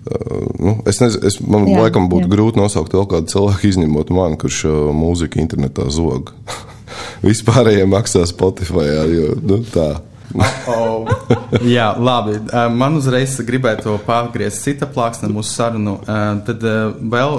Uh, 0.07 0.47
nu, 0.59 0.77
es 0.85 0.99
nezinu, 0.99 1.27
es, 1.27 1.39
man 1.39 1.67
jā, 1.67 1.81
laikam 1.81 2.09
būtu 2.09 2.27
jā. 2.27 2.31
grūti 2.31 2.57
nosaukt 2.57 2.93
vēl 2.93 3.07
kādu 3.11 3.27
cilvēku, 3.27 3.67
izņemot 3.67 4.09
mani, 4.09 4.37
kurš 4.37 4.65
uh, 4.65 4.71
mūziku 4.95 5.39
internetā 5.39 5.89
zog. 5.89 6.33
Vispārējie 7.25 7.87
maksā 7.89 8.25
Spotify, 8.29 8.89
jo 9.13 9.33
nu, 9.41 9.63
tā. 9.73 9.95
Oh, 10.67 11.07
jā, 11.63 11.87
labi. 11.95 12.35
Man 12.75 12.97
uzreiz 12.99 13.37
gribētu 13.47 13.95
pārgriezt 14.05 14.65
cita 14.65 14.87
plāksne 14.91 15.29
mūsu 15.31 15.53
sarunu. 15.55 15.95
Tad 16.47 16.65
vēl 17.13 17.37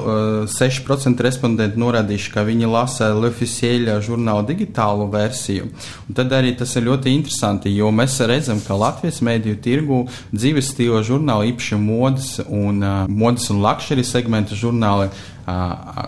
6% 0.48 1.24
respondentu 1.24 1.82
norādījuši, 1.82 2.32
ka 2.32 2.46
viņi 2.48 2.70
lasa 2.72 3.10
Lefisieļa 3.16 3.98
žurnāla 4.04 4.46
digitālu 4.48 5.08
versiju. 5.12 5.68
Un 6.08 6.18
tad 6.18 6.32
arī 6.36 6.54
tas 6.58 6.74
ir 6.78 6.88
ļoti 6.88 7.12
interesanti, 7.12 7.74
jo 7.76 7.92
mēs 7.94 8.18
redzam, 8.28 8.62
ka 8.64 8.78
Latvijas 8.78 9.20
mēdīju 9.26 9.60
tirgu 9.64 10.02
dzīves 10.32 10.72
stila 10.72 11.04
žurnāli, 11.06 11.52
īpaši 11.52 11.80
modas 11.82 12.38
un, 12.48 12.80
modas 13.12 13.50
un 13.52 13.60
lakšeri 13.64 14.06
segmenta 14.06 14.56
žurnāli, 14.58 15.12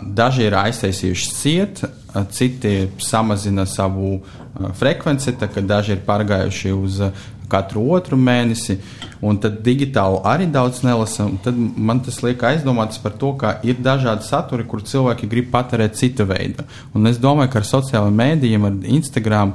daži 0.03 0.47
ir 0.49 0.57
aiztaisījuši 0.59 1.35
ciet, 1.35 1.83
citi 2.35 2.75
samazina 3.01 3.67
savu 3.67 4.21
frekvenci, 4.79 5.37
tad 5.41 5.59
daži 5.65 5.97
ir 5.97 6.07
pārgājuši 6.07 6.73
uz 6.77 7.03
katru 7.51 7.83
otru 7.97 8.19
mēnesi, 8.21 8.77
un 9.27 9.39
tad 9.43 9.59
digitāli 9.67 10.21
arī 10.31 10.47
daudz 10.53 10.85
nelasa. 10.87 11.27
Tad 11.45 11.59
man 11.59 12.03
tas 12.07 12.21
liek 12.23 12.43
aizdomāties 12.47 13.03
par 13.03 13.17
to, 13.21 13.33
ka 13.41 13.57
ir 13.67 13.81
dažādi 13.83 14.27
saturi, 14.27 14.67
kur 14.71 14.85
cilvēki 14.87 15.29
grib 15.31 15.51
patērēt 15.53 15.99
cita 15.99 16.27
veida. 16.29 16.67
Un 16.95 17.11
es 17.11 17.19
domāju, 17.23 17.51
ka 17.53 17.63
ar 17.63 17.69
sociālajiem 17.73 18.21
mēdījiem, 18.23 18.69
ar 18.69 18.91
Instagram, 19.01 19.55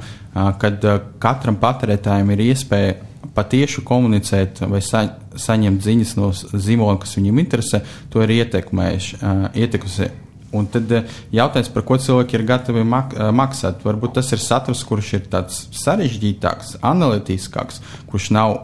kad 0.62 0.88
katram 1.24 1.60
patērētājam 1.62 2.36
ir 2.36 2.48
iespēja 2.50 2.98
patieši 3.36 3.84
komunicēt 3.86 4.62
vai 4.70 4.82
sa 4.86 5.06
saņemt 5.36 5.84
ziņas 5.84 6.14
no 6.20 6.30
zīmola, 6.36 7.00
kas 7.02 7.18
viņam 7.18 7.42
interesē, 7.42 7.82
to 8.14 8.24
ir 8.24 8.38
ietekmējuši. 8.42 9.20
Uh, 9.22 10.22
Un 10.56 10.70
tad 10.72 10.88
jautājums, 11.36 11.70
par 11.74 11.84
ko 11.84 11.98
cilvēki 12.00 12.38
ir 12.38 12.46
gatavi 12.48 12.84
mak 12.88 13.12
maksāt, 13.36 13.82
varbūt 13.84 14.14
tas 14.20 14.30
ir 14.32 14.40
saturs, 14.40 14.86
kurš 14.88 15.10
ir 15.18 15.26
tāds 15.32 15.66
sarežģītāks, 15.76 16.78
analītiskāks, 16.86 17.82
kurš 18.08 18.30
nav 18.36 18.56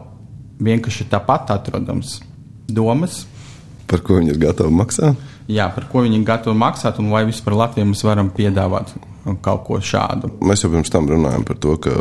vienkārši 0.62 1.10
tāpat 1.12 1.52
atrodams. 1.52 2.20
Domas? 2.70 3.26
Par 3.90 4.00
ko 4.00 4.22
viņi 4.22 4.32
ir 4.32 4.40
gatavi 4.40 4.72
maksāt? 4.72 5.28
Jā, 5.52 5.66
par 5.74 5.84
ko 5.90 6.06
viņi 6.06 6.22
ir 6.22 6.28
gatavi 6.28 6.56
maksāt, 6.56 7.02
un 7.02 7.12
vai 7.12 7.26
vispār 7.28 7.58
Latvijā 7.60 7.84
mēs 7.88 8.06
varam 8.06 8.32
piedāvāt 8.32 8.94
kaut 9.42 9.64
ko 9.68 9.78
šādu. 9.82 10.32
Mēs 10.42 10.64
jau 10.64 10.72
pirms 10.72 10.90
tam 10.92 11.08
runājām 11.10 11.46
par 11.46 11.58
to, 11.62 11.76
ka 11.82 11.92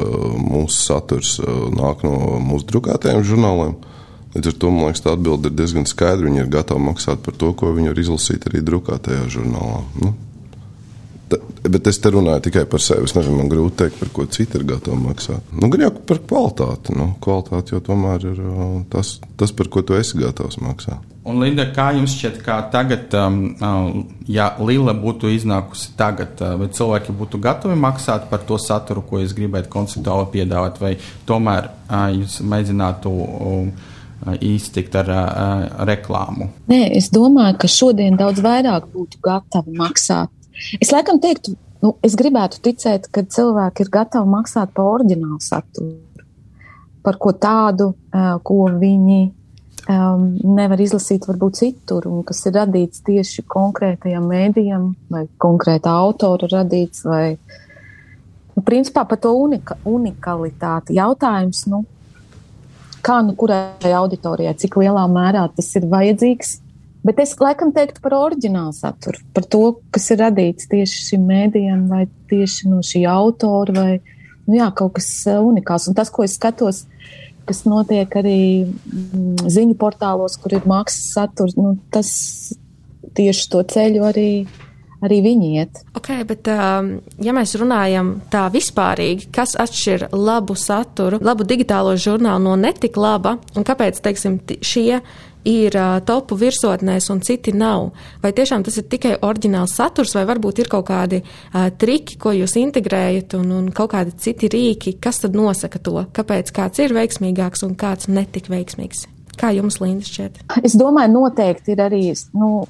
mūsu 0.42 0.78
saturs 0.80 1.38
uh, 1.42 1.68
nāk 1.74 2.06
no 2.08 2.40
mūsu 2.42 2.70
drukātajiem 2.74 3.24
žurnāliem. 3.28 3.78
Līdz 4.32 4.54
ar 4.54 4.58
to 4.64 4.72
man 4.72 4.88
liekas, 4.88 5.04
tā 5.04 5.14
atbilde 5.14 5.52
ir 5.52 5.58
diezgan 5.60 5.88
skaidra. 5.90 6.30
Viņi 6.30 6.46
ir 6.46 6.52
gatavi 6.52 6.86
maksāt 6.86 7.24
par 7.26 7.36
to, 7.38 7.52
ko 7.58 7.74
viņi 7.76 7.92
var 7.92 8.00
izlasīt 8.00 8.48
arī 8.48 8.64
drukātajā 8.64 9.26
žurnālā. 9.34 9.82
Nu, 10.00 10.14
Bet 11.62 11.88
es 11.88 12.00
te 12.02 12.10
runāju 12.10 12.48
tikai 12.48 12.66
par 12.70 12.82
sevi. 12.82 13.06
Es 13.06 13.14
nezinu, 13.16 13.38
man 13.38 13.50
grūti 13.52 13.82
pateikt, 13.82 14.00
par 14.00 14.10
ko 14.16 14.26
citi 14.30 14.58
ir 14.58 14.66
gatavi 14.70 14.98
maksāt. 15.02 15.54
Nu, 15.54 15.70
gan 15.72 15.86
jau 15.86 15.92
par 16.10 16.20
kvalitāti. 16.30 16.96
Nu, 16.98 17.12
kvalitāte 17.22 17.76
jau 17.76 17.82
tomēr 17.86 18.26
ir 18.32 18.42
uh, 18.42 18.82
tas, 18.92 19.20
tas, 19.38 19.54
par 19.56 19.70
ko 19.74 19.84
tu 19.86 19.98
esi 19.98 20.20
gatavs 20.20 20.60
maksāt. 20.62 21.06
Un, 21.22 21.38
Linda, 21.44 21.68
kā 21.70 21.92
jums 21.94 22.16
šķiet, 22.18 22.40
kā 22.42 22.58
tagad, 22.74 23.14
um, 23.14 23.38
uh, 23.62 24.02
ja 24.26 24.52
Lila 24.58 24.96
būtu 24.98 25.30
iznākusi 25.36 25.94
tagad, 26.00 26.34
uh, 26.42 26.56
vai 26.58 26.72
cilvēki 26.74 27.14
būtu 27.18 27.42
gatavi 27.42 27.78
maksāt 27.78 28.26
par 28.32 28.42
to 28.50 28.58
saturu, 28.62 29.06
ko 29.06 29.22
jūs 29.22 29.38
gribētu 29.38 29.70
konceptuāli 29.70 30.32
piedāvāt, 30.34 30.82
vai 30.82 30.96
tomēr 31.30 31.70
jūs 32.18 32.42
mēģinātu 32.42 33.14
iztikt 34.42 34.98
ar 34.98 35.08
uh, 35.14 35.64
reklāmu? 35.90 36.50
Nē, 36.70 36.84
es 36.98 37.10
domāju, 37.14 37.60
ka 37.62 37.70
šodien 37.70 38.18
daudz 38.18 38.42
vairāk 38.42 38.90
būtu 38.94 39.22
gatavi 39.22 39.78
maksāt 39.78 40.34
Es 40.82 40.92
laikam 40.94 41.20
teiktu, 41.22 41.56
nu, 41.84 41.96
es 42.06 42.16
gribētu 42.20 42.62
ticēt, 42.64 43.10
ka 43.14 43.24
cilvēki 43.26 43.86
ir 43.86 43.92
gatavi 43.94 44.30
maksāt 44.30 44.74
par 44.76 44.90
oriģinālu 44.98 45.42
saturu, 45.44 46.26
par 47.02 47.18
ko 47.22 47.34
tādu, 47.34 47.92
uh, 48.14 48.36
ko 48.46 48.66
viņi 48.82 49.22
um, 49.90 50.28
nevar 50.56 50.82
izlasīt 50.82 51.26
varbūt 51.30 51.62
citur, 51.62 52.08
un 52.10 52.26
kas 52.28 52.44
ir 52.46 52.56
radīts 52.60 53.04
tieši 53.08 53.46
konkrētajam 53.50 54.28
mēdījam 54.30 54.92
vai 55.12 55.26
konkrētā 55.42 55.94
autora 56.04 56.50
radīts, 56.52 57.06
vai, 57.08 57.38
nu, 58.56 58.64
principā 58.68 59.06
par 59.10 59.22
to 59.22 59.34
unika, 59.38 59.80
unikalitāti. 59.90 60.98
Jautājums, 61.00 61.66
nu, 61.72 61.84
kā 63.06 63.22
nu 63.26 63.36
kurai 63.38 63.94
auditorijai, 63.98 64.54
cik 64.62 64.78
lielā 64.82 65.08
mērā 65.10 65.48
tas 65.56 65.72
ir 65.80 65.90
vajadzīgs, 65.90 66.60
Bet 67.02 67.18
es 67.24 67.34
laikam 67.42 67.72
teiktu 67.74 68.02
par 68.04 68.14
oriģinālu 68.14 68.76
saturu, 68.78 69.22
par 69.34 69.48
to, 69.50 69.64
kas 69.94 70.12
ir 70.14 70.22
radīts 70.22 70.70
tieši 70.70 71.06
šim 71.08 71.24
mēdījam, 71.30 71.88
vai 71.90 72.04
tieši 72.30 72.70
no 72.70 72.84
šī 72.86 73.08
autora, 73.10 73.74
vai 73.74 73.96
nu 74.46 74.60
jā, 74.60 74.70
kaut 74.78 75.00
kas 75.00 75.10
uh, 75.26 75.40
unikāls. 75.42 75.90
Un 75.90 75.98
tas, 75.98 76.12
ko 76.14 76.26
es 76.28 76.38
skatos, 76.38 76.84
kas 77.50 77.64
notiek 77.66 78.18
arī 78.22 78.42
mm, 78.70 79.48
ziņu 79.50 79.78
portālos, 79.82 80.38
kur 80.42 80.54
ir 80.54 80.68
maksas 80.70 81.14
saturs, 81.16 81.58
nu, 81.58 81.74
tas 81.94 82.12
tieši 83.18 83.50
to 83.52 83.64
ceļu 83.76 84.12
arī. 84.12 84.34
Arī 85.02 85.16
viņi 85.26 85.48
iet. 85.58 85.80
Ok, 85.98 86.12
bet 86.30 86.46
um, 86.54 86.92
ja 87.26 87.34
mēs 87.34 87.56
runājam 87.58 88.12
tā 88.30 88.44
vispārīgi, 88.54 89.32
kas 89.34 89.56
atšķir 89.58 90.12
labu 90.14 90.54
saturu, 90.54 91.18
labu 91.26 91.42
digitālo 91.50 91.96
žurnālu 91.98 92.44
no 92.46 92.54
netik 92.54 93.00
laba, 93.02 93.40
un 93.58 93.66
kāpēc, 93.66 93.98
teiksim, 94.06 94.38
šie 94.62 95.00
ir 95.48 95.76
topu 96.06 96.38
virsotnēs 96.40 97.10
un 97.14 97.22
citi 97.26 97.54
nav. 97.56 97.90
Vai 98.24 98.34
tiešām 98.38 98.66
tas 98.66 98.78
ir 98.82 98.88
tikai 98.92 99.16
oriģināls 99.26 99.76
saturs, 99.80 100.16
vai 100.18 100.26
varbūt 100.30 100.62
ir 100.64 100.70
kaut 100.72 100.88
kādi 100.90 101.22
uh, 101.22 101.70
triki, 101.82 102.18
ko 102.22 102.34
jūs 102.36 102.58
integrējat, 102.62 103.38
un, 103.40 103.52
un 103.58 103.72
kaut 103.76 103.94
kādi 103.96 104.16
citi 104.22 104.52
rīki, 104.52 104.98
kas 105.02 105.24
tad 105.24 105.38
nosaka 105.38 105.82
to, 105.82 105.98
kāpēc 106.14 106.54
kāds 106.56 106.84
ir 106.84 106.96
veiksmīgāks 106.98 107.66
un 107.68 107.76
kāds 107.80 108.12
netik 108.12 108.52
veiksmīgs? 108.52 109.08
Kā 109.40 109.50
jums, 109.56 109.80
Linda, 109.82 110.06
šķiet? 110.06 110.42
Es 110.62 110.76
domāju, 110.78 111.14
noteikti 111.16 111.74
ir 111.74 111.82
arī, 111.82 112.02
nu, 112.38 112.66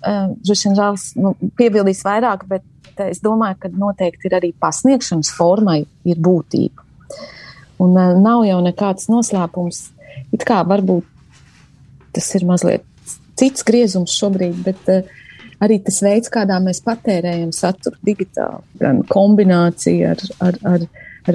vien 0.48 0.78
žēls, 0.78 1.08
nu, 1.20 1.34
piebildīs 1.60 2.04
vairāk, 2.06 2.46
bet 2.48 3.02
es 3.02 3.20
domāju, 3.24 3.58
ka 3.64 3.72
noteikti 3.74 4.30
ir 4.30 4.38
arī 4.38 4.52
pasniegšanas 4.62 5.34
formai 5.36 5.82
ir 6.08 6.22
būtība. 6.22 6.86
Un 7.82 7.98
nav 7.98 8.46
jau 8.46 8.60
nekāds 8.62 9.10
noslēpums, 9.10 9.88
it 10.36 10.46
kā 10.48 10.62
varbūt 10.70 11.08
tas 12.16 12.30
ir 12.38 12.48
mazliet 12.48 12.88
cits 13.40 13.66
griezums 13.66 14.14
šobrīd, 14.20 14.60
bet 14.66 14.92
uh, 14.92 15.08
arī 15.64 15.80
tas 15.86 16.02
veids, 16.04 16.32
kādā 16.34 16.58
mēs 16.64 16.82
patērējam 16.86 17.54
saturu 17.56 18.00
digitāli, 18.06 18.64
gan 18.82 19.02
kombinācija 19.10 20.16
ar, 20.16 20.26
ar, 20.48 20.60
ar 20.74 20.86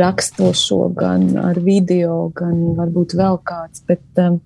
rakstošo, 0.02 0.80
gan 0.98 1.28
ar 1.40 1.60
video, 1.62 2.26
gan 2.36 2.56
varbūt 2.78 3.16
vēl 3.18 3.40
kāds. 3.46 3.84
Bet 3.86 4.22
um, 4.22 4.40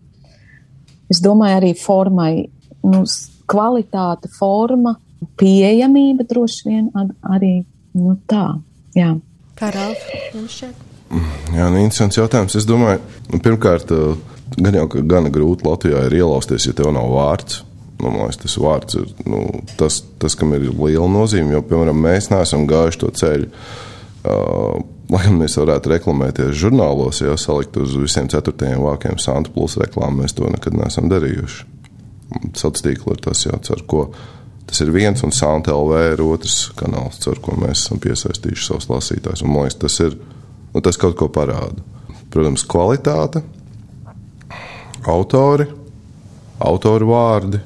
es 1.10 1.22
domāju, 1.24 1.60
arī 1.62 1.72
formai, 1.80 2.34
nu, 2.84 3.04
kvalitāte, 3.50 4.30
forma, 4.36 4.94
pieejamība 5.40 6.24
droši 6.28 6.68
vien 6.68 6.92
ar, 6.96 7.10
arī 7.36 7.60
nu, 7.96 8.14
tā. 8.28 8.46
Jā. 8.96 9.14
Kā 9.58 9.72
Ralf, 9.74 10.06
jums 10.34 10.60
šķiet? 10.60 10.86
Jā, 11.10 11.66
nu, 11.72 11.80
interesants 11.82 12.16
jautājums. 12.20 12.54
Es 12.56 12.66
domāju, 12.68 13.00
nu, 13.32 13.40
pirmkārt, 13.42 13.90
gan 14.56 14.78
jau 14.80 14.86
ka 14.90 15.02
gana 15.06 15.32
grūti 15.32 15.66
Latvijā 15.66 16.06
ir 16.08 16.16
ielausties, 16.20 16.68
ja 16.68 16.76
tev 16.76 16.92
nav 16.96 17.10
vārds. 17.14 17.64
Nu, 18.00 18.14
liekas, 18.16 18.38
tas 18.40 18.54
vārds 18.56 18.96
ir 18.96 19.10
nu, 19.28 19.42
tas, 19.76 20.00
tas, 20.22 20.34
kam 20.38 20.54
ir 20.56 20.70
liela 20.70 21.08
nozīme. 21.10 21.52
Jo, 21.52 21.60
piemēram, 21.68 22.00
mēs 22.00 22.30
neesam 22.32 22.64
gājuši 22.70 23.00
to 23.02 23.10
ceļu. 23.20 23.50
Uh, 24.20 24.80
lai 25.10 25.22
gan 25.26 25.36
mēs 25.40 25.56
varētu 25.60 25.92
reklamēties 25.94 26.56
žurnālos, 26.60 27.22
ja 27.24 27.36
salikt 27.40 27.76
uz 27.80 27.94
visiem 27.98 28.28
ceturtajiem 28.30 28.82
vākiem 28.84 29.20
Santa 29.20 29.52
Plus 29.52 29.76
reklāmu, 29.80 30.22
mēs 30.22 30.36
to 30.36 30.48
nekad 30.52 30.76
neesam 30.76 31.08
darījuši. 31.12 31.64
Sociālā 32.54 32.84
tīkla 32.84 33.16
ir 33.16 33.22
tas, 33.24 33.44
jā, 33.46 33.56
ar 33.56 33.84
ko 33.90 34.04
tas 34.70 34.80
ir 34.84 34.92
viens, 34.94 35.24
un 35.26 35.32
Santa 35.34 35.74
LV 35.74 36.02
ir 36.12 36.22
otrs 36.22 36.58
kanāls, 36.78 37.18
ar 37.26 37.40
ko 37.42 37.56
mēs 37.58 37.84
esam 37.84 38.00
piesaistījuši 38.02 38.68
savus 38.68 38.90
lasītājus. 38.92 39.42
Man 39.46 39.64
liekas, 39.64 39.80
tas 39.82 39.96
ir 40.04 40.14
nu, 40.74 40.82
tas 40.84 41.00
kaut 41.00 41.16
ko 41.18 41.26
parāda. 41.32 41.82
Protams, 42.30 42.62
kvalitāte, 42.70 43.42
autori, 45.08 45.66
autoru 46.60 47.10
vārdi, 47.10 47.60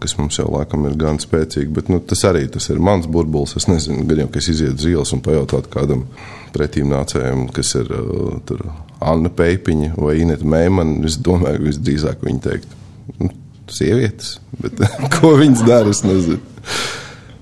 kas 0.00 0.16
mums 0.16 0.38
jau 0.40 0.48
laikam 0.52 0.86
ir 0.88 0.96
gan 1.00 1.20
spēcīgi, 1.20 1.68
bet 1.76 1.90
nu, 1.92 2.00
tas 2.00 2.22
arī 2.28 2.46
tas 2.52 2.70
ir 2.72 2.80
mans 2.82 3.08
burbulis. 3.10 3.56
Es 3.60 3.68
nezinu, 3.68 4.06
gan 4.08 4.24
jau, 4.24 4.30
ka 4.32 4.40
es 4.40 4.48
izietu 4.52 4.80
uz 4.80 4.88
ielas 4.88 5.12
un 5.16 5.22
pajautātu 5.24 5.72
kādam 5.72 6.06
pretīm 6.54 6.88
nācējam, 6.92 7.46
kas 7.54 7.74
ir 7.78 7.92
uh, 7.94 8.40
tur 8.48 8.64
Anna 9.04 9.30
Peipiņa 9.32 9.92
vai 9.98 10.16
Ineta 10.22 10.48
Meimana. 10.48 10.98
Es 11.08 11.20
domāju, 11.20 11.60
ka 11.60 11.68
visdrīzāk 11.68 12.24
viņi 12.26 12.44
teikt, 12.48 12.74
nu, 13.20 13.30
sievietes, 13.70 14.38
bet 14.60 14.80
ko 15.18 15.36
viņas 15.40 15.64
dara, 15.68 15.92
es 15.92 16.04
nezinu. 16.08 16.40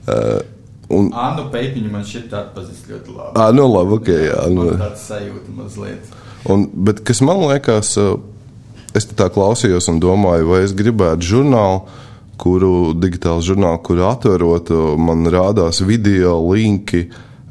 Uh, 0.08 0.38
Un, 0.88 1.10
Annu 1.12 1.50
Pēpiņu 1.52 1.90
man 1.92 2.04
šķiet 2.08 2.32
atpazīst 2.32 2.86
ļoti 2.88 3.12
labi. 3.12 3.34
À, 3.36 3.50
nu 3.52 3.66
labi, 3.68 3.98
ok, 3.98 4.06
jā. 4.08 4.38
Nu. 4.54 4.70
Tāds 4.80 5.02
sajūta 5.10 5.52
mazliet. 5.52 6.14
Un, 6.48 6.64
bet 6.72 7.02
kas 7.04 7.20
man 7.24 7.42
liekas, 7.44 7.92
es 8.96 9.08
tā 9.12 9.28
klausījos 9.32 9.90
un 9.92 10.00
domāju, 10.00 10.48
vai 10.48 10.62
es 10.64 10.74
gribētu 10.76 11.32
žurnālu, 11.34 11.82
kuru 12.38 12.94
digitālu 12.96 13.42
žurnālu, 13.44 13.82
kuru 13.84 14.06
atverot, 14.08 14.70
man 15.00 15.26
rādās 15.32 15.82
video 15.84 16.38
linki 16.46 17.08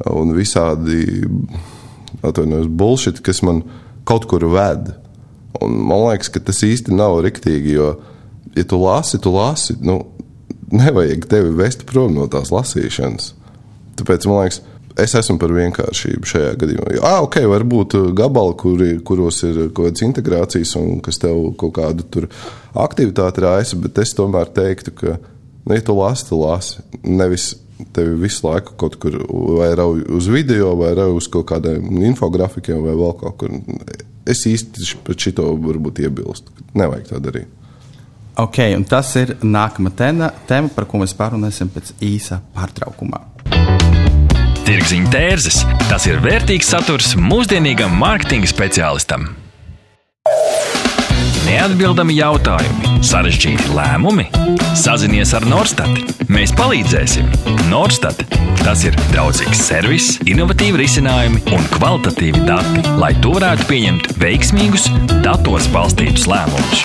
un 0.09 0.31
visādi, 0.37 1.25
atvainojos, 2.25 2.69
bullshit, 2.79 3.21
kas 3.25 3.43
man 3.45 3.63
kaut 4.07 4.27
kur 4.29 4.47
ved. 4.49 4.93
Un 5.61 5.73
man 5.89 6.07
liekas, 6.07 6.31
ka 6.33 6.41
tas 6.43 6.63
īsti 6.65 6.95
nav 6.95 7.19
riktīgi, 7.25 7.75
jo, 7.77 7.91
ja 8.55 8.65
tu 8.65 8.79
lasi, 8.81 9.19
tu 9.21 9.33
lasi, 9.33 9.77
nu, 9.83 9.99
nevajag 10.71 11.27
tevi 11.29 11.53
vest 11.57 11.85
prom 11.89 12.15
no 12.15 12.27
tās 12.31 12.51
lasīšanas. 12.53 13.31
Tāpēc 13.97 14.27
man 14.29 14.43
liekas, 14.43 14.61
es 15.01 15.15
esmu 15.17 15.37
par 15.41 15.53
vienkāršību 15.55 16.29
šajā 16.31 16.53
gadījumā. 16.61 16.95
Jā, 16.97 17.03
ah, 17.05 17.19
ok, 17.25 17.39
varbūt 17.51 17.97
gabali, 18.17 18.55
kuri, 18.59 18.89
kuros 19.05 19.41
ir 19.47 19.67
kaut 19.67 19.89
kādas 19.89 20.05
integrācijas 20.07 20.73
un 20.79 21.01
kas 21.05 21.21
tev 21.21 21.39
kaut 21.59 21.75
kādu 21.77 22.27
aktivitāti 22.77 23.45
raisa, 23.45 23.79
bet 23.81 24.01
es 24.03 24.13
tomēr 24.17 24.51
teiktu, 24.53 24.93
ka, 24.97 25.15
nu, 25.65 25.77
ja 25.77 25.85
tu 25.85 25.97
lasi, 25.97 26.27
tu 26.29 26.41
lasi. 26.41 26.83
Nevis 27.03 27.53
tevi 27.93 28.15
visu 28.21 28.47
laiku 28.47 28.73
kaut 28.79 28.97
kur 29.01 29.19
vai 29.59 29.69
rauj 29.77 30.03
uz 30.17 30.29
video, 30.33 30.73
vai 30.79 30.93
rauj 30.97 31.17
uz 31.19 31.29
kaut 31.31 31.47
kādiem 31.51 32.01
infografikiem, 32.09 32.81
vai 32.85 32.95
vēl 32.97 33.13
kaut 33.21 33.37
kur. 33.43 33.53
Es 34.27 34.43
īsti 34.49 34.97
pret 35.07 35.23
šito 35.23 35.45
varbūt 35.63 36.01
iebilstu. 36.03 36.51
Nevajag 36.77 37.13
tā 37.13 37.21
darīt. 37.23 37.53
Ok, 38.37 38.59
un 38.77 38.83
tas 38.85 39.15
ir 39.17 39.33
nākamā 39.41 39.89
tēma, 39.97 40.69
par 40.75 40.85
ko 40.85 41.01
mēs 41.01 41.15
pārunāsim 41.17 41.71
pēc 41.73 41.95
īsa 42.05 42.37
pārtraukumā. 42.53 43.23
Tirziņa 44.67 45.11
tērzes- 45.13 45.61
tas 45.87 46.03
ir 46.09 46.17
vērtīgs 46.19 46.67
saturs 46.67 47.13
mūsdienīgam 47.15 47.93
mārketinga 48.01 48.49
speciālistam. 48.51 49.29
Neatbildami 51.45 52.17
jautājumi, 52.17 52.97
sarežģīti 52.99 53.71
lēmumi. 53.71 54.25
Sazinies 54.75 55.31
ar 55.37 55.47
Norstat. 55.47 55.87
Mēs 56.27 56.51
palīdzēsim. 56.59 57.31
Norstat- 57.71 58.19
tas 58.65 58.83
ir 58.83 58.99
draudzīgs 59.13 59.63
servis, 59.69 60.17
innovatīvi 60.27 60.83
risinājumi 60.83 61.39
un 61.55 61.63
kvalitatīvi 61.77 62.43
dati, 62.43 62.83
lai 62.99 63.13
tu 63.23 63.31
varētu 63.39 63.71
pieņemt 63.71 64.11
veiksmīgus, 64.19 64.91
datos 65.23 65.71
balstītus 65.71 66.27
lēmumus. 66.27 66.83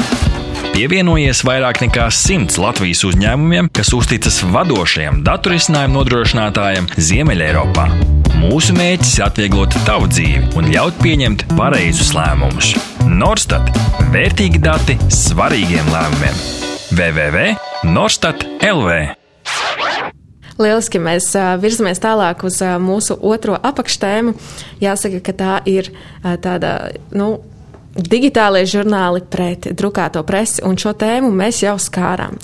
Pievienojies 0.73 1.43
vairāk 1.45 1.83
nekā 1.83 2.07
simts 2.17 2.57
Latvijas 2.57 3.03
uzņēmumiem, 3.05 3.67
kas 3.77 3.91
uzticas 3.93 4.39
vadošajam 4.55 5.19
datorisinājumu 5.27 5.99
nodrošinātājam 5.99 6.89
Ziemeļeiropā. 6.97 7.85
Mūsu 8.41 8.73
mērķis 8.79 9.19
ir 9.19 9.27
atvieglot 9.27 9.77
tavu 9.85 10.09
dzīvi 10.09 10.57
un 10.57 10.73
ļaut 10.73 10.97
pieņemt 11.05 11.45
pareizus 11.59 12.15
lēmumus. 12.17 12.73
Norstat- 13.05 13.69
vērtīgi 14.17 14.65
dati 14.65 14.97
svarīgiem 15.13 15.93
lēmumiem. 15.93 16.41
www.norstat 16.97 18.49
LV 18.73 19.13
Lieliski 20.57 21.01
mēs 21.01 21.33
virzamies 21.61 22.01
tālāk 22.01 22.45
uz 22.45 22.61
mūsu 22.81 23.17
otro 23.21 23.61
apakštēmu. 23.61 24.35
Jāsaka, 24.81 25.21
ka 25.21 25.33
tā 25.33 25.55
ir 25.69 25.93
tāda, 26.23 26.93
nu, 27.13 27.43
digitālie 27.97 28.65
žurnāli 28.69 29.23
pret 29.29 29.69
drukāto 29.77 30.23
presi, 30.25 30.63
un 30.65 30.79
šo 30.81 30.95
tēmu 30.97 31.31
mēs 31.35 31.63
jau 31.65 31.75
skārām. 31.81 32.39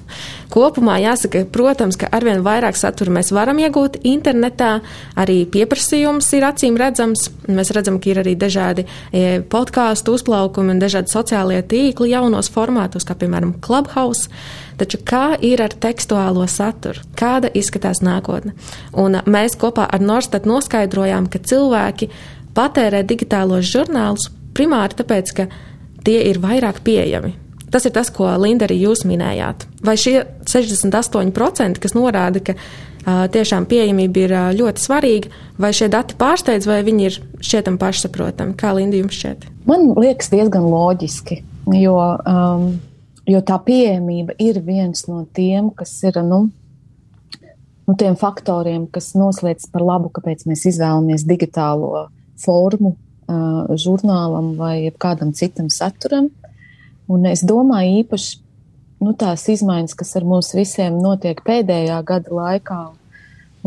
Kopumā 0.52 0.96
jāsaka, 1.02 1.42
protams, 1.52 1.98
ka 2.00 2.08
arvien 2.12 2.40
vairāk 2.44 2.76
satura 2.76 3.12
mēs 3.18 3.30
varam 3.36 3.60
iegūt 3.60 3.98
internetā, 4.08 4.78
arī 5.18 5.42
pieprasījums 5.48 6.30
ir 6.36 6.46
acīm 6.48 6.78
redzams. 6.80 7.26
Mēs 7.48 7.72
redzam, 7.76 7.98
ka 8.00 8.12
ir 8.12 8.22
arī 8.22 8.32
dažādi 8.38 8.84
e, 8.84 9.40
podkāstu 9.44 10.16
uzplaukumi 10.16 10.72
un 10.74 10.80
dažādi 10.80 11.12
sociālie 11.12 11.60
tīkli 11.68 12.12
jaunos 12.14 12.48
formātos, 12.52 13.04
kā 13.08 13.16
piemēram 13.18 13.58
Clubhouse. 13.64 14.32
Taču 14.78 15.00
kā 15.04 15.32
ir 15.42 15.60
ar 15.64 15.74
tekstuālo 15.74 16.46
saturu? 16.48 17.02
Kāda 17.18 17.50
izskatās 17.56 18.00
nākotne? 18.04 18.54
Un 18.96 19.20
mēs 19.26 19.58
kopā 19.58 19.88
ar 19.90 20.04
Norstat 20.04 20.46
noskaidrojām, 20.48 21.26
ka 21.28 21.42
cilvēki 21.42 22.12
patērē 22.56 23.02
digitālos 23.06 23.68
žurnālus 23.68 24.30
primāri 24.58 24.98
tāpēc, 24.98 25.34
ka 25.38 25.48
tie 26.06 26.22
ir 26.30 26.42
vairāk 26.42 26.82
pieejami. 26.86 27.34
Tas 27.68 27.84
ir 27.84 27.92
tas, 27.92 28.08
ko 28.12 28.28
Linda 28.40 28.64
arī 28.64 28.78
jūs 28.80 29.04
minējāt. 29.08 29.66
Vai 29.84 29.94
šie 30.00 30.22
68%, 30.48 31.80
kas 31.82 31.94
norāda, 31.96 32.40
ka 32.40 32.54
uh, 32.56 33.26
tiešām 33.32 33.66
pieejamība 33.68 34.22
ir 34.24 34.32
uh, 34.34 34.46
ļoti 34.56 34.84
svarīga, 34.84 35.32
vai 35.60 35.74
šie 35.76 35.90
dati 35.92 36.16
pārsteidz, 36.18 36.68
vai 36.68 36.80
viņi 36.86 37.08
ir 37.10 37.18
šķietam 37.44 37.76
pašsaprotami? 37.80 38.56
Kā 38.58 38.72
Linda 38.76 38.96
jums 39.00 39.18
šķiet? 39.18 39.44
Man 39.68 39.90
liekas 40.00 40.32
diezgan 40.32 40.64
loģiski, 40.64 41.42
jo, 41.76 41.98
um, 41.98 42.70
jo 43.28 43.42
tā 43.44 43.58
pieejamība 43.66 44.38
ir 44.40 44.62
viens 44.64 45.04
no 45.10 45.26
tiem, 45.36 45.68
kas 45.76 45.92
ir, 46.08 46.16
nu, 46.24 46.46
nu 47.84 47.98
tiem 48.00 48.16
faktoriem, 48.16 48.88
kas 48.88 49.12
noslēdz 49.18 49.68
par 49.74 49.84
labu, 49.84 50.08
kāpēc 50.16 50.48
mēs 50.48 50.64
izvēlamies 50.72 51.28
digitālo 51.28 52.08
formu 52.40 52.96
uh, 53.28 53.76
žurnālam 53.78 54.54
vai 54.58 54.90
kādam 54.98 55.32
citam 55.36 55.68
saturam. 55.72 56.30
Un 57.08 57.24
es 57.28 57.44
domāju 57.46 58.02
īpaši 58.02 58.38
nu, 59.04 59.14
tās 59.16 59.46
izmaiņas, 59.48 59.96
kas 59.96 60.16
ar 60.18 60.26
mums 60.28 60.52
visiem 60.56 60.98
notiek 61.02 61.40
pēdējā 61.46 62.00
gada 62.06 62.34
laikā 62.34 62.80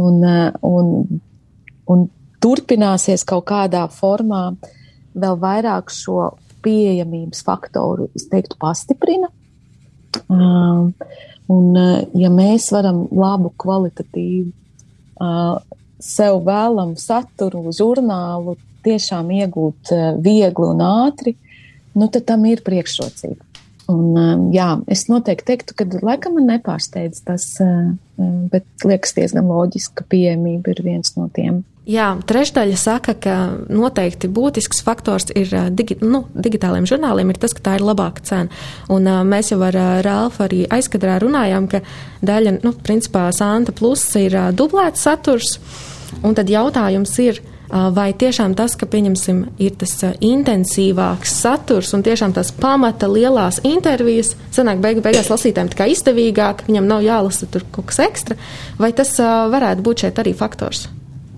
un, 0.02 0.22
un, 0.62 0.92
un 1.90 2.06
turpināsies 2.44 3.26
kaut 3.28 3.48
kādā 3.50 3.86
formā, 3.92 4.52
vēl 5.18 5.38
vairāk 5.42 5.92
šo 5.94 6.32
pieejamības 6.62 7.42
faktoru, 7.46 8.10
es 8.16 8.28
teiktu, 8.30 8.58
pastiprina. 8.62 9.32
Uh, 10.32 10.92
un, 11.52 11.78
ja 12.20 12.30
mēs 12.34 12.70
varam 12.76 13.06
labu, 13.16 13.54
kvalitatīvu, 13.64 14.52
uh, 15.24 15.62
sev 16.02 16.42
vēlamu 16.46 17.00
saturu, 17.00 17.64
žurnālu 17.76 18.58
tiešām 18.86 19.32
iegūt 19.42 19.94
eh, 19.96 20.10
viegli 20.22 20.68
un 20.68 20.84
ātri, 20.86 21.36
nu 21.98 22.10
tad 22.12 22.28
tam 22.30 22.46
ir 22.50 22.64
priekšrocība. 22.66 23.48
Un, 23.92 24.06
eh, 24.18 24.46
jā, 24.56 24.70
es 24.92 25.08
noteikti 25.12 25.52
teiktu, 25.52 25.78
ka 25.78 25.88
laikam 26.02 26.38
man 26.38 26.50
nepārsteidz 26.54 27.24
tas, 27.28 27.48
eh, 27.64 27.92
bet 28.52 28.88
liekas 28.88 29.18
diezgan 29.18 29.50
loģiski, 29.50 29.98
ka 30.00 30.08
pieejamība 30.10 30.76
ir 30.76 30.84
viens 30.86 31.16
no 31.18 31.30
tiem. 31.34 31.64
Jā, 31.90 32.12
trešdaļa 32.30 32.78
saka, 32.78 33.16
ka 33.18 33.36
noteikti 33.74 34.30
būtisks 34.30 34.84
faktors 34.86 35.32
ir 35.34 35.50
digi, 35.74 35.98
nu, 36.06 36.28
digitāliem 36.38 36.86
žurnāliem 36.86 37.32
ir 37.34 37.40
tas, 37.42 37.56
ka 37.58 37.64
tā 37.66 37.74
ir 37.80 37.86
labāka 37.88 38.22
cena. 38.22 38.60
Un 38.94 39.10
uh, 39.10 39.24
mēs 39.26 39.50
jau 39.50 39.58
ar 39.66 39.76
uh, 39.76 39.96
Rālfu 40.06 40.46
arī 40.46 40.60
aizkadrā 40.70 41.18
runājām, 41.24 41.66
ka 41.72 41.82
daļa, 42.22 42.60
nu, 42.62 42.76
principā 42.86 43.26
Santa 43.34 43.74
Plus 43.74 44.04
ir 44.22 44.38
uh, 44.38 44.52
dublēts 44.54 45.02
saturs. 45.08 45.56
Un 46.22 46.38
tad 46.38 46.54
jautājums 46.54 47.16
ir, 47.24 47.42
vai 47.72 48.12
tiešām 48.18 48.56
tas, 48.60 48.76
ka, 48.76 48.88
pieņemsim, 48.90 49.42
ir 49.64 49.76
tas 49.80 49.94
intensīvāks 50.20 51.36
saturs 51.44 51.94
un 51.96 52.04
tiešām 52.06 52.36
tās 52.36 52.52
pamata 52.56 53.08
lielās 53.12 53.62
intervijas, 53.68 54.34
sanāk 54.56 54.82
beigu, 54.84 55.04
beigās 55.06 55.32
lasītājiem 55.32 55.72
tikai 55.72 55.92
izdevīgāk, 55.94 56.66
viņam 56.68 56.90
nav 56.90 57.06
jālasa 57.06 57.48
tur 57.52 57.66
kaut 57.72 57.92
kas 57.92 58.02
ekstra, 58.04 58.40
vai 58.82 58.92
tas 58.96 59.16
varētu 59.20 59.86
būt 59.86 60.06
šeit 60.06 60.20
arī 60.24 60.36
faktors? 60.38 60.88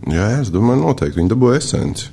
Jā, 0.09 0.33
es 0.41 0.51
domāju, 0.51 0.83
noteikti 0.83 1.21
viņi 1.21 1.31
dabūja 1.31 1.61
esenci. 1.61 2.09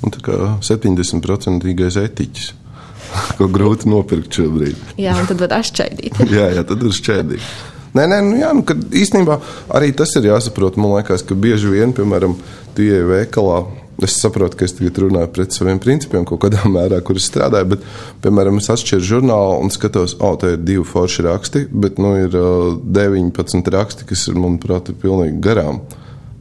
Un 0.00 0.14
tā 0.14 0.22
kā 0.24 0.36
70% 0.64 1.68
etiķis, 2.04 2.46
ko 3.38 3.50
grūti 3.52 3.90
nopirkt 3.90 4.40
šobrīd. 4.40 4.96
Jā, 5.00 5.18
un 5.20 5.28
tad 5.28 5.42
var 5.42 5.58
atšķaidīt. 5.60 6.22
jā, 6.38 6.48
jā, 6.56 6.64
tad 6.66 6.80
ir 6.86 6.96
šķēdīgi. 6.96 7.50
Nē, 7.96 8.06
nē, 8.06 8.20
nu, 8.22 8.38
jā, 8.38 8.52
nu, 8.54 8.62
īstenībā 8.94 9.40
arī 9.74 9.90
tas 9.96 10.14
ir 10.18 10.30
jāsaprot. 10.30 10.78
Man 10.78 10.94
liekas, 10.98 11.24
ka 11.26 11.34
bieži 11.34 11.72
vien, 11.72 11.94
piemēram, 11.96 12.36
tie 12.78 13.02
veikalā 13.06 13.64
Es 14.00 14.14
saprotu, 14.16 14.56
ka 14.56 14.64
es 14.64 14.72
tagad 14.72 14.96
runāju 15.02 15.28
pret 15.34 15.52
saviem 15.52 15.78
principiem, 15.82 16.24
kaut 16.28 16.40
kādā 16.46 16.62
mērā, 16.76 17.02
kur 17.04 17.18
es 17.20 17.26
strādāju. 17.28 17.74
Bet, 17.74 17.88
piemēram, 18.24 18.60
es 18.60 18.70
atšķiru 18.72 19.06
žurnālu 19.10 19.58
un 19.60 19.72
skatos, 19.74 20.14
o, 20.16 20.30
oh, 20.30 20.38
te 20.40 20.54
ir 20.54 20.62
divi 20.64 20.84
forši 20.88 21.26
raksti, 21.26 21.66
bet 21.84 22.00
nu, 22.00 22.14
ir 22.22 22.36
uh, 22.38 22.78
19 22.80 23.72
raksti, 23.74 24.06
kas 24.08 24.26
ir, 24.30 24.38
manuprāt, 24.40 24.88
ir 24.88 24.96
pilnīgi 25.02 25.36
garām. 25.44 25.82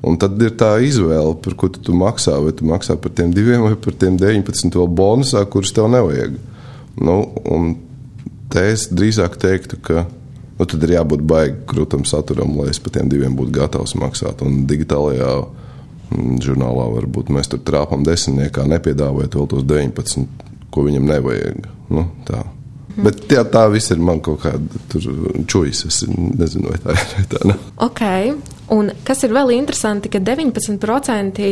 Un 0.07 0.15
tad 0.15 0.39
ir 0.39 0.53
tā 0.55 0.77
izvēle, 0.87 1.35
par 1.43 1.57
ko 1.59 1.67
tu, 1.67 1.81
tu 1.89 1.95
maksā. 1.99 2.37
Vai 2.39 2.53
tu 2.55 2.67
maksā 2.69 2.95
par 2.95 3.11
tiem 3.17 3.33
diviem 3.35 3.65
vai 3.65 3.75
par 3.75 3.97
tiem 3.99 4.15
19 4.15 4.79
vēl 4.79 4.87
bonusā, 4.95 5.43
kurus 5.51 5.75
tev 5.75 5.89
nevajag. 5.91 6.39
Nu, 7.03 7.17
un 7.43 7.73
te 8.53 8.63
es 8.71 8.87
drīzāk 8.87 9.35
teiktu, 9.41 9.81
ka 9.83 10.05
nu, 10.59 10.67
tad 10.67 10.83
ir 10.83 10.97
jābūt 10.97 11.23
baigi 11.23 11.63
krūtam 11.71 12.05
saturam, 12.05 12.57
lai 12.59 12.69
es 12.73 12.81
par 12.83 12.97
tiem 12.97 13.09
diviem 13.11 13.35
būtu 13.39 13.55
gatavs 13.55 13.95
maksāt. 13.99 14.43
Un 14.45 14.65
digitālajā 14.69 15.33
Mm, 16.09 16.39
žurnālā 16.41 16.87
varbūt 16.95 17.29
mēs 17.33 17.51
tur 17.51 17.61
trāpām 17.61 18.01
desmitniekā, 18.05 18.65
nepiedāvājot 18.69 19.35
vēl 19.37 19.49
tos 19.51 19.65
19, 19.69 20.25
ko 20.73 20.85
viņam 20.87 21.05
nevajag. 21.05 21.67
Nu, 21.93 22.07
tā. 22.25 22.41
Bet 22.97 23.29
jā, 23.31 23.43
tā 23.47 23.65
viss 23.71 23.91
ir 23.93 23.99
man 24.03 24.19
kaut 24.23 24.41
kāda 24.43 25.01
čūjas. 25.49 25.85
Es 25.87 26.01
nezinu, 26.09 26.71
vai 26.71 26.79
tā 26.81 26.95
ir 26.95 27.11
vai 27.13 27.25
tā. 27.31 27.41
Ne. 27.49 27.55
Ok, 27.85 28.01
un 28.75 28.89
kas 29.07 29.23
ir 29.25 29.33
vēl 29.35 29.53
interesanti, 29.55 30.11
ka 30.11 30.21
19% 30.23 31.45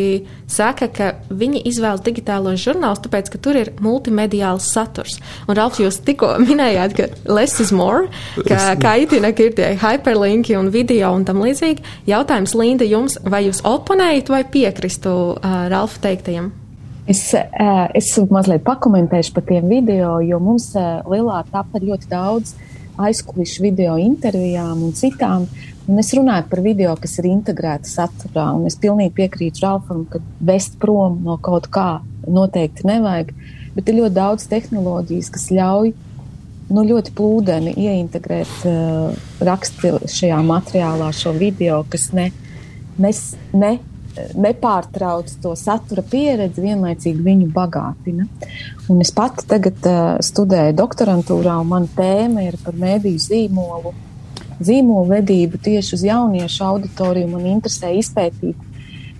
saka, 0.51 0.89
ka 0.93 1.09
viņi 1.29 1.63
izvēlas 1.69 2.03
digitālos 2.05 2.59
žurnālus, 2.65 3.03
tāpēc, 3.05 3.31
ka 3.33 3.41
tur 3.43 3.59
ir 3.61 3.71
multimediāls 3.83 4.67
saturs. 4.73 5.19
Un, 5.47 5.55
Ralf, 5.59 5.79
jūs 5.81 6.01
tikko 6.07 6.33
minējāt, 6.43 6.97
ka 6.97 7.09
less 7.31 7.61
is 7.63 7.71
more, 7.71 8.09
ka 8.49 8.75
kaitina, 8.81 9.31
ka 9.37 9.47
ir 9.47 9.57
tie 9.57 9.73
hyperlinki 9.79 10.57
un 10.59 10.71
video 10.73 11.13
un 11.15 11.25
tam 11.27 11.43
līdzīgi. 11.45 11.85
Jautājums, 12.09 12.57
Linda, 12.57 12.87
jums, 12.87 13.19
vai 13.23 13.45
jūs 13.47 13.63
oponējat 13.67 14.33
vai 14.33 14.43
piekristu 14.57 15.17
uh, 15.37 15.67
Ralfa 15.71 16.09
teiktajam? 16.09 16.51
Es, 17.07 17.21
es 17.95 18.09
mazliet 18.27 18.65
pakomentēšu 18.67 19.31
par 19.35 19.45
tiem 19.47 19.69
video, 19.71 20.17
jo 20.19 20.41
mums 20.43 20.73
Lielā 20.75 21.39
tapa 21.47 21.79
ļoti 21.79 22.09
daudz 22.11 22.51
aizkulisku 22.99 23.63
video 23.63 23.95
intervijām 24.01 24.81
un 24.83 24.91
citām. 24.97 25.45
Un 25.87 26.01
es 26.01 26.11
runāju 26.17 26.49
par 26.51 26.61
video, 26.65 26.95
kas 26.99 27.15
ir 27.21 27.29
integrēta 27.29 27.87
saturā, 27.87 28.49
un 28.57 28.65
es 28.67 28.75
pilnīgi 28.75 29.15
piekrītu 29.21 29.63
Ralfam, 29.63 30.03
ka 30.11 30.19
vest 30.43 30.75
prom 30.81 31.21
no 31.23 31.37
kaut 31.39 31.69
kā 31.71 32.01
noteikti 32.27 32.83
nevajag, 32.89 33.31
bet 33.77 33.87
ir 33.87 34.01
ļoti 34.01 34.17
daudz 34.17 34.49
tehnoloģijas, 34.51 35.31
kas 35.31 35.47
ļauj 35.55 35.93
nu, 36.67 36.83
ļoti 36.89 37.13
plūdeni 37.15 37.77
ieintegrēt 37.87 38.65
uh, 38.67 39.15
raksti 39.47 39.93
šajā 40.11 40.41
materiālā, 40.43 41.13
šo 41.15 41.31
video, 41.37 41.85
kas 41.87 42.09
ne, 42.17 42.33
nes, 42.99 43.29
ne 43.55 43.77
nepārtrauc 44.37 45.31
to 45.43 45.53
satura 45.59 46.03
pieredzi, 46.05 46.63
vienlaicīgi 46.63 47.23
viņu 47.25 47.47
bagātina. 47.53 48.27
Un 48.91 49.01
es 49.03 49.11
pati 49.15 49.47
tagad 49.49 49.87
uh, 49.87 50.17
studēju 50.23 50.75
doktorantūrā, 50.77 51.57
un 51.61 51.71
mana 51.71 51.89
tēma 51.97 52.45
ir 52.47 52.59
par 52.63 52.77
mēdīju 52.79 53.23
zīmolu, 53.27 53.93
zīmolu 54.63 55.11
vedību 55.11 55.59
tieši 55.63 55.97
uz 55.97 56.05
jauniešu 56.07 56.63
auditoriju. 56.67 57.31
Man 57.33 57.49
interesē 57.57 57.91
izpētīt, 57.97 58.63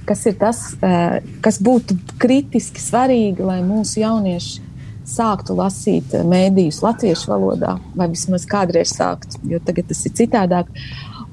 kas 0.08 0.24
ir 0.30 0.38
tas, 0.40 0.64
uh, 0.80 1.20
kas 1.44 1.60
būtu 1.64 1.98
kritiski 2.22 2.84
svarīgi, 2.84 3.46
lai 3.46 3.60
mūsu 3.66 4.02
jaunieši 4.04 4.66
sāktu 5.08 5.56
lasīt 5.56 6.16
mēdījus 6.28 6.82
latviešu 6.84 7.32
valodā, 7.32 7.78
vai 7.96 8.10
vismaz 8.12 8.46
kādreiz 8.50 8.92
sāktu, 8.98 9.40
jo 9.48 9.60
tagad 9.64 9.88
tas 9.92 10.04
ir 10.08 10.16
citādāk. 10.20 10.72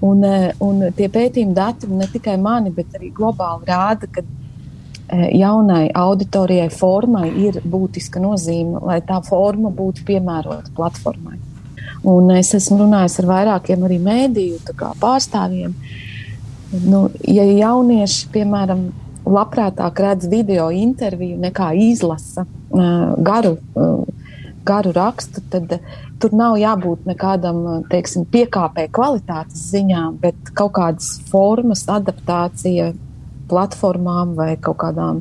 Un, 0.03 0.25
eh, 0.25 0.53
un 0.61 0.83
tie 0.97 1.09
pētījumi 1.09 1.55
dati 1.55 1.89
ne 1.89 2.07
tikai 2.11 2.37
mani, 2.41 2.73
bet 2.75 2.97
arī 2.99 3.13
globāli 3.15 3.69
rāda, 3.69 4.09
ka 4.11 4.23
eh, 4.23 5.29
jaunai 5.39 5.89
auditorijai 5.95 6.71
formai 6.71 7.29
ir 7.47 7.61
būtiska 7.65 8.21
nozīme, 8.21 8.83
lai 8.83 9.01
tā 9.07 9.21
forma 9.25 9.71
būtu 9.71 10.05
piemērota 10.05 10.75
platformai. 10.77 11.39
Un 12.05 12.31
es 12.35 12.53
esmu 12.55 12.83
runājis 12.83 13.21
ar 13.23 13.31
vairākiem 13.31 13.87
arī 13.87 14.01
mēdīju 14.03 14.75
pārstāvjiem. 15.01 15.73
Nu, 16.85 17.07
ja 17.29 17.45
jaunieši, 17.47 18.29
piemēram, 18.35 18.89
labprātāk 19.25 20.01
redz 20.05 20.27
video 20.29 20.69
interviju 20.75 21.39
nekā 21.41 21.71
izlasa 21.81 22.45
uh, 22.45 23.15
garu, 23.25 23.55
garu 24.69 24.93
rakstu, 24.93 25.41
tad 25.53 25.79
tur 26.25 26.33
nav 26.37 26.57
jābūt 26.57 27.05
nekādam 27.05 27.85
teiksim, 27.91 28.25
piekāpē 28.33 28.87
kvalitātes 28.97 29.67
ziņā, 29.75 30.07
bet 30.23 30.55
kaut 30.57 30.73
kādas 30.79 31.19
formas, 31.29 31.85
adaptācija 31.93 32.95
platformām 33.51 34.33
vai 34.39 34.55
kaut 34.57 34.79
kādām. 34.81 35.21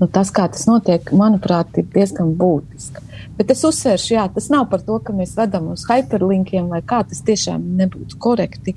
Nu, 0.00 0.08
tas, 0.10 0.32
kā 0.34 0.48
tas 0.50 0.64
notiek, 0.66 1.12
manuprāt, 1.14 1.76
ir 1.78 1.86
diezgan 1.92 2.32
būtiski. 2.34 3.04
Bet 3.38 3.52
es 3.54 3.62
uzsveršu, 3.68 4.16
jā, 4.16 4.24
tas 4.34 4.48
nav 4.50 4.66
par 4.72 4.82
to, 4.82 4.96
ka 4.98 5.14
mēs 5.14 5.36
vedam 5.38 5.68
uz 5.76 5.84
hyperlinkiem 5.86 6.66
vai 6.72 6.80
kā 6.82 7.04
tas 7.06 7.22
tiešām 7.22 7.62
nebūtu 7.78 8.18
korekti, 8.18 8.74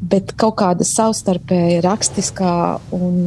bet 0.00 0.32
kaut 0.40 0.56
kāda 0.62 0.86
savstarpēja 0.88 1.82
rakstiskā 1.84 2.54
un 2.96 3.18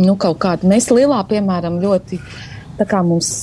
nu, 0.00 0.16
kaut 0.16 0.40
kāda. 0.40 0.64
Mēs 0.68 0.88
lielā, 0.88 1.20
piemēram, 1.28 1.76
ļoti 1.84 2.22
tā 2.80 2.88
kā 2.88 3.02
mums 3.04 3.34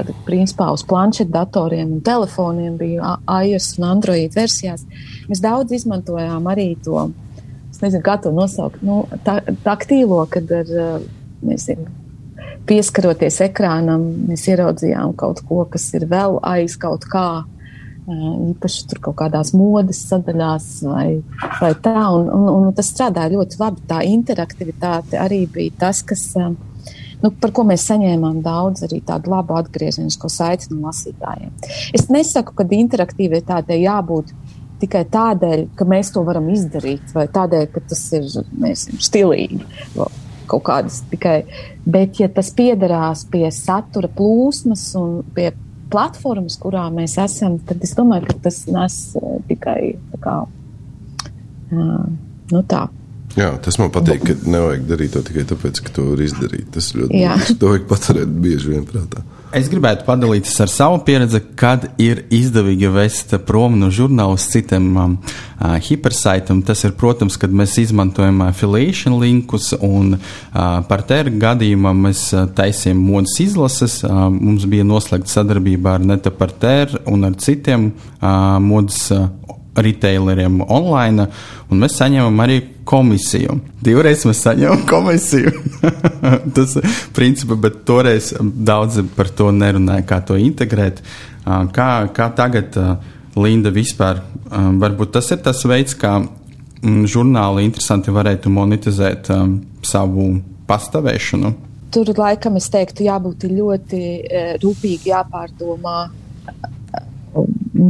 Tad, 0.00 0.14
principā, 0.24 0.70
uz 0.72 0.80
planšetdatoriem 0.88 1.90
un 1.98 2.00
telefoniem 2.00 2.78
bija 2.80 3.18
iOS 3.28 3.74
un 3.76 3.90
Android 3.90 4.32
versijās. 4.32 4.86
Mēs 5.28 5.42
daudz 5.44 5.74
izmantojām 5.76 6.46
arī 6.48 6.70
to, 6.80 7.10
es 7.68 7.82
nezinu, 7.82 8.00
kā 8.06 8.16
to 8.24 8.32
nosaukt, 8.32 8.80
nu, 8.86 9.02
ta, 9.26 9.42
taktīlo, 9.66 10.22
kad 10.32 10.48
ar, 10.56 10.72
nezinu, 11.44 11.84
pieskaroties 12.70 13.42
ekrānam, 13.44 14.08
mēs 14.30 14.46
ieraudzījām 14.48 15.12
kaut 15.20 15.44
ko, 15.44 15.66
kas 15.68 15.90
ir 15.98 16.08
vēl 16.08 16.40
aiz 16.48 16.78
kaut 16.80 17.04
kā, 17.12 17.42
īpaši 18.10 18.86
tur 18.88 19.02
kaut 19.04 19.18
kādās 19.20 19.52
modes 19.52 20.00
sadaļās 20.08 20.70
vai, 20.88 21.20
vai 21.60 21.74
tā, 21.84 22.08
un, 22.16 22.32
un, 22.32 22.48
un 22.56 22.72
tas 22.74 22.88
strādāja 22.88 23.34
ļoti 23.36 23.60
labi. 23.60 23.84
Tā 23.90 24.00
interaktivitāte 24.08 25.20
arī 25.20 25.44
bija 25.50 25.76
tas, 25.84 26.00
kas 26.06 26.24
nu, 27.22 27.32
par 27.42 27.52
ko 27.56 27.64
mēs 27.68 27.86
saņēmām 27.90 28.40
daudz 28.44 28.84
arī 28.86 29.00
tādu 29.06 29.32
labu 29.32 29.56
atgriezenisko 29.58 30.30
saiti 30.32 30.70
no 30.72 30.88
lasītājiem. 30.88 31.52
Es 31.96 32.08
nesaku, 32.12 32.56
ka 32.56 32.66
interaktivitātei 32.80 33.82
jābūt 33.84 34.32
tikai 34.80 35.04
tādēļ, 35.12 35.66
ka 35.76 35.86
mēs 35.88 36.12
to 36.14 36.24
varam 36.24 36.48
izdarīt, 36.52 37.12
vai 37.14 37.26
tādēļ, 37.32 37.66
ka 37.74 37.82
tas 37.90 38.04
ir 38.16 38.28
nezinu, 38.62 39.00
stilīgi. 39.04 39.60
Kaut 40.50 40.64
kādas 40.66 41.02
tikai, 41.10 41.44
bet 41.86 42.18
ja 42.18 42.30
tas 42.32 42.48
piederās 42.56 43.22
pie 43.30 43.44
satura 43.54 44.10
plūsmas 44.10 44.88
un 44.98 45.20
pie 45.36 45.52
platformas, 45.90 46.56
kurā 46.58 46.86
mēs 46.94 47.16
esam, 47.22 47.58
tad 47.66 47.82
es 47.86 47.92
domāju, 47.98 48.30
ka 48.30 48.38
tas 48.46 48.62
nes 48.70 48.96
eh, 49.18 49.36
tikai 49.50 49.78
tā 50.12 50.22
kā, 50.24 50.36
nu 51.70 52.62
tā, 52.70 52.86
Jā, 53.38 53.50
tas 53.62 53.76
man 53.78 53.92
patīk, 53.94 54.24
ka 54.26 54.50
nevajag 54.50 54.86
darīt 54.88 55.12
to 55.14 55.22
tikai 55.26 55.44
tāpēc, 55.52 55.82
ka 55.86 55.92
to 55.94 56.08
var 56.12 56.22
izdarīt. 56.24 56.70
Tas 56.74 56.90
ļoti 56.96 57.20
labi. 57.20 57.58
To 57.60 57.74
vajag 57.74 57.84
paturēt 57.90 58.32
bieži 58.42 58.72
vien 58.72 58.88
prātā. 58.88 59.22
Es 59.54 59.66
gribētu 59.66 60.04
padalīties 60.06 60.60
ar 60.62 60.70
savu 60.70 61.00
pieredzi, 61.02 61.40
kad 61.58 61.88
ir 61.98 62.20
izdevīgi 62.30 62.90
vest 62.94 63.34
prom 63.48 63.80
no 63.80 63.88
žurnāla 63.90 64.36
uz 64.36 64.44
citiem 64.52 64.86
um, 64.94 65.16
uh, 65.18 65.74
hipersaitam. 65.82 66.60
Tas 66.66 66.84
ir, 66.86 66.94
protams, 66.98 67.34
kad 67.40 67.50
mēs 67.50 67.74
izmantojam 67.82 68.44
affiliation 68.46 69.18
linkus, 69.18 69.72
un 69.74 70.14
uh, 70.14 70.22
par 70.86 71.02
tēru 71.06 71.34
gadījumā 71.42 71.94
mēs 71.98 72.28
uh, 72.36 72.46
taisījām 72.54 73.02
modas 73.02 73.34
izlases. 73.42 74.00
Uh, 74.06 74.28
mums 74.30 74.68
bija 74.70 74.86
noslēgta 74.86 75.34
sadarbība 75.38 75.96
ar 75.98 76.06
Neta 76.12 76.30
par 76.30 76.54
tēru 76.54 77.02
un 77.10 77.26
ar 77.30 77.38
citiem 77.42 77.90
uh, 77.90 78.58
modas. 78.62 79.08
Uh, 79.14 79.32
retaileriem 79.84 80.60
online, 80.66 81.26
un 81.70 81.82
mēs 81.82 81.96
saņemam 82.00 82.42
arī 82.44 82.58
komisiju. 82.88 83.56
Divreiz 83.84 84.24
mēs 84.28 84.42
saņemam 84.46 84.84
komisiju. 84.90 85.52
Tas 86.56 86.76
ir 86.80 86.98
principā, 87.16 87.58
bet 87.68 87.82
toreiz 87.88 88.32
daudzi 88.40 89.06
par 89.16 89.30
to 89.36 89.50
nerunāja, 89.54 90.06
kā 90.08 90.20
to 90.26 90.38
integrēt. 90.40 91.02
Kā, 91.44 91.88
kā 92.14 92.28
tagad 92.36 92.76
Linda 93.40 93.72
vispār, 93.72 94.20
varbūt 94.50 95.14
tas 95.16 95.30
ir 95.32 95.40
tas 95.44 95.62
veids, 95.64 95.94
kā 95.98 96.18
žurnāli 96.82 97.64
interesanti 97.68 98.12
varētu 98.12 98.52
monetizēt 98.52 99.30
savu 99.86 100.30
pastāvēšanu. 100.68 101.52
Tur 101.90 102.12
laikam 102.14 102.56
es 102.60 102.68
teiktu, 102.70 103.04
jābūt 103.08 103.48
ļoti 103.50 104.02
rūpīgi 104.62 105.10
jāpārdomā 105.10 105.96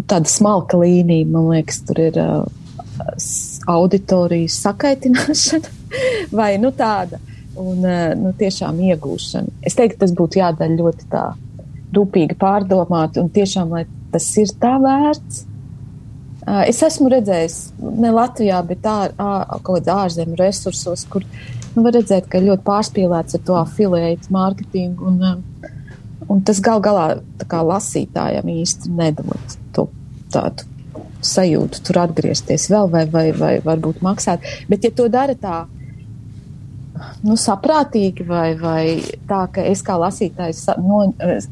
tāda 0.08 0.30
smalka 0.30 0.78
līnija, 0.80 1.28
man 1.30 1.50
liekas, 1.50 1.82
tur 1.88 1.98
ir 2.04 2.16
uh, 2.20 2.46
auditorijas 3.70 4.60
sakaitināšana. 4.64 5.76
vai 6.40 6.58
nu 6.58 6.72
tāda. 6.76 7.20
Un 7.60 7.82
nu, 8.22 8.32
tiešām 8.38 8.78
iegūšana. 8.88 9.60
Es 9.66 9.76
teiktu, 9.76 9.98
tas 10.04 10.12
būtu 10.16 10.40
jādara 10.40 10.72
ļoti 10.72 11.08
tā 11.10 11.24
rūpīgi 11.96 12.38
pārdomāt 12.40 13.18
un 13.20 13.28
tiešām, 13.34 13.72
lai 13.74 13.84
tas 14.12 14.28
ir 14.40 14.52
tā 14.62 14.76
vērts. 14.80 15.44
Es 16.70 16.80
esmu 16.86 17.10
redzējis 17.12 17.56
ne 18.00 18.12
Latvijā, 18.14 18.62
bet 18.66 18.80
tā, 18.86 18.96
kaut 19.18 19.82
kādā 19.82 19.98
ārzemju 20.06 20.38
resursos, 20.40 21.04
kur 21.10 21.26
nu, 21.74 21.82
var 21.84 21.98
redzēt, 21.98 22.30
ka 22.30 22.40
ļoti 22.42 22.64
pārspīlēts 22.66 23.36
ar 23.36 23.44
to 23.46 23.58
afiliētu 23.60 24.32
mārketingu. 24.34 25.10
Un, 25.10 25.74
un 26.30 26.44
tas 26.46 26.62
gal 26.64 26.80
galā 26.82 27.08
kā 27.50 27.60
lasītājam 27.66 28.48
īsti 28.54 28.94
nedod 28.94 29.59
tādu 30.32 30.68
sajūtu, 31.24 31.82
tur 31.84 32.00
atgriezties 32.04 32.70
vēl 32.72 32.88
vai, 32.92 33.04
vai, 33.10 33.28
vai 33.36 33.58
varbūt 33.64 34.00
maksāt. 34.04 34.44
Bet, 34.70 34.86
ja 34.86 34.92
to 34.94 35.08
dara 35.12 35.36
tā, 35.38 35.64
nu, 37.24 37.36
saprātīgi, 37.40 38.24
vai, 38.28 38.54
vai 38.60 38.84
tā, 39.28 39.42
ka 39.52 39.64
es 39.68 39.82
kā 39.86 39.96
lasītājs 40.00 40.64
no, 40.80 41.02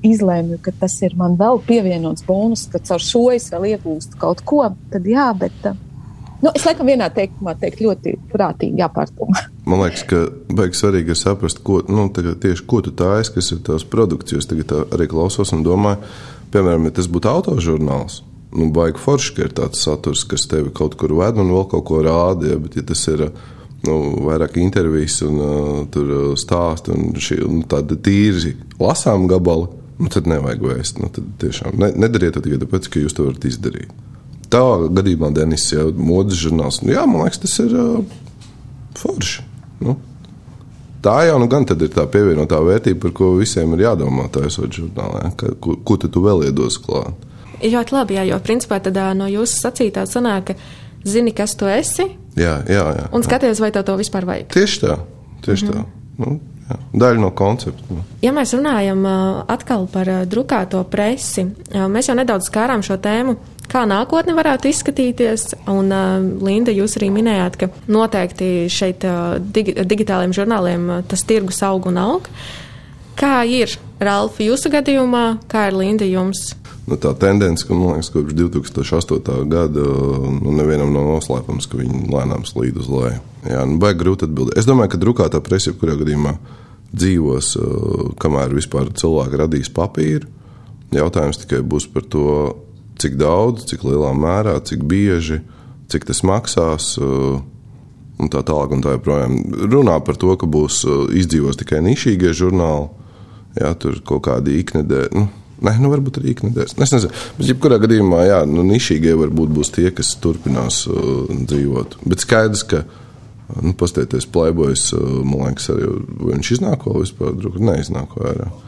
izlēmu, 0.07 0.61
ka 0.65 0.75
tas 0.81 0.97
ir 1.05 1.17
man 1.19 1.37
vēl 1.41 1.61
pievienots 1.69 2.25
bonus, 2.29 2.67
ka 2.73 2.81
caur 2.85 3.05
šo 3.05 3.29
es 3.35 3.51
vēl 3.53 3.71
iegūstu 3.75 4.21
kaut 4.21 4.43
ko, 4.49 4.65
tad 4.93 5.09
jā, 5.09 5.29
bet. 5.39 5.71
Nu, 6.39 6.53
es 6.55 6.63
laikam 6.63 6.87
vienā 6.87 7.09
teikumā 7.11 7.57
teiktu 7.59 7.89
ļoti 7.89 8.13
prātīgi 8.31 8.79
jāpārdomā. 8.79 9.49
Man 9.69 9.83
liekas, 9.83 10.05
ka 10.07 10.21
beigas 10.55 10.79
svarīgi 10.85 11.11
ir 11.11 11.19
saprast, 11.19 11.65
ko, 11.67 11.81
nu, 11.91 12.07
tieši 12.15 12.63
ko 12.71 12.79
tu 12.87 12.93
tā 12.95 13.17
esi, 13.19 13.35
kas 13.35 13.51
ir 13.53 13.59
tās 13.67 13.83
produkts. 13.85 14.33
Jo 14.33 14.39
es 14.39 14.47
tagad 14.49 14.71
arī 14.95 15.09
klausos 15.11 15.51
un 15.53 15.67
domāju, 15.67 15.99
piemēram, 16.55 16.87
ja 16.87 16.95
tas 16.95 17.11
būtu 17.11 17.29
autožurnāls, 17.33 18.21
nu, 18.57 18.71
baigi 18.73 19.01
forši, 19.03 19.35
ka 19.37 19.47
ir 19.47 19.55
tāds 19.57 19.83
saturs, 19.85 20.25
kas 20.29 20.47
tevi 20.51 20.73
kaut 20.75 20.97
kur 21.01 21.15
ved 21.19 21.41
un 21.41 21.53
vēl 21.53 21.69
kaut 21.73 21.87
ko 21.89 22.03
rāda. 22.05 22.53
Ja, 22.53 22.59
bet, 22.63 22.79
ja 22.79 22.85
tas 22.87 23.05
ir 23.11 23.27
nu, 23.87 23.97
vairāk 24.27 24.59
intervijas 24.63 25.21
un 25.27 25.43
uh, 25.43 25.83
tur 25.93 26.15
stāsti 26.41 26.95
un, 26.95 27.11
šī, 27.15 27.43
un 27.47 27.63
tāda 27.69 27.99
tīri 28.01 28.57
lasām 28.81 29.29
gabali, 29.31 29.69
nu, 29.99 30.11
tad 30.13 30.31
nevajag 30.31 30.65
vēst. 30.65 31.03
Nu, 31.03 31.13
tad 31.15 31.29
tiešām 31.43 31.79
ne, 31.81 31.93
nedariet 32.07 32.39
to 32.39 32.45
tikai 32.45 32.61
tāpēc, 32.65 32.91
ka 32.91 33.05
jūs 33.05 33.17
to 33.17 33.29
varat 33.29 33.49
izdarīt. 33.49 33.93
Tā 34.49 34.65
gadījumā 34.97 35.29
Denis 35.37 35.67
jau 35.75 35.91
modes 35.93 36.41
žurnāls. 36.41 36.81
Nu, 36.81 36.95
jā, 36.95 37.05
man 37.05 37.27
liekas, 37.27 37.43
tas 37.45 37.59
ir 37.67 37.75
uh, 37.77 38.19
forši. 38.97 39.45
Nu, 39.85 39.99
tā 41.05 41.21
jau 41.29 41.37
nu 41.39 41.49
ir 41.53 41.93
tā 41.93 42.09
pievienotā 42.11 42.59
vērtība, 42.65 43.03
par 43.05 43.13
ko 43.21 43.35
visiem 43.37 43.77
ir 43.77 43.85
jādomā. 43.91 44.31
Tā 44.33 44.47
esot 44.49 44.73
žurnālā. 44.73 45.27
Ja? 45.27 45.33
Ka, 45.37 45.53
ko, 45.61 45.77
ko 45.85 46.01
tu 46.01 46.25
vēl 46.25 46.49
iedos 46.49 46.81
klāt? 46.81 47.28
Ļoti 47.63 47.95
labi, 47.95 48.19
jā, 48.19 48.27
jo 48.29 48.39
principā 48.45 48.79
tad 48.83 48.99
no 49.19 49.27
jūsu 49.31 49.59
sacītā 49.63 50.05
sanāk, 50.07 50.53
ka 50.53 51.09
zini, 51.09 51.33
kas 51.35 51.57
tu 51.59 51.69
esi. 51.71 52.07
Jā, 52.39 52.61
jā, 52.69 52.85
jā. 52.95 53.09
Un 53.15 53.25
skaties, 53.27 53.61
vai 53.63 53.73
tev 53.75 53.87
to 53.89 53.97
vispār 53.99 54.27
vajag. 54.29 54.49
Tieši 54.55 54.81
tā, 54.85 54.99
tieši 55.47 55.67
mm 55.67 55.71
-hmm. 55.71 55.77
tā. 55.77 55.85
Nu, 56.19 56.41
jā, 56.71 56.77
daļa 57.03 57.21
no 57.21 57.31
koncepta. 57.31 58.01
Ja 58.23 58.33
mēs 58.33 58.55
runājam 58.55 59.07
atkal 59.49 59.87
par 59.87 60.07
drukāto 60.27 60.85
presi, 60.85 61.47
mēs 61.73 62.09
jau 62.09 62.15
nedaudz 62.15 62.51
skārām 62.51 62.83
šo 62.83 62.97
tēmu. 62.97 63.37
Kā 63.69 63.85
nākotne 63.85 64.33
varētu 64.33 64.69
izskatīties? 64.69 65.55
Un, 65.69 65.93
Linda, 66.41 66.71
jūs 66.71 66.97
arī 66.97 67.11
minējāt, 67.11 67.57
ka 67.57 67.69
noteikti 67.87 68.69
šeit 68.69 69.05
digi 69.53 69.75
digitāliem 69.85 70.33
žurnāliem 70.33 71.03
tas 71.09 71.21
tirgus 71.21 71.63
aug 71.63 71.87
un 71.87 71.99
aug. 71.99 72.29
Kā 73.19 73.45
ir, 73.45 73.69
Ralfa, 74.01 74.43
jūsu 74.43 74.71
gadījumā, 74.71 75.39
kā 75.49 75.67
ir 75.69 75.77
Linda 75.77 76.05
jums? 76.05 76.55
Nu, 76.89 76.97
tā 77.01 77.13
tendence, 77.21 77.67
ka 77.69 77.77
liekas, 77.77 78.11
kopš 78.15 78.37
2008. 78.39 79.43
gada 79.51 79.85
nu, 79.85 80.55
nevienam 80.57 80.95
nav 80.95 81.09
noslēpums, 81.15 81.69
ka 81.69 81.81
viņi 81.81 82.07
lēnām 82.13 82.47
slīd 82.49 82.79
uz 82.81 82.89
leju. 82.93 83.21
Jā, 83.49 83.65
nu, 83.69 83.77
baigi 83.83 84.03
grūti 84.03 84.29
atbildēt. 84.29 84.59
Es 84.61 84.69
domāju, 84.69 84.95
ka 84.95 85.03
drukātā 85.03 85.43
presa 85.45 85.71
jebkurā 85.71 85.99
gadījumā 86.01 86.35
dzīvos, 86.89 87.53
kamēr 88.21 88.57
vispār 88.57 88.91
cilvēki 88.97 89.43
radīs 89.43 89.71
papīru. 89.75 90.29
Jautājums 90.95 91.43
tikai 91.43 91.61
būs 91.61 91.87
par 91.93 92.07
to, 92.09 92.29
cik 92.99 93.19
daudz, 93.21 93.67
cik 93.69 93.85
lielā 93.85 94.15
mērā, 94.17 94.57
cik 94.65 94.85
bieži, 94.89 95.43
cik 95.93 96.09
tas 96.09 96.25
maksās. 96.27 96.95
Un 98.19 98.31
tā 98.33 98.41
tālāk, 98.43 98.73
un 98.75 98.81
tā 98.83 98.97
joprojām 98.97 99.37
runā 99.71 99.99
par 100.03 100.17
to, 100.19 100.33
ka 100.41 100.49
būs 100.51 100.81
izdzīvos 101.21 101.61
tikai 101.61 101.79
nišīgie 101.87 102.33
žurnāli, 102.35 102.89
jā, 103.61 103.71
tur 103.79 104.01
kaut 104.03 104.25
kādi 104.27 104.57
iknedēļ. 104.65 105.13
Nu, 105.15 105.29
Nē, 105.59 105.75
nu 105.83 105.91
varbūt 105.91 106.21
arī 106.21 106.33
iknedēļas. 106.37 106.77
Es 106.79 106.93
nezinu, 106.95 107.11
bet 107.39 107.49
jebkurā 107.51 107.81
gadījumā, 107.83 108.23
jā, 108.29 108.39
nu, 108.47 108.63
nišīgie 108.67 109.17
varbūt 109.19 109.51
būs 109.57 109.73
tie, 109.75 109.89
kas 109.95 110.13
turpinās 110.23 110.85
uh, 110.87 111.27
dzīvot. 111.29 111.99
Bet 112.07 112.23
skaidrs, 112.23 112.63
ka, 112.71 112.85
nu, 113.57 113.73
pastieties, 113.79 114.29
plēbojas, 114.31 114.89
uh, 114.95 115.09
man 115.27 115.49
liekas, 115.49 115.71
arī 115.75 115.91
viņš 116.31 116.53
iznāk 116.59 116.87
vēl 116.87 117.03
vispār, 117.03 117.35
druk, 117.41 117.59
neiznāk 117.71 118.15
vairāk. 118.21 118.65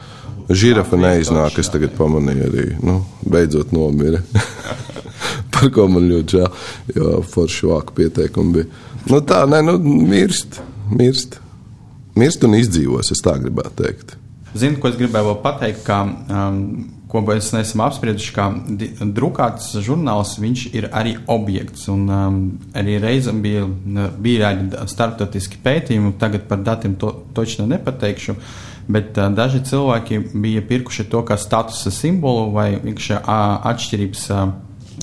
Žirafa 0.50 0.98
neiznāk, 0.98 1.60
es 1.62 1.70
tagad 1.70 1.94
pamanīju 1.94 2.46
arī, 2.48 2.66
nu, 2.82 2.96
beidzot 3.22 3.70
nomira. 3.76 4.24
Par 5.54 5.70
ko 5.74 5.86
man 5.92 6.08
ļoti 6.10 6.40
žēl, 6.40 6.64
jo 6.96 7.20
forši 7.30 7.70
vāku 7.70 7.94
pieteikumi 8.00 8.56
bija. 8.56 8.82
Nu 9.12 9.22
tā, 9.22 9.44
nē, 9.46 9.62
nu, 9.68 9.78
mirst, 10.10 10.58
mirst. 10.90 11.38
Mirst 12.18 12.42
un 12.44 12.58
izdzīvos, 12.58 13.12
es 13.14 13.22
tā 13.22 13.36
gribētu 13.38 13.84
teikt. 13.84 14.16
Zinu, 14.54 14.80
ko 14.82 14.90
es 14.90 14.96
gribēju 14.98 15.36
pateikt, 15.44 15.84
ka, 15.86 16.00
um, 16.02 16.62
ko 17.10 17.22
mēs 17.22 17.52
neesam 17.54 17.84
apsprieduši, 17.84 18.32
ka 18.34 18.48
drukāts 19.14 19.76
žurnāls 19.78 20.34
ir 20.74 20.88
arī 20.90 21.16
objekts. 21.30 21.86
Un, 21.88 22.08
um, 22.10 22.40
arī 22.74 22.98
reizēm 23.02 23.42
bija, 23.42 23.66
bija 24.18 24.50
arī 24.50 24.88
starptautiski 24.90 25.60
pētījumi, 25.62 26.16
tagad 26.18 26.48
par 26.48 26.58
datiem 26.66 26.96
to 26.96 27.12
točno 27.34 27.66
nepateikšu. 27.70 28.34
Bet 28.90 29.18
uh, 29.18 29.30
daži 29.30 29.62
cilvēki 29.70 30.18
bija 30.34 30.62
pirkuši 30.66 31.06
to 31.12 31.22
kā 31.22 31.38
statusa 31.38 31.92
simbolu 31.94 32.50
vai 32.50 32.72
uh, 32.74 33.22
atšķirības 33.70 34.26
uh, 34.34 34.50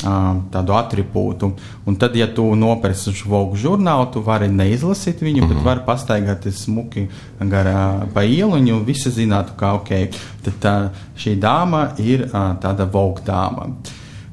tādu 0.02 0.76
attribūtu. 0.78 1.52
Un 1.88 1.96
tad, 2.00 2.16
ja 2.16 2.28
tu 2.28 2.46
nopērci 2.56 3.14
šo 3.18 3.30
vogu 3.32 3.58
žurnālu, 3.58 4.10
tu 4.14 4.22
vari 4.26 4.48
neizlasīt 4.48 5.22
viņu, 5.22 5.42
mm 5.42 5.44
-hmm. 5.44 5.48
bet 5.48 5.58
mhm. 5.58 5.66
vari 5.66 5.86
pastaigāt 5.86 6.52
smuki 6.52 7.08
garā 7.40 8.08
pa 8.14 8.24
ielu, 8.24 8.54
un 8.58 8.86
visi 8.86 9.10
zinātu, 9.10 9.56
ka 9.58 9.74
ok, 9.74 9.90
tad 10.44 10.54
tā, 10.62 10.90
šī 11.18 11.40
dāma 11.40 11.90
ir 11.98 12.30
tāda 12.62 12.86
vogu 12.92 13.22
dāma. 13.26 13.74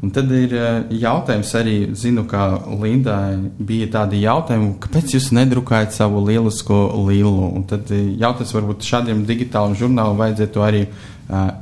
Un 0.03 0.11
tad 0.11 0.31
ir 0.31 0.51
jautājums 0.91 1.55
arī, 1.55 1.95
zinu, 1.97 2.27
ka 2.29 2.61
Lindai 2.83 3.39
bija 3.59 3.87
tādi 3.87 4.21
jautājumi, 4.21 4.75
kāpēc 4.79 5.15
jūs 5.15 5.31
nedrukājat 5.33 5.93
savu 5.93 6.27
lielisko 6.27 7.07
lielu? 7.09 7.53
Un 7.57 7.65
tad 7.65 7.89
jautājums 8.19 8.55
varbūt 8.55 8.85
šādiem 8.85 9.25
digitāliem 9.25 9.75
žurnāliem 9.75 10.17
vajadzētu 10.17 10.61
arī 10.61 10.83
uh, 10.83 11.14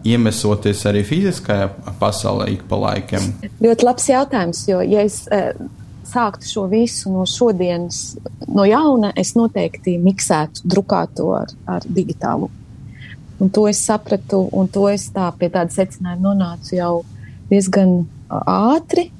iemesoties 0.04 0.82
arī 0.90 1.04
fiziskajā 1.06 1.68
pasaulē 2.00 2.48
ik 2.56 2.64
pa 2.70 2.78
laikam? 2.82 3.28
Ļoti 3.62 3.86
labs 3.86 4.08
jautājums, 4.10 4.64
jo 4.70 4.80
ja 4.82 5.04
es 5.06 5.22
sāktu 6.12 6.48
šo 6.48 6.66
visu 6.70 7.12
no 7.12 7.26
šodienas, 7.28 8.16
no 8.48 8.66
jauna, 8.68 9.12
es 9.16 9.34
noteikti 9.38 9.96
miksētu 10.02 10.66
drukāto 10.68 11.30
ar, 11.38 11.54
ar 11.66 11.86
digitālu. 11.86 12.50
Un 13.42 13.50
to 13.50 13.66
es 13.70 13.80
sapratu, 13.86 14.44
un 14.52 14.68
to 14.70 14.86
es 14.90 15.08
tā 15.14 15.30
pie 15.38 15.48
tāda 15.50 15.72
secinājuma 15.74 16.28
nonācu 16.28 16.76
jau 16.76 16.92
diezgan 17.50 18.02
ātri. 18.28 19.10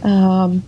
Um, 0.00 0.60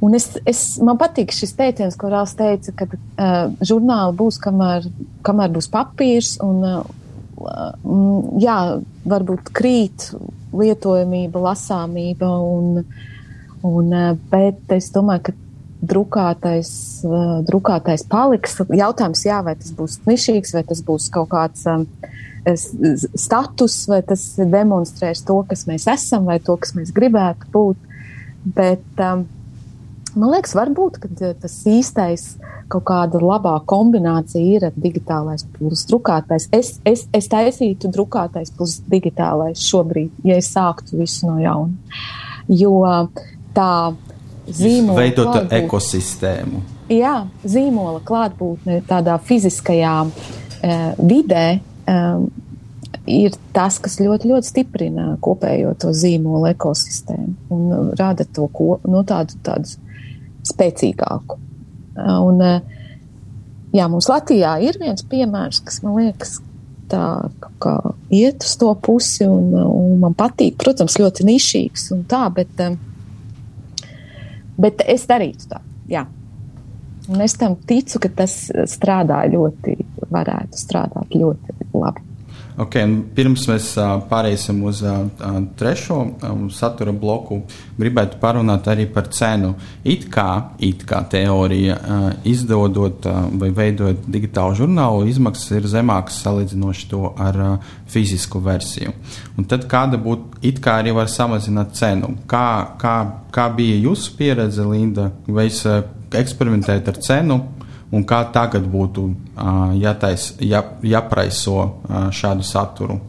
Un 0.00 0.14
es, 0.16 0.30
es, 0.48 0.60
man 0.80 0.96
patīk 0.96 1.28
šis 1.36 1.50
teiciens, 1.58 1.96
ko 2.00 2.08
Rāls 2.08 2.32
teica, 2.32 2.72
ka 2.72 2.86
uh, 2.88 3.50
žurnāli 3.60 4.14
būs, 4.16 4.38
kamēr, 4.40 4.86
kamēr 5.26 5.50
būs 5.52 5.68
papīrs, 5.68 6.30
un, 6.40 6.62
uh, 6.64 6.99
jā, 7.40 8.56
varbūt 9.08 9.52
krīt 9.56 10.10
lietojamība, 10.56 11.42
lasāmība, 11.50 12.28
un, 12.44 12.84
un, 13.66 13.92
eh, 13.94 14.16
bet 14.32 14.74
es 14.76 14.90
domāju, 14.94 15.30
ka 15.30 15.36
drukātais, 15.80 16.72
eh, 17.04 17.42
drukātais 17.48 18.04
paliks. 18.08 18.60
Jautājums, 18.68 19.24
jā, 19.24 19.40
vai 19.44 19.54
tas 19.56 19.72
būs 19.72 20.00
nišīgs, 20.06 20.54
vai 20.54 20.64
tas 20.68 20.82
būs 20.82 21.10
kaut 21.10 21.30
kāds 21.32 21.66
um, 21.66 21.86
status, 23.16 23.86
vai 23.88 24.02
tas 24.02 24.36
demonstrēs 24.36 25.24
to, 25.24 25.42
kas 25.48 25.66
mēs 25.68 25.86
esam, 25.92 26.24
vai 26.24 26.38
to, 26.38 26.56
kas 26.56 26.72
mēs 26.76 26.92
gribētu 26.92 27.48
būt. 27.52 27.76
Bet 28.44 29.04
um, 29.04 29.26
man 30.18 30.32
liekas, 30.34 30.54
varbūt 30.58 30.98
tas 31.42 31.56
īstais 31.68 32.24
kaut 32.70 32.84
kāda 32.88 33.20
labā 33.22 33.56
kombinācija 33.68 34.42
ir 34.42 34.66
digitālais 34.78 35.44
plus 35.56 35.84
drukātais. 35.90 36.48
Es, 36.54 36.76
es, 36.86 37.06
es 37.16 37.28
taisītu 37.30 37.90
drukātais 37.92 38.52
plus 38.54 38.78
digitālais 38.90 39.62
šobrīd, 39.66 40.12
ja 40.26 40.38
es 40.40 40.50
sāktu 40.54 41.00
visu 41.00 41.30
no 41.30 41.38
jauna. 41.42 41.98
Jo 42.50 42.74
tā 43.54 43.70
zīmola. 44.50 44.98
Veidot 45.02 45.30
klātbūt, 45.30 45.56
ekosistēmu. 45.60 46.62
Jā, 46.90 47.14
zīmola 47.46 48.02
klātbūtne 48.06 48.80
tādā 48.88 49.16
fiziskajā 49.22 49.96
e, 50.06 50.78
vidē. 50.98 51.44
E, 51.60 51.98
ir 53.10 53.36
tas, 53.54 53.78
kas 53.82 53.98
ļoti, 54.02 54.30
ļoti 54.30 54.50
stiprina 54.50 55.06
kopējo 55.22 55.74
to 55.80 55.92
zīmolu 55.96 56.50
ekosistēmu 56.52 57.54
un 57.54 57.94
rada 57.98 58.26
to 58.26 58.46
ko, 58.52 58.76
no 58.84 59.00
nu, 59.00 59.06
tādu, 59.06 59.38
tādu 59.46 59.78
spēcīgāku. 60.48 61.38
Un, 62.00 62.44
jā, 63.74 63.88
mums 63.90 64.08
Latvijā 64.10 64.54
ir 64.64 64.78
viens 64.80 65.04
piemērs, 65.10 65.60
kas 65.66 65.80
man 65.84 65.98
liekas, 65.98 66.38
tā 66.90 67.04
kā 67.62 67.74
iet 68.14 68.44
uz 68.46 68.54
to 68.60 68.70
pusi, 68.82 69.26
un, 69.28 69.52
un 69.54 69.98
man 70.02 70.16
patīk, 70.18 70.56
protams, 70.60 70.98
ļoti 71.00 71.26
nišīgs 71.28 71.90
un 71.94 72.04
tā, 72.10 72.24
bet, 72.34 72.64
bet 74.60 74.84
es 74.88 75.06
darītu 75.10 75.52
tā, 75.52 75.62
jā. 75.90 76.06
Un 77.10 77.22
es 77.24 77.34
tam 77.38 77.56
ticu, 77.66 77.98
ka 78.04 78.10
tas 78.22 78.34
strādā 78.70 79.22
ļoti, 79.32 79.74
varētu 80.12 80.58
strādāt 80.60 81.16
ļoti 81.16 81.70
labi. 81.74 82.09
Okay, 82.60 82.84
pirms 83.16 83.46
mēs 83.48 83.70
pāriesim 84.10 84.58
uz 84.68 84.82
trešo 85.56 85.96
satura 86.52 86.92
bloku, 86.92 87.38
gribētu 87.80 88.18
parunāt 88.20 88.66
arī 88.68 88.84
par 88.92 89.06
cenu. 89.16 89.54
It 89.88 90.10
kā, 90.12 90.26
it 90.60 90.84
kā 90.88 90.98
teorija, 91.08 91.78
izdodot 92.28 93.08
vai 93.40 93.48
veidojot 93.56 94.02
digitālu 94.12 94.58
žurnālu, 94.58 95.06
izmaksas 95.08 95.54
ir 95.56 95.68
zemākas 95.72 96.18
salīdzinoši 96.20 96.90
to 96.90 97.14
ar 97.16 97.38
fizisku 97.88 98.42
versiju. 98.44 98.92
Un 99.40 99.48
tad 99.48 99.64
kāda 99.70 99.96
būtu, 100.02 100.42
it 100.50 100.60
kā 100.60 100.76
arī 100.82 100.92
var 100.98 101.08
samazināt 101.08 101.72
cenu. 101.80 102.12
Kā, 102.28 102.76
kā, 102.82 102.96
kā 103.32 103.48
bija 103.56 103.80
jūsu 103.86 104.12
pieredze, 104.20 104.68
Linda? 104.68 105.08
Vai 105.30 105.48
es 105.48 105.64
eksperimentēju 105.64 106.84
ar 106.92 107.00
cenu? 107.08 107.40
Un 107.92 108.04
kā 108.06 108.20
tagad 108.32 108.66
būtu 108.70 109.06
jātais, 109.80 110.34
jā, 110.40 110.62
jāpraiso 110.82 111.56
šādu 112.14 112.46
saturu? 112.46 113.00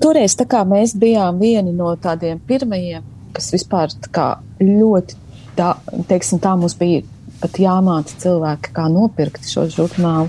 Toreiz 0.00 0.36
mēs 0.66 0.94
bijām 0.98 1.38
vieni 1.38 1.72
no 1.72 1.94
tādiem 1.96 2.40
pirmajiem, 2.40 3.02
kas 3.32 3.52
vispār 3.54 3.92
ļoti, 4.60 5.16
tā, 5.56 5.74
teiksim, 6.08 6.40
tā 6.42 6.56
mums 6.56 6.74
bija 6.74 7.02
pat 7.40 7.58
jāmāca 7.58 8.16
cilvēki, 8.18 8.72
kā 8.74 8.88
nopirkt 8.88 9.46
šo 9.48 9.66
žurnālu. 9.68 10.28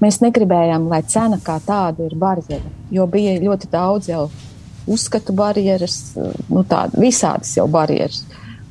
Mēs 0.00 0.20
negribējām, 0.22 0.88
lai 0.88 1.02
cena 1.02 1.38
kā 1.42 1.58
tāda 1.64 2.06
ir 2.06 2.14
barjera, 2.14 2.62
jo 2.90 3.06
bija 3.10 3.38
ļoti 3.42 3.70
daudz 3.72 4.10
jau 4.10 4.28
uzskatu 4.86 5.32
barjeras, 5.32 6.14
nu 6.48 6.64
tādas 6.68 7.00
visādas 7.00 7.54
jau 7.56 7.66
barjeras. 7.70 8.22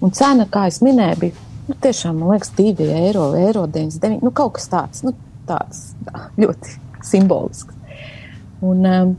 Un 0.03 0.13
cena, 0.13 0.45
kā 0.49 0.67
es 0.69 0.81
minēju, 0.83 1.19
bija 1.19 1.49
Nu, 1.73 1.79
tiešām, 1.81 2.19
man 2.21 2.35
liekas, 2.35 2.51
2 2.53 2.85
eiro, 2.85 3.31
eiro 3.33 3.63
99, 3.65 4.21
nu, 4.21 4.29
kaut 4.29 4.59
kas 4.59 4.67
tāds, 4.69 5.01
nu, 5.01 5.15
tāds 5.49 5.79
tā, 6.05 6.27
ļoti 6.37 6.75
simbolisks. 7.01 7.73
Un, 8.61 8.85
um, 8.85 9.15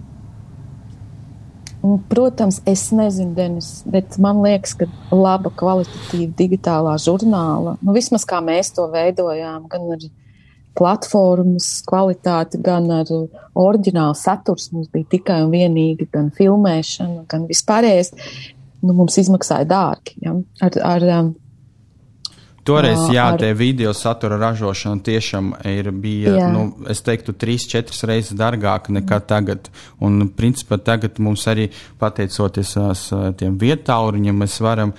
un, 1.83 1.99
protams, 2.13 2.61
es 2.71 2.87
nezinu, 2.95 3.35
Denis, 3.35 3.73
bet 3.91 4.21
man 4.23 4.39
liekas, 4.45 4.77
ka 4.79 4.87
laba 5.11 5.51
kvalitatīva 5.51 6.31
digitālā 6.39 6.95
žurnāla, 7.03 7.75
nu, 7.83 7.97
vismaz 7.97 8.23
kā 8.23 8.39
mēs 8.39 8.71
to 8.79 8.87
veidojām, 8.95 9.67
gan 9.73 9.91
ar 9.99 10.09
platformas 10.79 11.81
kvalitāti, 11.91 12.63
gan 12.63 12.87
ar 13.03 13.11
oriģinālu 13.59 14.15
saturs 14.15 14.71
mums 14.71 14.95
bija 14.95 15.11
tikai 15.19 15.43
un 15.43 15.51
vienīgi 15.59 16.07
gan 16.15 16.31
filmēšana, 16.39 17.27
gan 17.35 17.51
vispārējais, 17.51 18.15
nu, 18.87 18.95
mums 18.95 19.19
izmaksāja 19.19 19.67
dārgi. 19.67 20.21
Ja? 20.23 20.39
Ar, 20.63 20.85
ar, 20.95 21.13
um, 21.19 21.35
Toreiz, 22.65 23.01
jā, 23.13 23.27
ar... 23.35 23.37
tie 23.41 23.51
video 23.53 23.91
satura 23.93 24.39
ražošana 24.41 25.05
tiešām 25.05 25.51
ir 25.69 25.91
bija, 25.93 26.47
nu, 26.49 26.63
es 26.89 27.03
teiktu, 27.05 27.35
trīs, 27.37 27.67
četras 27.69 28.01
reizes 28.09 28.39
dārgāka 28.41 28.95
nekā 28.95 29.19
tagad. 29.29 29.69
Un, 30.01 30.31
principā, 30.33 30.79
tagad 30.81 31.21
mums 31.21 31.45
arī, 31.51 31.67
pateicoties 32.01 32.73
tiem 33.41 33.59
vietāuriņiem, 33.61 34.41
mēs 34.45 34.57
varam 34.65 34.95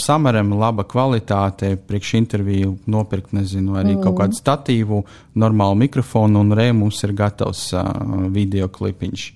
samaram 0.00 0.54
laba 0.56 0.86
kvalitāte, 0.88 1.74
priekš 1.88 2.14
interviju 2.22 2.78
nopirkt, 2.92 3.36
nezinu, 3.36 3.76
arī 3.76 3.92
mm. 3.98 4.02
kaut 4.06 4.18
kādu 4.22 4.40
statīvu, 4.40 5.04
normālu 5.44 5.82
mikrofonu, 5.84 6.40
un 6.40 6.56
re 6.56 6.70
mums 6.76 7.04
ir 7.04 7.12
gatavs 7.16 7.68
uh, 7.76 7.92
video 8.32 8.72
klipiņš. 8.72 9.30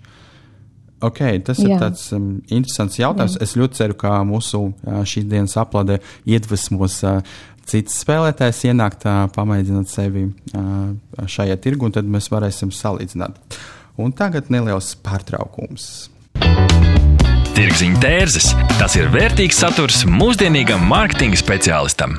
Ok, 1.05 1.19
tas 1.45 1.59
Jā. 1.61 1.69
ir 1.69 1.81
tāds 1.83 2.07
um, 2.17 2.39
interesants 2.49 2.97
jautājums. 2.97 3.35
Jā. 3.37 3.45
Es 3.45 3.53
ļoti 3.61 3.77
ceru, 3.83 3.97
ka 4.01 4.15
mūsu 4.25 4.63
uh, 4.71 5.03
šīs 5.05 5.27
dienas 5.29 5.57
aplādē 5.61 5.99
iedvesmos 6.25 6.97
uh, 7.05 7.37
cits 7.67 8.01
spēlētājs 8.05 8.65
ienākt, 8.71 9.07
pamēģināt 9.37 9.91
sevi 9.91 10.29
šajā 11.27 11.57
tirgu, 11.63 11.89
un 11.89 11.97
tad 11.97 12.09
mēs 12.11 12.31
varēsim 12.33 12.73
salīdzināt. 12.75 13.59
Un 13.97 14.13
tagad 14.17 14.51
neliels 14.53 14.93
pārtraukums. 15.05 16.11
Tirziņa 17.57 18.01
tērzes- 18.03 18.51
tas 18.81 18.97
ir 19.01 19.09
vērtīgs 19.09 19.63
saturs 19.63 20.05
mūsdienīgam 20.05 20.85
mārketinga 20.91 21.41
speciālistam. 21.41 22.19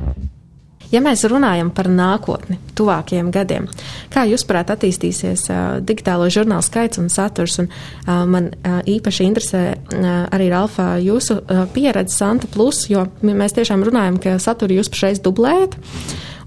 Ja 0.91 0.99
mēs 1.03 1.23
runājam 1.29 1.69
par 1.71 1.87
nākotni, 1.87 2.57
tuvākajiem 2.75 3.29
gadiem, 3.31 3.67
kā 4.11 4.25
jūs 4.27 4.43
prāt 4.47 4.73
attīstīsies 4.73 5.45
uh, 5.47 5.59
digitālo 5.79 6.27
žurnālu 6.33 6.65
skaits 6.65 6.99
un 6.99 7.07
saturs, 7.11 7.55
un 7.63 7.69
uh, 7.69 8.25
man 8.27 8.49
uh, 8.51 8.81
īpaši 8.83 9.27
interesē 9.29 9.61
uh, 9.71 10.09
arī 10.35 10.49
Ralfa 10.51 10.97
jūsu 10.99 11.39
uh, 11.39 11.63
pieredze 11.71 12.17
Santa 12.17 12.49
Plus, 12.51 12.83
jo 12.91 13.05
mēs 13.23 13.55
tiešām 13.55 13.85
runājam, 13.87 14.19
ka 14.19 14.35
saturu 14.43 14.81
jūs 14.81 14.91
pašreiz 14.91 15.23
dublējat, 15.23 15.77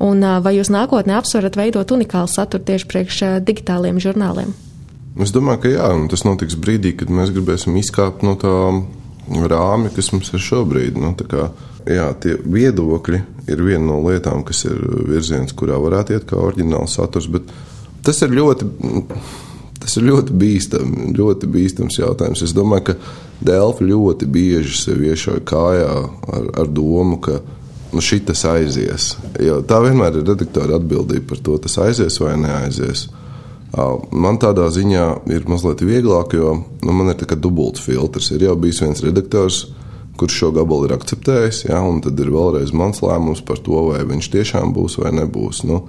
un 0.05 0.20
uh, 0.20 0.36
vai 0.45 0.59
jūs 0.59 0.72
nākotnē 0.74 1.16
apsverat 1.22 1.57
veidot 1.57 1.97
unikālu 1.97 2.28
saturu 2.28 2.68
tieši 2.68 2.90
priekš 2.90 3.22
uh, 3.24 3.38
digitāliem 3.40 4.03
žurnāliem? 4.03 4.53
Es 5.24 5.30
domāju, 5.32 5.62
ka 5.62 5.70
jā, 5.70 5.88
un 5.95 6.09
tas 6.11 6.24
notiks 6.26 6.57
brīdī, 6.59 6.92
kad 6.99 7.09
mēs 7.09 7.30
gribēsim 7.32 7.76
izkāpt 7.78 8.24
no 8.26 8.34
tā 8.36 8.53
rāmja, 9.30 9.92
kas 9.95 10.11
mums 10.12 10.32
ir 10.34 10.42
šobrīd. 10.42 10.99
Nu, 11.01 11.14
kā, 11.14 11.49
jā, 11.91 12.09
tie 12.20 12.37
viedokļi 12.41 13.20
ir 13.51 13.62
viena 13.64 13.85
no 13.87 14.01
lietām, 14.05 14.45
kas 14.47 14.64
ir 14.68 14.80
virziens, 15.09 15.55
kurā 15.57 15.78
varētu 15.80 16.16
iet 16.16 16.28
kā 16.28 16.39
oriģināls 16.41 16.97
saturs. 16.99 17.28
Bet 17.32 17.51
tas 18.05 18.22
ir 18.24 18.35
ļoti, 18.37 18.68
tas 19.82 19.99
ir 19.99 20.09
ļoti 20.09 20.39
bīstami, 20.41 21.11
ļoti 21.16 21.51
bīstams 21.53 22.01
jautājums. 22.01 22.45
Es 22.45 22.57
domāju, 22.57 22.93
ka 22.93 22.99
Dēlķi 23.45 23.89
ļoti 23.89 24.28
bieži 24.30 24.78
sevi 24.78 25.11
iešauja 25.12 25.43
kājā 25.45 25.91
ar, 26.32 26.47
ar 26.62 26.70
domu, 26.70 27.18
ka 27.20 27.41
nu, 27.93 28.03
šis 28.03 28.45
aizies. 28.49 29.14
Jo 29.43 29.61
tā 29.66 29.80
vienmēr 29.85 30.20
ir 30.20 30.28
redaktora 30.28 30.78
atbildība 30.78 31.32
par 31.32 31.43
to, 31.45 31.59
tas 31.66 31.76
aizies 31.82 32.18
vai 32.22 32.37
neaizies. 32.41 33.09
Man 34.14 34.39
tādā 34.39 34.68
ziņā 34.70 35.07
ir 35.35 35.49
mazliet 35.51 35.82
vieglāk, 35.82 36.37
jo 36.39 36.55
nu, 36.62 36.93
man 36.95 37.11
ir 37.11 37.18
tāds 37.18 37.41
dubults 37.43 37.82
filtrs. 37.82 38.30
Ir 38.30 38.47
jau 38.47 38.55
bijis 38.61 38.85
viens 38.85 39.03
redaktors, 39.03 39.64
kurš 40.17 40.41
šo 40.41 40.51
gabalu 40.55 40.89
ir 40.89 40.97
akceptējis. 40.97 41.65
Ja, 41.69 41.83
tad 42.05 42.21
ir 42.23 42.33
vēlreiz 42.35 42.75
mans 42.77 43.03
lēmums 43.05 43.43
par 43.47 43.61
to, 43.65 43.89
vai 43.91 44.03
viņš 44.07 44.31
tiešām 44.35 44.75
būs 44.77 44.99
vai 45.03 45.15
nebūs. 45.17 45.65
Nu, 45.69 45.85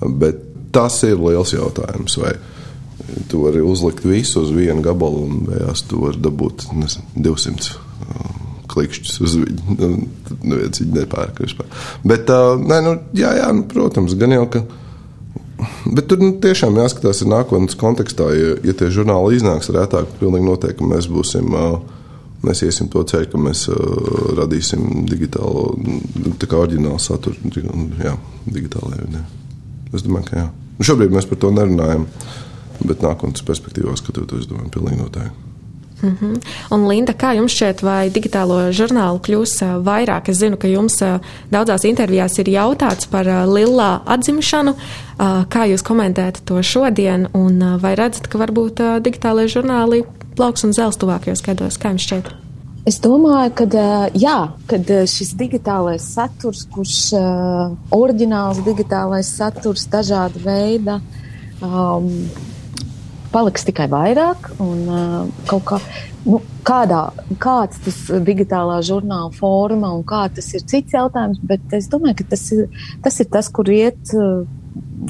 bet 0.00 0.42
tas 0.74 1.00
ir 1.08 1.18
liels 1.20 1.54
jautājums. 1.56 2.18
Vai 2.20 2.36
tu 3.30 3.42
vari 3.44 3.62
uzlikt 3.64 4.04
visu 4.04 4.42
uz 4.42 4.52
vienu 4.54 4.82
gabalu, 4.84 5.26
un 5.26 5.44
beigās 5.48 5.84
tu 5.88 6.02
vari 6.04 6.20
dabūt 6.22 6.68
nezinu, 6.76 7.06
200 7.26 7.76
uh, 7.76 8.32
klikšķus 8.72 9.20
uz 9.26 9.36
viņu. 9.42 9.76
Nu, 9.76 10.08
tad 10.26 10.42
neviens 10.46 10.82
viņu 10.82 10.96
nepērk 11.00 11.44
vispār. 11.44 11.70
Bet, 12.06 12.30
uh, 12.32 12.56
nē, 12.60 12.80
nu, 12.86 12.96
jā, 13.16 13.32
jā, 13.40 13.52
nu, 13.54 13.66
protams, 13.70 14.16
gan 14.18 14.34
jau, 14.34 14.46
ka. 14.52 14.64
Bet 15.86 16.06
tur 16.10 16.20
nu, 16.20 16.34
tiešām 16.42 16.76
jāskatās 16.76 17.22
nākotnes 17.26 17.78
kontekstā. 17.80 18.28
Ja, 18.36 18.56
ja 18.66 18.74
tie 18.76 18.90
žurnāli 18.92 19.38
iznāks 19.38 19.70
rētāk, 19.72 20.10
tad 20.10 20.18
pilnīgi 20.20 20.46
noteikti 20.46 20.86
mēs 20.86 21.08
būsim 21.10 21.54
uh, 21.56 21.78
mēs 22.46 22.62
iesim 22.66 22.90
to 22.92 23.02
ceļu, 23.06 23.30
ka 23.32 23.40
mēs 23.40 23.66
uh, 23.72 23.78
radīsim 24.38 25.06
digitālo, 25.10 25.72
tā 26.40 26.48
kā 26.50 26.60
oriģinālu 26.64 27.00
saturu, 27.02 27.36
jā, 28.02 28.14
digitālajā 28.46 29.06
vidē. 29.06 29.24
Es 29.94 30.04
domāju, 30.06 30.30
ka 30.30 30.38
jā. 30.40 30.46
Nu, 30.76 30.86
šobrīd 30.86 31.14
mēs 31.14 31.28
par 31.28 31.40
to 31.42 31.50
nerunājam, 31.56 32.06
bet 32.84 33.02
nākotnes 33.04 33.44
perspektīvā 33.46 33.96
skatoties, 33.98 34.44
es 34.44 34.50
domāju, 34.50 34.72
pilnīgi 34.76 35.02
noteikti. 35.02 35.42
Mm 36.02 36.16
-hmm. 36.20 36.40
Un, 36.70 36.88
Linda, 36.88 37.12
kā 37.12 37.32
jums 37.36 37.52
šķiet, 37.52 37.82
vai 37.82 38.10
digitālo 38.10 38.72
žurnālu 38.72 39.18
kļūs 39.18 39.54
uh, 39.62 39.84
vairāk? 39.84 40.28
Es 40.28 40.36
zinu, 40.36 40.56
ka 40.56 40.68
jums 40.68 41.00
uh, 41.02 41.20
daudzās 41.50 41.84
intervijās 41.84 42.38
ir 42.38 42.48
jautāts 42.48 43.08
par 43.10 43.24
Lillā 43.26 44.00
atzimšanu. 44.04 44.74
Kā 45.48 45.64
jūs 45.64 45.82
komentējat 45.82 46.40
to 46.44 46.62
šodien, 46.62 47.28
un 47.32 47.78
vai 47.80 47.94
redzat, 47.94 48.28
ka 48.28 48.38
varbūt 48.38 49.00
digitālajie 49.00 49.48
žurnāli 49.48 50.04
plauks 50.36 50.66
un 50.66 50.74
zels 50.76 50.98
tuvākajos 51.00 51.44
gados? 51.46 51.78
Kā 51.80 51.94
jums 51.94 52.06
šķiet? 52.06 52.34
Es 52.86 53.00
domāju, 53.02 53.50
ka 53.58 53.84
jā, 54.14 54.36
kad 54.70 54.90
šis 55.10 55.32
digitālais 55.34 56.04
saturs, 56.06 56.62
kurš 56.70 56.98
uh, 57.18 57.72
oriģināls 57.90 58.60
digitālais 58.62 59.26
saturs, 59.26 59.88
dažāda 59.90 60.38
veida 60.44 61.00
um, 61.66 62.12
paliks 63.32 63.66
tikai 63.66 63.88
vairāk. 63.90 64.52
Un, 64.62 64.84
uh, 64.86 65.58
kā, 65.66 65.80
nu, 66.28 66.38
kādā, 66.66 67.02
kāds 67.42 67.82
tas 67.88 67.98
digitālā 68.28 68.78
žurnāla 68.86 69.34
forma 69.34 69.90
un 69.96 70.06
kā 70.06 70.28
tas 70.36 70.52
ir 70.54 70.62
cits 70.62 70.94
jautājums, 70.94 71.42
bet 71.42 71.74
es 71.74 71.90
domāju, 71.90 72.20
ka 72.20 72.30
tas 72.36 72.46
ir 72.54 72.68
tas, 73.02 73.18
ir 73.18 73.32
tas 73.34 73.50
kur 73.50 73.72
iet 73.72 74.14
uh, 74.14 74.44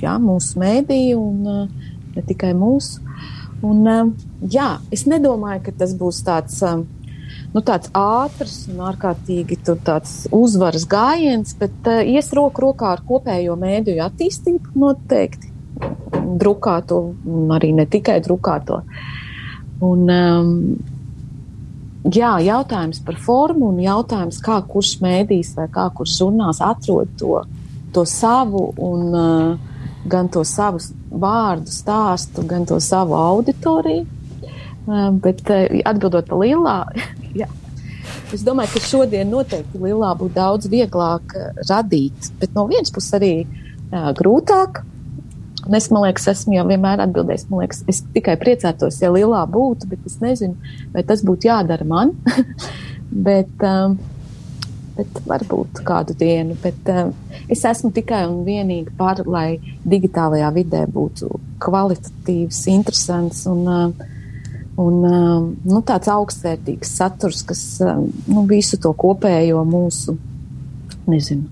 jā, 0.00 0.16
mūsu 0.22 0.64
mēdī 0.64 1.02
un 1.18 1.44
uh, 1.44 1.92
ne 2.16 2.24
tikai 2.24 2.54
mūsu. 2.56 3.04
Un, 3.64 3.86
uh, 3.88 4.10
jā, 4.52 4.76
es 4.92 5.06
nedomāju, 5.08 5.64
ka 5.68 5.74
tas 5.80 5.94
būs 5.96 6.20
tāds. 6.26 6.58
Uh, 6.64 6.84
nu, 7.54 7.62
tāds 7.64 7.90
ātrs 7.96 8.66
un 8.72 8.82
ārkārtīgi 8.90 9.58
uzvaras 10.36 10.86
gājiens, 10.90 11.54
bet 11.58 11.88
uh, 11.88 12.02
ies 12.04 12.32
roku 12.36 12.66
rokā 12.68 12.92
ar 12.96 13.04
kopējo 13.06 13.56
mēdīju 13.60 14.04
attīstību 14.04 14.76
noteikti. 14.82 15.52
Drukāto, 16.36 17.00
un 17.24 17.52
arī 17.52 17.72
ne 17.76 17.86
tikai 17.88 18.18
drukāto. 18.24 18.82
Un, 19.84 20.04
um, 20.08 20.52
jā, 22.12 22.32
jautājums 22.44 23.02
par 23.04 23.18
formu 23.20 23.70
un 23.72 23.80
jautājums, 23.84 24.40
kā 24.44 24.60
kurš 24.68 24.96
mēdījis 25.04 25.54
vai 25.58 25.68
kā 25.72 25.88
kurš 25.96 26.16
žurnāls 26.20 26.62
atrod 26.64 27.12
to, 27.20 27.42
to 27.92 28.04
savu 28.08 28.70
un 28.76 29.16
uh, 29.16 29.76
gan 30.08 30.28
to 30.32 30.44
savu 30.44 30.80
vārdu 31.20 31.72
stāstu, 31.72 32.44
gan 32.48 32.66
to 32.68 32.80
savu 32.82 33.16
auditoriju. 33.18 34.06
Uh, 34.86 35.08
bet 35.18 35.42
uh, 35.50 35.64
atbildot 35.90 36.28
par 36.30 36.42
lielā, 36.44 36.80
jā. 37.42 37.48
Es 38.34 38.42
domāju, 38.46 38.74
ka 38.74 38.82
šodien 38.82 39.30
noteikti 39.30 39.78
Lilā 39.78 40.10
būtu 40.18 40.34
daudz 40.34 40.66
vieglāk 40.70 41.34
eh, 41.38 41.60
radīt, 41.68 42.30
bet 42.40 42.54
no 42.56 42.66
vienas 42.70 42.90
puses 42.94 43.14
arī 43.18 43.32
uh, 43.44 44.10
grūtāk. 44.18 44.82
Un 45.66 45.74
es, 45.78 45.88
man 45.94 46.04
liekas, 46.06 46.26
esmu 46.30 46.56
jau 46.56 46.64
vienmēr 46.68 47.02
atbildējis. 47.02 47.46
Man 47.50 47.64
liekas, 47.64 47.84
es 47.90 48.02
tikai 48.14 48.36
priecātos, 48.38 48.98
ja 49.02 49.12
Lilā 49.14 49.44
būtu, 49.50 49.88
bet 49.90 50.02
es 50.06 50.18
nezinu, 50.22 50.58
vai 50.94 51.02
tas 51.06 51.22
būtu 51.26 51.48
jādara 51.48 51.86
man. 51.86 52.14
bet, 53.28 53.50
um, 53.62 53.96
bet 54.96 55.22
varbūt 55.28 55.82
kādu 55.86 56.16
dienu. 56.18 56.56
Bet, 56.62 56.80
um, 56.92 57.14
es 57.52 57.64
esmu 57.68 57.92
tikai 57.96 58.24
un 58.28 58.42
vienīgi 58.46 58.94
par, 58.98 59.22
lai 59.26 59.58
digitālajā 59.84 60.52
vidē 60.56 60.84
būtu 60.92 61.30
kvalitatīvs, 61.62 62.66
interesants 62.72 63.46
un 63.50 63.64
uh, 63.66 64.12
Un, 64.76 64.96
um, 65.08 65.44
nu, 65.64 65.80
tāds 65.88 66.10
augstvērtīgs 66.12 66.90
saturs, 66.98 67.40
kas 67.48 67.60
um, 67.80 68.10
nu, 68.28 68.42
visu 68.44 68.76
to 68.76 68.90
kopējo 68.92 69.62
mūsu 69.64 70.18
nezinu, 71.08 71.48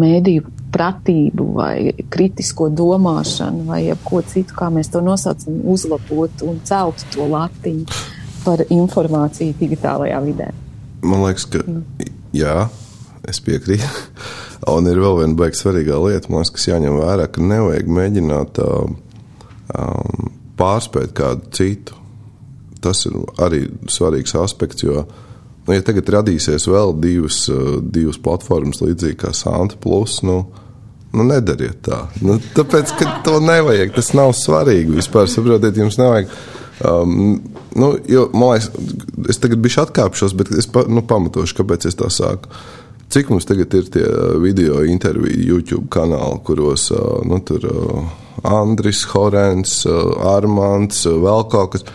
mēdīju 0.00 0.46
pratību 0.72 1.48
vai 1.58 1.92
kritisko 2.12 2.70
domāšanu 2.72 3.66
vai 3.68 3.82
ko 4.06 4.22
citu, 4.24 4.56
kā 4.56 4.70
mēs 4.72 4.88
to 4.94 5.02
nosaucam, 5.04 5.60
uzlabot 5.74 6.46
un 6.48 6.56
celt 6.64 7.04
to 7.12 7.28
latiņu 7.28 8.00
par 8.46 8.64
informāciju 8.64 9.58
digitālajā 9.60 10.24
vidē. 10.24 10.48
Man 11.04 11.26
liekas, 11.26 11.44
ka 11.52 11.60
nu. 11.68 11.84
Jā, 12.36 12.68
es 13.28 13.40
piekrītu. 13.44 14.04
Un 14.72 14.86
ir 14.86 15.00
vēl 15.02 15.16
viena 15.18 15.34
beigas 15.38 15.64
svarīgā 15.64 15.96
lieta, 15.98 16.30
liekas, 16.30 16.52
kas 16.54 16.68
jāņem 16.68 17.00
vērā, 17.00 17.26
ka 17.34 17.42
nevajag 17.42 17.88
mēģināt 17.90 18.60
um, 18.62 18.94
pārspēt 20.60 21.10
kādu 21.18 21.50
citu 21.56 21.98
tas 22.82 23.06
ir 23.08 23.18
arī 23.42 23.66
svarīgs 23.90 24.34
aspekts. 24.38 24.84
Jo, 24.86 25.04
nu, 25.66 25.76
ja 25.76 25.84
tagad 25.86 26.10
radīsies 26.16 26.66
vēl 26.70 26.96
divas, 27.02 27.44
divas 27.94 28.18
platformas, 28.22 28.82
līdzīgi 28.84 29.20
kā 29.22 29.32
Santa 29.36 29.78
Plus, 29.82 30.20
nu, 30.26 30.40
nu 31.14 31.28
nedariet 31.28 31.82
tā. 31.86 32.04
Nu, 32.24 32.38
tāpēc, 32.56 32.96
ka 32.98 33.18
to 33.26 33.38
nevajag, 33.44 33.94
tas 33.98 34.12
nav 34.18 34.34
svarīgi. 34.38 34.98
Vispār 34.98 35.30
saprotiet, 35.30 35.78
jums 35.78 36.00
nevajag. 36.00 36.34
Um, 36.82 37.40
nu, 37.78 37.92
jo, 38.08 38.26
man 38.34 38.56
liekas, 38.56 38.70
es 39.30 39.38
tagad 39.42 39.62
biju 39.62 39.82
atkāpšos, 39.84 40.34
bet 40.38 40.50
es 40.58 40.66
pa, 40.70 40.82
nu, 40.90 41.04
pamatošu, 41.06 41.60
kāpēc 41.60 41.86
es 41.90 41.98
tā 41.98 42.10
sāku. 42.10 42.50
Cik 43.12 43.28
mums 43.28 43.46
tagad 43.46 43.74
ir 43.76 43.90
tie 43.92 44.04
video 44.40 44.80
interviju 44.88 45.44
YouTube 45.52 45.90
kanāli, 45.92 46.40
kuros 46.46 46.88
uh, 46.94 47.20
nu, 47.28 47.38
tur 47.44 47.66
uh, 47.68 48.14
Andris, 48.48 49.04
Horants, 49.12 49.82
uh, 49.86 50.14
Armāns, 50.32 51.04
vēl 51.06 51.44
kaut 51.52 51.76
kas 51.76 51.86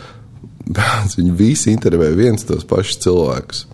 viņi 1.18 1.34
visi 1.36 1.74
intervē 1.74 2.12
viens 2.16 2.46
tos 2.48 2.68
pašus 2.68 3.02
cilvēkus. 3.08 3.66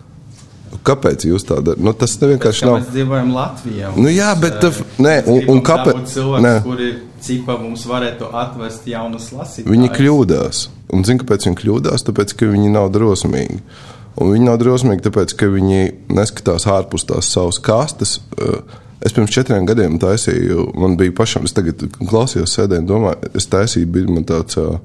Kāpēc 0.84 1.28
jūs 1.30 1.45
tā 1.47 1.59
darāt? 1.61 1.82
Nu, 1.84 1.93
tas 1.95 2.16
vienkārši 2.18 2.66
nav. 2.66 2.80
Mēs 2.82 2.93
dzīvojam 2.95 3.34
Latvijā. 3.36 3.91
Nu, 3.95 4.09
jā, 4.09 4.32
bet 4.39 4.57
tā, 4.64 4.72
nē, 5.03 5.14
un, 5.30 5.43
un 5.53 5.61
kāpēc? 5.64 5.99
Cilvēks, 6.09 6.64
kuri 6.66 6.89
cipa 7.24 7.55
mums 7.61 7.86
varētu 7.88 8.32
atvest 8.36 8.88
jaunus 8.89 9.30
lasītājus. 9.36 9.70
Viņi 9.70 9.91
kļūdās. 9.93 10.64
Un 10.94 11.04
zinu, 11.08 11.24
kāpēc 11.24 11.48
viņi 11.48 11.60
kļūdās? 11.60 12.06
Tāpēc, 12.08 12.36
ka 12.39 12.52
viņi 12.52 12.72
nav 12.74 12.91
drosmīgi. 12.94 13.60
Un 14.22 14.34
viņi 14.36 14.46
nav 14.46 14.60
drosmīgi, 14.62 15.04
tāpēc, 15.08 15.34
ka 15.39 15.50
viņi 15.50 15.91
neskatās 16.14 16.68
ārpus 16.70 17.08
tās 17.10 17.32
savas 17.34 17.60
kastes. 17.64 18.20
Es 19.04 19.16
pirms 19.16 19.34
četriem 19.34 19.66
gadiem 19.68 19.98
taisīju, 20.00 20.70
man 20.80 20.94
bija 21.00 21.16
pašam, 21.18 21.48
es 21.50 21.56
tagad 21.58 21.82
klausījos, 21.98 22.54
sēdēju 22.56 22.86
domāju, 22.88 23.34
es 23.36 23.50
taisīju, 23.52 23.89
bija 23.98 24.14
man 24.14 24.30
tāds. 24.30 24.60
Uh, 24.62 24.78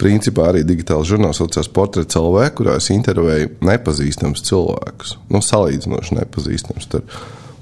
principā 0.00 0.48
arī 0.50 0.62
digitāls 0.66 1.08
žurnāls 1.10 1.40
saucās 1.40 1.68
Portrets 1.72 2.16
LV, 2.18 2.46
kurā 2.56 2.78
es 2.80 2.88
intervēju 2.94 3.52
nepazīstamus 3.66 4.44
cilvēkus. 4.48 5.16
Nu, 5.32 5.42
salīdzinoši 5.44 6.16
nepazīstams. 6.20 6.88
Tur, 6.92 7.04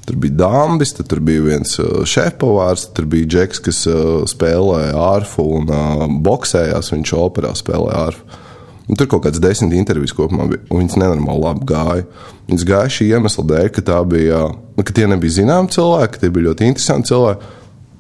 tur 0.09 0.16
bija 0.22 0.38
dāmas, 0.40 0.94
tur 0.96 1.20
bija 1.24 1.44
viens 1.44 1.76
uh, 1.82 2.02
šefpavārs, 2.09 2.88
tur 2.96 3.09
bija 3.12 3.28
džeks, 3.28 3.61
kas 3.66 3.82
uh, 3.90 4.24
spēlēja 4.28 4.96
ārfu 4.96 5.44
un 5.59 5.68
uh, 5.68 6.04
boxējās. 6.24 6.92
Viņš 6.94 7.14
operā 7.18 7.52
spēlēja 7.59 8.04
ārfu. 8.09 8.44
Un 8.88 8.96
tur 8.96 9.09
kaut 9.12 9.26
kādas 9.26 9.42
desmit 9.44 9.76
intervijas 9.76 10.14
kopumā 10.16 10.46
bija, 10.48 10.62
viņas 10.72 10.96
nenormāli 10.96 11.44
labi 11.44 11.68
gāja. 11.68 12.06
Viņas 12.48 12.66
gāja 12.70 12.94
šī 12.96 13.11
iemesla 13.12 13.44
dēļ, 13.50 13.68
ka, 13.76 14.00
bija, 14.09 14.42
nu, 14.48 14.84
ka 14.88 14.96
tie 14.96 15.04
nebija 15.11 15.36
zināmi 15.42 15.72
cilvēki, 15.74 16.22
tie 16.22 16.30
bija 16.32 16.48
ļoti 16.48 16.70
interesanti 16.72 17.12
cilvēki. 17.12 17.54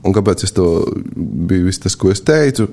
Un 0.08 0.14
kāpēc 0.16 0.46
tas 0.46 0.54
bija 1.18 1.66
viss 1.66 1.82
tas, 1.84 1.98
ko 1.98 2.14
es 2.14 2.24
teicu? 2.24 2.70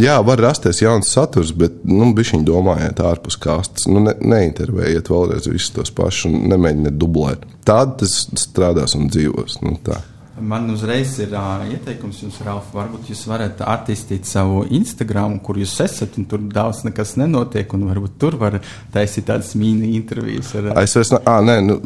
Jā, 0.00 0.14
var 0.24 0.40
rasties 0.40 0.80
jauns 0.80 1.10
saturs, 1.12 1.50
bet 1.52 1.82
nu, 1.84 2.08
viņi 2.16 2.46
domājiet 2.48 3.02
ārpus 3.04 3.36
kastes. 3.40 3.84
Nu, 3.92 4.00
ne, 4.00 4.14
neintervējiet 4.16 5.10
vēlreiz 5.12 5.50
visus 5.50 5.74
tos 5.76 5.92
pašus 5.92 6.30
un 6.30 6.48
nemēģiniet 6.48 6.96
dublēt. 6.96 7.44
Tad 7.68 7.98
tas 8.00 8.22
strādās 8.40 8.96
un 8.96 9.12
dzīvos. 9.12 9.60
Nu, 9.66 9.76
tā. 9.84 10.00
Man 10.42 10.70
uzreiz 10.72 11.12
ir 11.20 11.34
uh, 11.36 11.60
ieteikums 11.68 12.22
jums, 12.22 12.38
Ralf, 12.42 12.70
varbūt 12.72 13.10
jūs 13.12 13.26
varat 13.28 13.60
attīstīt 13.68 14.24
savu 14.26 14.62
Instagram, 14.74 15.36
kur 15.44 15.60
jūs 15.60 15.74
esat, 15.84 16.16
un 16.18 16.24
tur 16.30 16.40
daudz 16.50 16.86
nekas 16.86 17.18
nenotiek, 17.20 17.68
un 17.76 17.84
varbūt 17.90 18.16
tur 18.18 18.38
var 18.40 18.56
taisīt 18.94 19.28
tādas 19.28 19.52
mini 19.60 19.92
intervijas. 19.98 20.54
Ar... 20.56 20.72
Es 20.82 20.96
vairs, 20.96 21.12
ne, 21.12 21.20
à, 21.28 21.36
nē, 21.44 21.58
nu, 21.68 21.76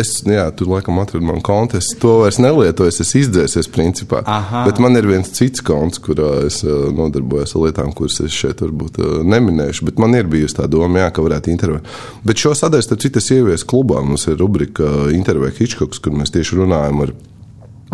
es, 0.00 0.10
jā, 0.26 0.44
tur 0.56 0.70
laikam 0.72 0.98
atradu 1.02 1.26
manu 1.26 1.42
kontu. 1.44 1.78
Es 1.80 1.90
to 2.00 2.18
vairs 2.22 2.38
nelietoju, 2.42 2.92
es 2.92 3.14
izdzēsies 3.20 3.68
principā. 3.74 4.22
Aha. 4.28 4.64
Bet 4.68 4.80
man 4.82 4.96
ir 4.98 5.08
viens 5.08 5.30
cits 5.34 5.62
konts, 5.64 6.00
kurā 6.02 6.30
es 6.46 6.60
uh, 6.66 6.88
nodarbojos 6.94 7.54
ar 7.56 7.66
lietām, 7.66 7.92
kuras 7.96 8.20
es 8.24 8.34
šeit 8.34 8.62
varbūt 8.64 9.00
uh, 9.02 9.18
neminēšu. 9.26 9.88
Bet 9.90 10.02
man 10.02 10.16
ir 10.18 10.30
bijusi 10.30 10.58
tā 10.60 10.68
doma, 10.70 11.04
jā, 11.04 11.10
ka 11.14 11.24
varētu 11.24 11.52
intervēt. 11.52 11.92
Bet 12.26 12.42
šo 12.42 12.54
sadaļu, 12.58 12.86
starp 12.86 13.04
citu, 13.04 13.22
es 13.22 13.30
ieviesu 13.36 13.68
klubā. 13.70 14.02
Mums 14.06 14.28
ir 14.30 14.38
rubrika 14.40 15.08
intervija 15.14 15.54
Hitchcocks, 15.58 16.02
kur 16.04 16.16
mēs 16.16 16.34
tieši 16.34 16.62
runājam 16.62 17.04
ar 17.06 17.14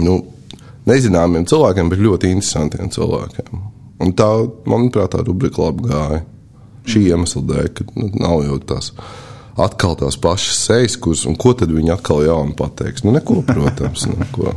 nu, 0.05 0.21
nezināmiem 0.91 1.47
cilvēkiem, 1.51 1.91
bet 1.93 2.03
ļoti 2.05 2.33
interesantiem 2.35 2.93
cilvēkiem. 2.95 3.63
Un 4.05 4.17
tā, 4.19 4.31
manuprāt, 4.69 5.15
tā 5.15 5.23
rubrika 5.25 5.69
labi 5.69 5.89
gāja. 5.91 6.25
Šī 6.85 7.07
iemesla 7.09 7.41
dēļ, 7.49 7.69
ka 7.73 7.87
nu, 7.97 8.11
nav 8.21 8.43
jau 8.45 8.59
tās 8.69 8.91
atkal 9.57 9.97
tās 10.01 10.19
pašas 10.21 10.65
sejas, 10.67 10.99
kuras, 11.01 11.25
un 11.31 11.39
ko 11.41 11.55
tad 11.59 11.73
viņi 11.75 11.95
atkal 11.95 12.25
jaunu 12.27 12.57
pateiks? 12.59 13.05
Nu, 13.07 13.15
neko, 13.15 13.43
protams, 13.47 14.07
neko. 14.13 14.55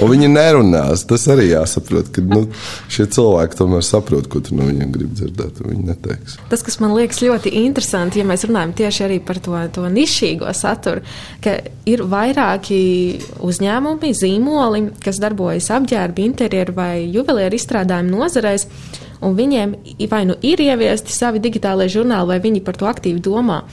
Un 0.00 0.08
viņi 0.08 0.28
nerunās. 0.32 1.02
Tas 1.08 1.26
arī 1.32 1.50
jāsaprot, 1.50 2.08
ka 2.14 2.22
nu, 2.24 2.44
šie 2.92 3.04
cilvēki 3.12 3.58
tomēr 3.58 3.84
saprot, 3.84 4.28
ko 4.30 4.40
tu 4.44 4.56
no 4.56 4.68
viņiem 4.68 4.94
gribi 4.94 5.18
dzirdēt. 5.18 5.60
Viņi 5.66 5.84
neteiks. 5.88 6.38
Tas, 6.52 6.64
kas 6.64 6.78
man 6.80 6.94
liekas 6.96 7.20
ļoti 7.24 7.52
interesanti, 7.64 8.22
ja 8.22 8.28
mēs 8.28 8.46
runājam 8.48 8.72
tieši 8.80 9.04
arī 9.08 9.18
par 9.24 9.42
to, 9.44 9.56
to 9.74 9.84
nišīgo 9.92 10.48
saturu, 10.56 11.04
ka 11.44 11.58
ir 11.90 12.04
vairāki 12.08 12.80
uzņēmumi, 13.44 14.14
zīmoli, 14.16 14.86
kas 15.04 15.20
darbojas 15.20 15.68
apģērba, 15.76 16.24
interjeru 16.24 16.76
vai 16.78 16.94
juvelieru 17.10 17.60
izstrādājumu 17.60 18.22
nozarēs 18.22 18.68
un 19.20 19.34
viņiem 19.38 19.74
vai 20.10 20.24
nu 20.28 20.36
ir 20.42 20.62
ieviesti 20.64 21.14
savi 21.14 21.42
digitālai 21.42 21.90
žurnāli, 21.92 22.34
vai 22.34 22.40
viņi 22.42 22.64
par 22.64 22.78
to 22.80 22.88
aktīvi 22.90 23.22
domā. 23.24 23.64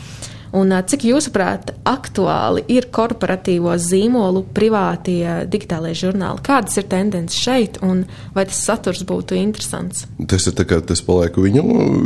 Un 0.55 0.71
cik 0.87 1.03
jūsuprāt, 1.09 1.73
aktuāli 1.87 2.63
ir 2.71 2.87
korporatīvo 2.93 3.73
zīmolu 3.81 4.45
privātie 4.55 5.43
digitālajie 5.51 5.99
žurnāli? 6.05 6.43
Kādas 6.45 6.79
ir 6.79 6.87
tendences 6.87 7.35
šeit, 7.43 7.81
un 7.83 8.05
vai 8.35 8.47
tas 8.47 8.61
saturs 8.63 9.03
būtu 9.07 9.35
interesants? 9.35 10.05
Tas 10.23 10.47
ir 10.47 10.55
tā 10.55 10.63
kā 10.69 10.79
tas 10.79 11.03
paliek 11.03 11.35
viņu, 11.43 11.65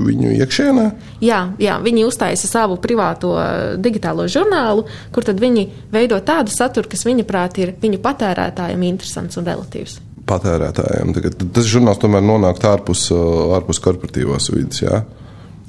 viņu 0.10 0.36
iekšienē? 0.42 0.86
Jā, 1.24 1.44
jā, 1.62 1.78
viņi 1.86 2.08
uztaisa 2.10 2.50
savu 2.50 2.80
privāto 2.82 3.36
digitālo 3.78 4.26
žurnālu, 4.26 4.88
kur 5.14 5.28
tad 5.28 5.42
viņi 5.42 5.68
veido 5.94 6.18
tādu 6.26 6.54
saturu, 6.54 6.90
kas 6.90 7.06
viņa 7.06 7.28
prāt 7.30 7.62
ir 7.62 7.76
viņu 7.82 8.02
patērētājiem 8.02 8.90
interesants 8.90 9.38
un 9.38 9.46
relatīvs 9.54 10.02
patērētājiem. 10.32 11.16
Tagad, 11.18 11.42
tas 11.56 11.70
žurnāls 11.70 12.02
tomēr 12.02 12.24
nonāk 12.26 12.64
ārpus, 12.72 13.10
ārpus 13.58 13.82
korporatīvās 13.84 14.52
vidas. 14.56 14.82
Jā? 14.84 15.02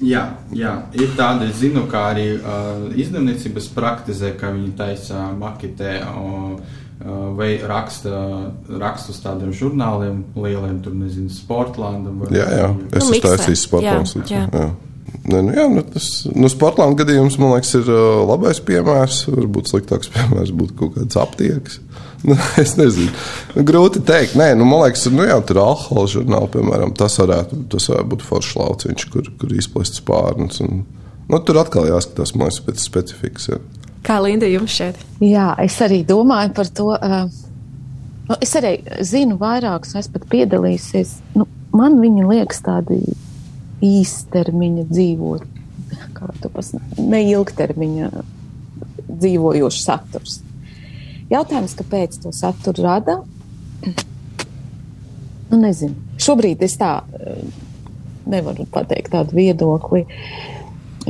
Jā, 0.02 0.22
jā, 0.50 0.72
ir 0.98 1.12
tāda, 1.14 1.46
es 1.46 1.60
zinu, 1.60 1.84
kā 1.90 2.08
arī 2.10 2.32
uh, 2.34 2.88
izdevniecības 2.98 3.68
praktizē, 3.74 4.32
ka 4.38 4.50
viņi 4.50 4.72
taisa 4.78 5.28
maketē 5.38 5.92
uh, 6.02 6.56
vai 7.38 7.54
raksta 7.66 8.10
rakstus 8.82 9.20
tādiem 9.22 9.52
žurnāliem 9.54 10.24
lieliem, 10.38 10.80
tur 10.82 10.94
nezinu, 10.98 11.30
Sportlandam. 11.30 12.18
Vai, 12.22 12.32
jā, 12.34 12.46
jā, 12.50 12.72
es 12.90 13.04
esmu 13.04 13.20
taisījis 13.26 13.64
Sportlands. 13.68 14.16
Jā, 14.26 14.42
jā. 14.42 14.48
jā. 14.50 14.91
Ne, 15.22 15.38
nu, 15.38 15.52
jā, 15.54 15.68
nu, 15.70 15.82
tas 15.86 16.06
nu, 16.34 16.48
Sportlanda 16.50 17.04
gadījums, 17.04 17.36
man 17.38 17.52
liekas, 17.54 17.76
ir 17.78 17.88
uh, 17.92 18.22
labais 18.26 18.58
piemērs. 18.66 19.22
Varbūt 19.30 19.70
sliktāks 19.70 20.10
piemērs 20.14 20.50
būtu 20.56 20.78
kaut 20.80 20.96
kāds 20.98 21.20
aptieks. 21.20 21.80
Nu, 22.22 22.36
es 22.54 22.76
nezinu. 22.78 23.10
Nu, 23.56 23.64
grūti 23.66 23.98
pateikt. 23.98 24.36
Nē, 24.38 24.52
nu, 24.54 24.62
man 24.62 24.84
liekas, 24.84 25.08
nu, 25.10 25.24
jā, 25.26 25.40
tur 25.42 25.56
ir 25.58 25.62
alkohola 25.64 26.10
žurnāli, 26.12 26.50
piemēram. 26.52 26.92
Tas 26.94 27.16
varētu, 27.18 27.56
tas 27.72 27.88
varētu 27.90 28.10
būt 28.12 28.22
foršs 28.22 28.52
lauciņš, 28.60 29.06
kur, 29.10 29.30
kur 29.40 29.54
izplest 29.58 29.98
spārnus. 29.98 30.60
Un, 30.62 30.84
nu, 31.26 31.40
tur 31.42 31.58
atkal 31.58 31.88
jāskatās, 31.90 32.36
man 32.36 32.46
liekas, 32.46 32.60
pēc 32.68 32.84
specifikas. 32.84 33.48
Jā. 33.50 33.58
Kā 34.06 34.20
Linda 34.22 34.46
jums 34.46 34.70
šeit? 34.78 35.02
Jā, 35.18 35.48
es 35.66 35.80
arī 35.82 36.04
domāju 36.06 36.54
par 36.60 36.70
to. 36.78 36.92
Uh, 36.94 37.26
nu, 38.30 38.38
es 38.38 38.54
arī 38.62 38.76
zinu 39.02 39.40
vairākus, 39.42 39.96
es 39.98 40.06
pat 40.14 40.30
piedalīsies. 40.30 41.16
Nu, 41.34 41.50
man 41.74 41.98
viņi 42.04 42.30
liekas 42.30 42.62
tādi 42.62 43.02
īstermiņa 43.83 44.87
dzīvot, 44.91 45.45
kā 46.16 46.30
tu 46.43 46.51
pas, 46.53 46.72
ne 46.99 47.20
ilgtermiņa 47.33 48.11
dzīvojošs 49.12 49.85
saturs. 49.87 50.41
Jautājums, 51.33 51.76
kāpēc 51.78 52.18
to 52.22 52.33
saturu 52.37 52.85
rada? 52.85 53.20
Nu, 55.53 55.59
nezinu. 55.61 55.97
Šobrīd 56.22 56.62
es 56.64 56.78
tā 56.80 56.95
eh, 57.03 57.45
nevaru 58.30 58.66
pateikt 58.72 59.12
tādu 59.14 59.37
viedokli. 59.37 60.05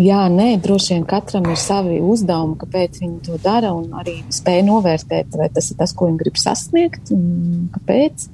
Jā, 0.00 0.22
nē, 0.32 0.54
droši 0.64 0.94
vien 0.94 1.02
katram 1.04 1.50
ir 1.52 1.58
savi 1.60 1.98
uzdevumi, 2.00 2.56
kāpēc 2.62 3.02
viņi 3.02 3.18
to 3.26 3.36
dara, 3.42 3.74
un 3.76 3.92
arī 4.00 4.22
spēja 4.32 4.64
novērtēt, 4.64 5.34
vai 5.36 5.50
tas 5.52 5.68
ir 5.68 5.76
tas, 5.82 5.92
ko 5.92 6.08
viņi 6.08 6.22
grib 6.22 6.40
sasniegt, 6.40 7.12
un 7.12 7.68
kāpēc 7.74 8.24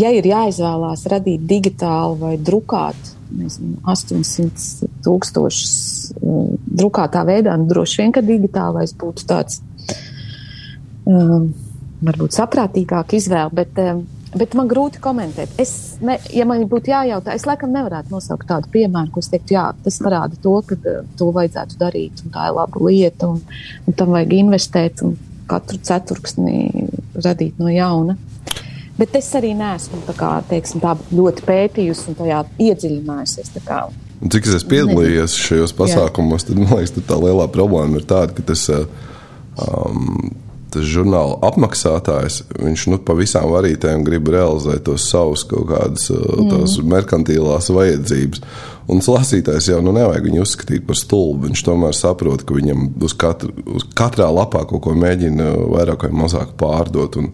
ja 0.00 0.10
ir 0.16 0.26
jāizvēlās 0.30 1.06
radīt 1.10 1.46
digitālu 1.48 2.18
vai 2.20 2.34
drukātu, 2.40 3.16
nezinu, 3.40 3.78
800 3.88 4.88
tūkstošus 5.04 5.74
uh, 6.18 6.54
drukātā 6.80 7.24
veidā, 7.28 7.56
nu 7.58 7.68
droši 7.70 8.02
vien, 8.02 8.14
ka 8.14 8.24
digitālais 8.24 8.94
būtu 8.98 9.26
tāds 9.30 9.60
um, 11.06 11.50
varbūt 12.00 12.36
saprātīgāk 12.36 13.14
izvēle, 13.18 13.52
bet, 13.60 13.78
um, 13.84 14.02
bet 14.34 14.56
man 14.58 14.70
grūti 14.70 15.02
komentēt. 15.04 15.54
Es, 15.62 15.74
ne, 16.02 16.18
ja 16.34 16.46
man 16.48 16.64
būtu 16.70 16.92
jājautā, 16.92 17.36
es 17.36 17.46
laikam 17.48 17.74
nevarētu 17.76 18.14
nosaukt 18.14 18.48
tādu 18.50 18.70
piemēru, 18.74 19.12
ko 19.14 19.22
es 19.22 19.30
teiktu, 19.32 19.56
jā, 19.58 19.68
tas 19.84 20.00
parāda 20.02 20.38
to, 20.42 20.56
ka 20.66 20.78
uh, 20.80 21.02
to 21.20 21.30
vajadzētu 21.36 21.80
darīt, 21.80 22.24
un 22.24 22.34
tā 22.34 22.50
ir 22.50 22.56
laba 22.58 22.86
lieta, 22.88 23.30
un, 23.30 23.60
un 23.86 23.98
tam 23.98 24.16
vajag 24.16 24.38
investēt, 24.40 25.04
un 25.06 25.18
katru 25.50 25.80
ceturksni 25.82 26.88
radīt 27.18 27.58
no 27.58 27.70
jauna. 27.72 28.16
Bet 29.00 29.16
es 29.16 29.30
arī 29.38 29.54
neesmu 29.56 30.02
tā, 30.04 30.12
kā, 30.18 30.34
teiksim, 30.50 30.82
tā 30.82 30.92
ļoti 31.14 31.44
pētījusi 31.46 32.10
un 32.10 32.18
tajā 32.18 32.42
iedziļinājusies. 32.60 33.54
Cik 34.20 34.44
es 34.44 34.58
esmu 34.58 34.70
piedalījies 34.74 35.38
šajos 35.40 35.72
pasākumos, 35.78 36.44
tad 36.44 36.60
man 36.60 36.74
liekas, 36.74 36.92
tā 37.08 37.16
lielā 37.16 37.46
problēma 37.52 37.96
ir 37.96 38.04
tāda, 38.08 38.34
ka 38.36 38.44
tas, 38.50 38.66
um, 38.68 40.34
tas 40.68 40.84
žurnāla 40.84 41.38
apmaksātājs, 41.48 42.42
viņš 42.60 42.84
nu, 42.92 42.98
pa 43.00 43.16
visām 43.16 43.48
varītēm 43.54 44.04
grib 44.04 44.28
realizēt 44.34 44.84
tos 44.90 45.06
savus 45.08 45.46
kaut 45.48 45.70
kādas 45.70 46.10
mm. 46.12 46.90
merkantīlās 46.92 47.70
vajadzības. 47.72 48.44
Un 48.90 49.00
lasītājs 49.06 49.70
jau 49.70 49.78
nu, 49.86 49.94
nevajag 49.96 50.26
viņu 50.26 50.42
uzskatīt 50.44 50.84
par 50.84 50.98
stulbu. 50.98 51.46
Viņš 51.46 51.62
tomēr 51.70 51.96
saprot, 51.96 52.44
ka 52.44 52.58
viņam 52.58 52.88
uz, 53.00 53.14
katru, 53.16 53.54
uz 53.70 53.86
katrā 53.96 54.28
lapā 54.34 54.66
kaut 54.68 54.82
ko 54.84 54.92
mēģina 54.98 55.48
vairāk 55.72 56.04
vai 56.08 56.12
mazāk 56.24 56.52
pārdot. 56.60 57.16
Un, 57.22 57.32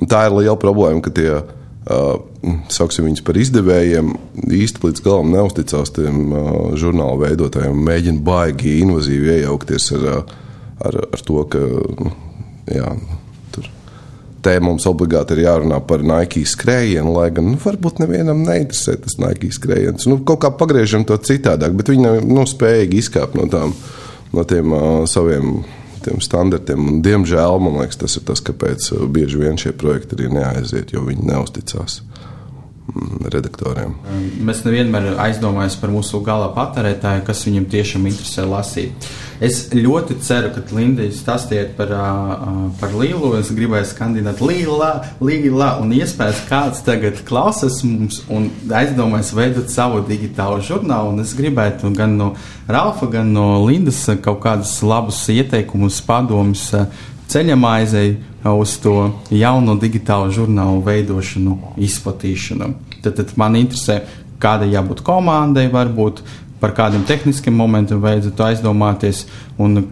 Un 0.00 0.10
tā 0.10 0.24
ir 0.26 0.34
liela 0.34 0.56
problēma, 0.58 1.02
ka 1.04 1.12
tie, 1.14 1.30
uh, 1.38 2.14
sauksim 2.72 3.06
viņus 3.08 3.24
par 3.26 3.38
izdevējiem, 3.38 4.14
īsti 4.58 4.82
līdz 4.82 5.04
galam 5.04 5.30
neusticās 5.34 5.94
tiem 5.94 6.32
uh, 6.32 6.54
žurnālu 6.78 7.22
veidotājiem, 7.22 7.84
mēģina 7.88 8.24
baigi 8.26 8.80
invazīvi 8.82 9.36
iejaukties 9.38 9.92
ar, 9.98 10.08
ar, 10.82 10.98
ar 11.14 11.24
to, 11.28 11.44
ka 11.52 11.62
jā, 12.74 12.90
tur 13.54 13.70
te 14.44 14.56
mums 14.60 14.88
obligāti 14.90 15.36
ir 15.36 15.44
jārunā 15.46 15.78
par 15.86 16.02
Nike 16.04 16.42
skrējienu, 16.48 17.14
lai 17.14 17.30
gan 17.36 17.52
nu, 17.52 17.60
varbūt 17.62 18.02
nevienam 18.02 18.42
neinteresē 18.44 18.98
tas 19.04 19.16
Nike 19.22 19.52
skrējiens. 19.54 20.08
Nu, 20.10 20.18
kaut 20.26 20.42
kā 20.42 20.50
pagriežam 20.58 21.06
to 21.06 21.16
citādāk, 21.22 21.76
bet 21.78 21.94
viņi 21.94 22.06
nav 22.08 22.20
nu, 22.26 22.44
spējīgi 22.50 23.00
izkāpt 23.04 23.38
no, 23.38 23.46
tām, 23.52 23.78
no 24.34 24.44
tiem 24.48 24.74
uh, 24.74 25.00
saviem 25.10 25.62
tiem 26.04 26.22
standartiem. 26.24 26.88
Un, 26.90 27.02
diemžēl 27.04 27.60
man 27.62 27.80
liekas, 27.82 28.00
tas 28.04 28.18
ir 28.18 28.26
tas, 28.28 28.42
kāpēc 28.44 28.90
uh, 28.94 29.06
bieži 29.10 29.40
vien 29.40 29.60
šie 29.60 29.74
projekti 29.76 30.18
arī 30.18 30.32
neaiziet, 30.36 30.94
jo 30.94 31.04
viņi 31.08 31.30
neusticās 31.30 32.02
redaktoriem. 33.32 33.94
Mēs 34.44 34.60
nevienmēr 34.66 35.14
aizdomājamies 35.24 35.76
par 35.80 35.92
mūsu 35.94 36.20
gala 36.24 36.50
patērētāju, 36.54 37.24
kas 37.26 37.44
viņam 37.46 37.68
tiešām 37.72 38.08
interesē 38.10 38.44
lasīt. 38.48 39.06
Es 39.42 39.64
ļoti 39.74 40.18
ceru, 40.22 40.52
ka 40.54 40.62
Linda 40.76 41.06
stāstiet 41.12 41.72
par, 41.78 41.90
par 42.78 42.92
Līlu. 42.94 43.32
Es 43.40 43.50
gribēju 43.56 43.88
skandināt 43.90 44.42
Līla, 44.44 44.92
Līla, 45.24 45.72
un 45.82 45.94
iespējams 45.96 46.44
kāds 46.50 46.84
tagad 46.86 47.24
klausās 47.26 47.80
mums 47.86 48.20
un 48.32 48.50
aizdomājas 48.68 49.32
veidot 49.34 49.72
savu 49.72 50.04
digitālu 50.06 50.60
žurnālu. 50.64 51.16
Un 51.16 51.24
es 51.24 51.34
gribētu 51.36 51.90
gan 51.96 52.18
no 52.20 52.34
Ralfa, 52.68 53.08
gan 53.16 53.32
no 53.34 53.64
Lindas 53.64 54.04
kaut 54.22 54.42
kādus 54.44 54.76
labus 54.86 55.24
ieteikumus, 55.32 55.98
padomus 56.04 56.68
ceļamaizei 57.34 58.14
uz 58.54 58.76
to 58.82 58.94
jaunu 59.34 59.76
digitālu 59.80 60.30
žurnālu 60.34 60.82
veidošanu, 60.86 61.58
izplatīšanu. 61.82 62.70
Tad, 63.02 63.16
tad 63.18 63.34
man 63.40 63.58
interesē, 63.58 64.02
kāda 64.42 64.68
jābūt 64.70 65.02
komandai, 65.04 65.66
varbūt 65.72 66.22
par 66.60 66.74
kādiem 66.76 67.04
tehniskiem 67.08 67.56
momentiem 67.56 68.00
vajadzētu 68.00 68.46
aizdomāties, 68.46 69.24
un, 69.60 69.82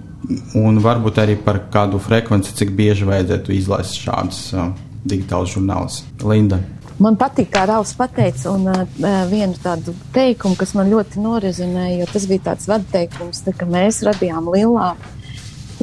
un 0.58 0.78
varbūt 0.84 1.18
arī 1.20 1.36
par 1.40 1.64
kādu 1.72 2.00
frekvenci, 2.00 2.54
cik 2.56 2.72
bieži 2.78 3.08
vajadzētu 3.08 3.56
izlaist 3.56 3.98
šādus 4.00 4.44
uh, 4.56 4.70
digitālus 5.04 5.56
žurnālus. 5.56 6.02
Linda. 6.24 6.62
Man 7.02 7.16
patīk, 7.18 7.48
kā 7.50 7.64
Rāvs 7.66 7.94
pateica, 7.98 8.52
un 8.52 8.68
uh, 8.70 8.84
vienu 9.28 9.56
tādu 9.60 9.94
teikumu, 10.14 10.56
kas 10.60 10.76
man 10.78 10.92
ļoti 10.92 11.22
norezinēja, 11.24 11.98
jo 12.02 12.08
tas 12.12 12.28
bija 12.30 12.46
tāds 12.52 12.68
vadteikums, 12.70 13.42
tā, 13.46 13.56
ka 13.56 13.66
mēs 13.68 14.04
radījām 14.06 14.48
lielā. 14.54 14.92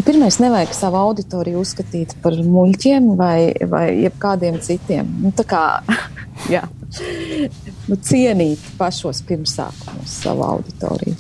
Pirmais, 0.06 0.38
nevajag 0.40 0.72
savu 0.76 1.00
auditoriju 1.00 1.60
uzskatīt 1.60 2.14
par 2.24 2.36
muļķiem 2.40 3.10
vai, 3.20 3.52
vai 3.68 3.86
jebkādiem 4.06 4.60
citiem. 4.64 5.10
Nu, 5.24 5.32
tā 5.36 5.44
kā, 5.50 5.64
jā, 6.56 6.62
nu, 7.90 7.98
cienīt 7.98 8.64
pašos 8.80 9.24
pirmsākumos 9.28 10.14
savu 10.24 10.46
auditoriju. 10.48 11.18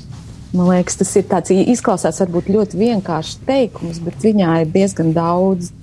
Man 0.53 0.71
liekas, 0.71 0.97
tas 1.01 1.11
ir 1.19 1.27
tāds 1.29 1.51
izklausās 1.53 2.21
varbūt 2.23 2.49
ļoti 2.53 2.79
vienkāršs 2.79 3.41
teikums, 3.45 3.99
bet 4.05 4.23
viņā 4.25 4.61
ir 4.63 4.71
diezgan 4.73 5.11
daudz 5.13 5.73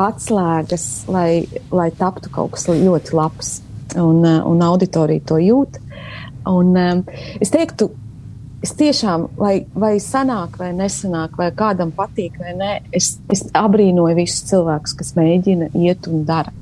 atslēgas, 0.00 0.86
lai, 1.12 1.44
lai 1.72 1.88
taptu 1.96 2.32
kaut 2.32 2.56
kas 2.56 2.68
ļoti 2.68 3.16
labs. 3.16 3.60
Un, 4.00 4.24
un 4.24 4.62
auditorija 4.64 5.20
to 5.28 5.38
jūt. 5.40 5.78
Un, 6.48 6.76
es 7.44 7.52
teiktu, 7.52 7.90
es 8.62 8.74
tiešām, 8.78 9.26
lai, 9.40 9.54
vai 9.74 9.96
sanāk, 10.02 10.56
vai 10.60 10.70
nesanāk, 10.76 11.36
vai 11.38 11.50
kādam 11.56 11.92
patīk, 11.94 12.38
vai 12.40 12.54
nē, 12.58 12.72
es, 12.94 13.16
es 13.32 13.44
abrīnoju 13.58 14.18
visus 14.18 14.46
cilvēkus, 14.52 14.94
kas 14.98 15.14
mēģina 15.18 15.72
iet 15.82 16.08
un 16.10 16.26
dara. 16.28 16.54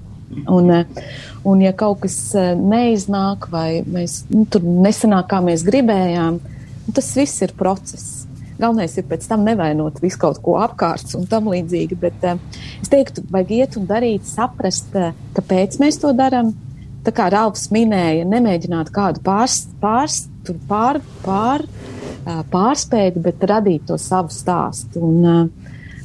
Un, 0.46 0.70
eh, 0.70 1.10
un 1.44 1.60
ja 1.64 1.72
kaut 1.74 2.04
kas 2.04 2.16
eh, 2.38 2.52
neiznāk, 2.54 3.48
vai 3.50 3.82
mēs 3.82 4.22
nu, 4.30 4.46
tur 4.50 4.64
nesanāk, 4.64 5.28
kā 5.32 5.42
mēs 5.44 5.66
gribējām, 5.66 6.40
nu, 6.40 6.94
tas 6.96 7.12
viss 7.18 7.42
ir 7.44 7.54
process. 7.58 8.24
Galvenais 8.60 8.96
ir 9.00 9.06
pēc 9.08 9.24
tam 9.28 9.44
nevainot 9.46 10.02
visu 10.02 10.20
kaut 10.20 10.40
ko 10.44 10.58
apkārt 10.60 11.14
un 11.16 11.24
tam 11.28 11.46
līdzīgi. 11.48 11.96
Bet 11.96 12.26
uh, 12.28 12.36
es 12.82 12.90
teiktu, 12.92 13.24
vajag 13.32 13.54
iet 13.56 13.78
un 13.80 13.86
darīt, 13.88 14.26
saprast, 14.28 14.92
kāpēc 15.32 15.78
mēs 15.80 15.96
to 16.02 16.12
darām. 16.12 16.52
Tā 17.00 17.14
kā 17.16 17.30
Rāvs 17.32 17.70
minēja, 17.72 18.26
nemēģināt 18.28 18.92
kādu 18.92 19.22
pārs, 19.24 19.62
pārs, 19.80 20.26
pār, 20.68 21.00
pār, 21.24 21.64
uh, 21.64 22.40
pārspēt, 22.52 23.18
bet 23.22 23.44
radīt 23.48 23.88
to 23.88 23.98
savu 24.00 24.32
stāstu. 24.34 25.02
Un, 25.02 25.50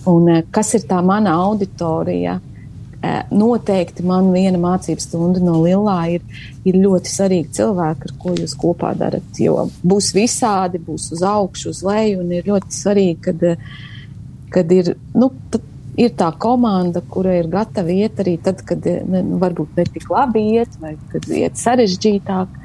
un 0.09 0.35
kas 0.51 0.73
ir 0.77 0.85
tā 0.89 1.01
mana 1.05 1.37
auditorija? 1.45 2.39
Noteikti 3.29 4.01
man 4.07 4.31
viena 4.33 4.57
mācību 4.57 5.03
stunda 5.03 5.41
no 5.43 5.59
Lillā 5.61 5.99
ir, 6.15 6.23
ir 6.65 6.79
ļoti 6.81 7.11
svarīga 7.11 7.51
cilvēka, 7.59 8.09
ar 8.09 8.15
ko 8.17 8.33
jūs 8.33 8.55
kopā 8.57 8.95
darat. 8.97 9.27
Jo 9.37 9.67
būs 9.85 10.09
visādi, 10.15 10.81
būs 10.81 11.11
uz 11.13 11.21
augšu, 11.21 11.69
uz 11.69 11.83
leju, 11.85 12.23
un 12.23 12.33
ir 12.33 12.49
ļoti 12.49 12.73
svarīgi, 12.73 13.19
kad, 13.27 13.45
kad 14.55 14.73
ir 14.73 14.95
nu, 15.13 15.29
ir 16.01 16.15
tā 16.17 16.31
komanda, 16.41 17.03
kura 17.13 17.37
ir 17.39 17.49
gatava 17.51 17.93
iet 17.93 18.19
arī 18.23 18.37
tad, 18.41 18.63
kad 18.67 18.85
ne, 18.85 19.21
nu, 19.21 19.39
varbūt 19.43 19.77
ne 19.77 19.85
tik 19.85 20.09
labi 20.11 20.47
iet, 20.55 20.79
vai 20.81 20.95
kad 21.13 21.29
iet 21.29 21.61
sarežģītāk. 21.61 22.61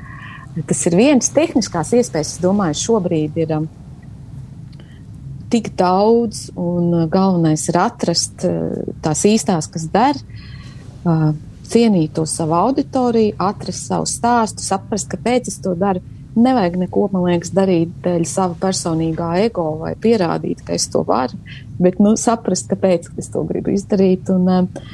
Tas 0.67 0.81
ir 0.89 0.97
viens 0.99 1.31
tehniskās 1.35 1.93
iespējas, 1.95 2.35
es 2.37 2.43
domāju, 2.43 2.79
šobrīd 2.81 3.37
ir 3.39 3.53
um, 3.55 3.69
tik 5.53 5.73
daudz, 5.79 6.49
un 6.59 6.91
uh, 6.95 7.05
galvenais 7.11 7.69
ir 7.71 7.79
atrast 7.81 8.47
uh, 8.49 8.81
tās 9.05 9.23
īstās, 9.31 9.71
kas 9.71 9.87
der, 9.93 10.19
uh, 11.05 11.31
cienīt 11.71 12.17
to 12.19 12.27
savu 12.27 12.57
auditoriju, 12.59 13.37
atrast 13.39 13.93
savu 13.93 14.09
stāstu, 14.11 14.67
saprast, 14.67 15.11
kāpēc 15.13 15.53
es 15.53 15.61
to 15.63 15.77
daru 15.79 16.03
Nevajag 16.35 16.77
neko, 16.79 17.09
man 17.11 17.25
liekas, 17.27 17.51
darīt 17.51 17.91
dēļ 18.05 18.25
sava 18.29 18.55
personīgā 18.61 19.33
ego 19.49 19.65
vai 19.81 19.97
pierādīt, 19.99 20.63
ka 20.67 20.77
es 20.77 20.87
to 20.93 21.03
varu, 21.07 21.41
bet 21.83 21.99
nu, 21.99 22.13
saprast, 22.21 22.69
kāpēc 22.71 23.09
es 23.19 23.33
to 23.35 23.43
gribu 23.49 23.75
izdarīt. 23.75 24.31
Un, 24.31 24.47
eh, 24.49 24.85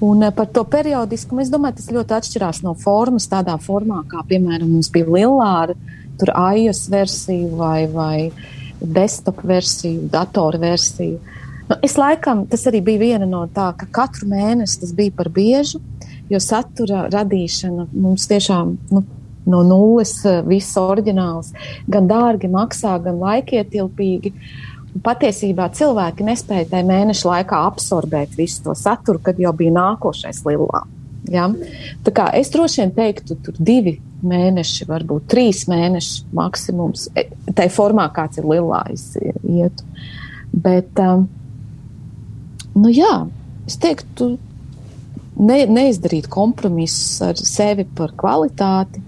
un 0.00 0.22
eh, 0.22 0.32
par 0.34 0.46
to 0.52 0.64
periodiskumu 0.64 1.42
es 1.42 1.50
domāju, 1.52 1.78
tas 1.80 1.90
ļoti 1.94 2.16
atšķirās 2.18 2.62
no 2.66 2.74
formas, 2.78 3.28
tādā 3.30 3.56
formā, 3.62 4.04
kā 4.10 4.22
piemēram 4.28 4.70
mums 4.70 4.90
bija 4.94 5.08
Lillāra, 5.08 5.76
tur 6.18 6.32
iOS 6.34 6.86
versija 6.90 7.50
vai, 7.56 7.86
vai 7.90 8.30
desktop 8.80 9.42
versiju, 9.46 10.08
datoru 10.12 10.60
versiju. 10.62 11.18
Nu, 11.68 11.76
es 11.84 11.98
laikam, 12.00 12.46
tas 12.48 12.64
arī 12.70 12.80
bija 12.84 13.02
viena 13.02 13.28
no 13.28 13.44
tā, 13.52 13.72
ka 13.76 13.88
katru 14.00 14.30
mēnesi 14.30 14.80
tas 14.80 14.94
bija 14.96 15.12
par 15.16 15.28
biežu, 15.28 15.82
jo 16.30 16.40
satura 16.40 17.06
radīšana 17.12 17.88
mums 17.92 18.26
tiešām 18.30 18.74
nu, 18.94 19.04
no 19.48 19.62
nulles, 19.64 20.14
eh, 20.26 20.42
viss 20.46 20.76
oriģināls, 20.76 21.52
gan 21.88 22.08
dārgi 22.08 22.50
maksā, 22.52 22.96
gan 23.02 23.20
laikietilpīgi. 23.22 24.32
Un 24.32 24.67
patiesībā 25.04 25.68
cilvēki 25.76 26.26
nespēja 26.26 26.68
tajā 26.72 26.86
mēneša 26.88 27.28
laikā 27.28 27.62
absorbēt 27.68 28.36
visu 28.38 28.64
to 28.66 28.74
saturu, 28.78 29.20
kad 29.22 29.40
jau 29.40 29.52
bija 29.56 29.74
nākošais 29.76 30.42
lielā. 30.46 30.82
Ja? 31.32 31.48
Tā 32.04 32.14
kā 32.14 32.28
es 32.38 32.52
droši 32.54 32.82
vien 32.82 32.94
teiktu, 32.96 33.36
tur 33.44 33.58
divi 33.58 33.98
mēneši, 34.26 34.88
varbūt 34.88 35.28
trīs 35.30 35.66
mēneši 35.70 36.28
maksimums, 36.34 37.08
e, 37.14 37.28
tai 37.54 37.68
formā, 37.72 38.08
kāds 38.14 38.40
ir 38.40 38.48
lielais 38.48 39.04
iet. 39.44 39.82
Bet, 40.52 40.98
um, 41.04 41.26
nu 42.78 42.92
jā, 42.94 43.12
es 43.68 43.76
teiktu, 43.80 44.32
ne, 45.38 45.58
neizdarīt 45.68 46.30
kompromisus 46.32 47.20
ar 47.28 47.38
sevi 47.38 47.86
par 47.98 48.16
kvalitāti, 48.18 49.04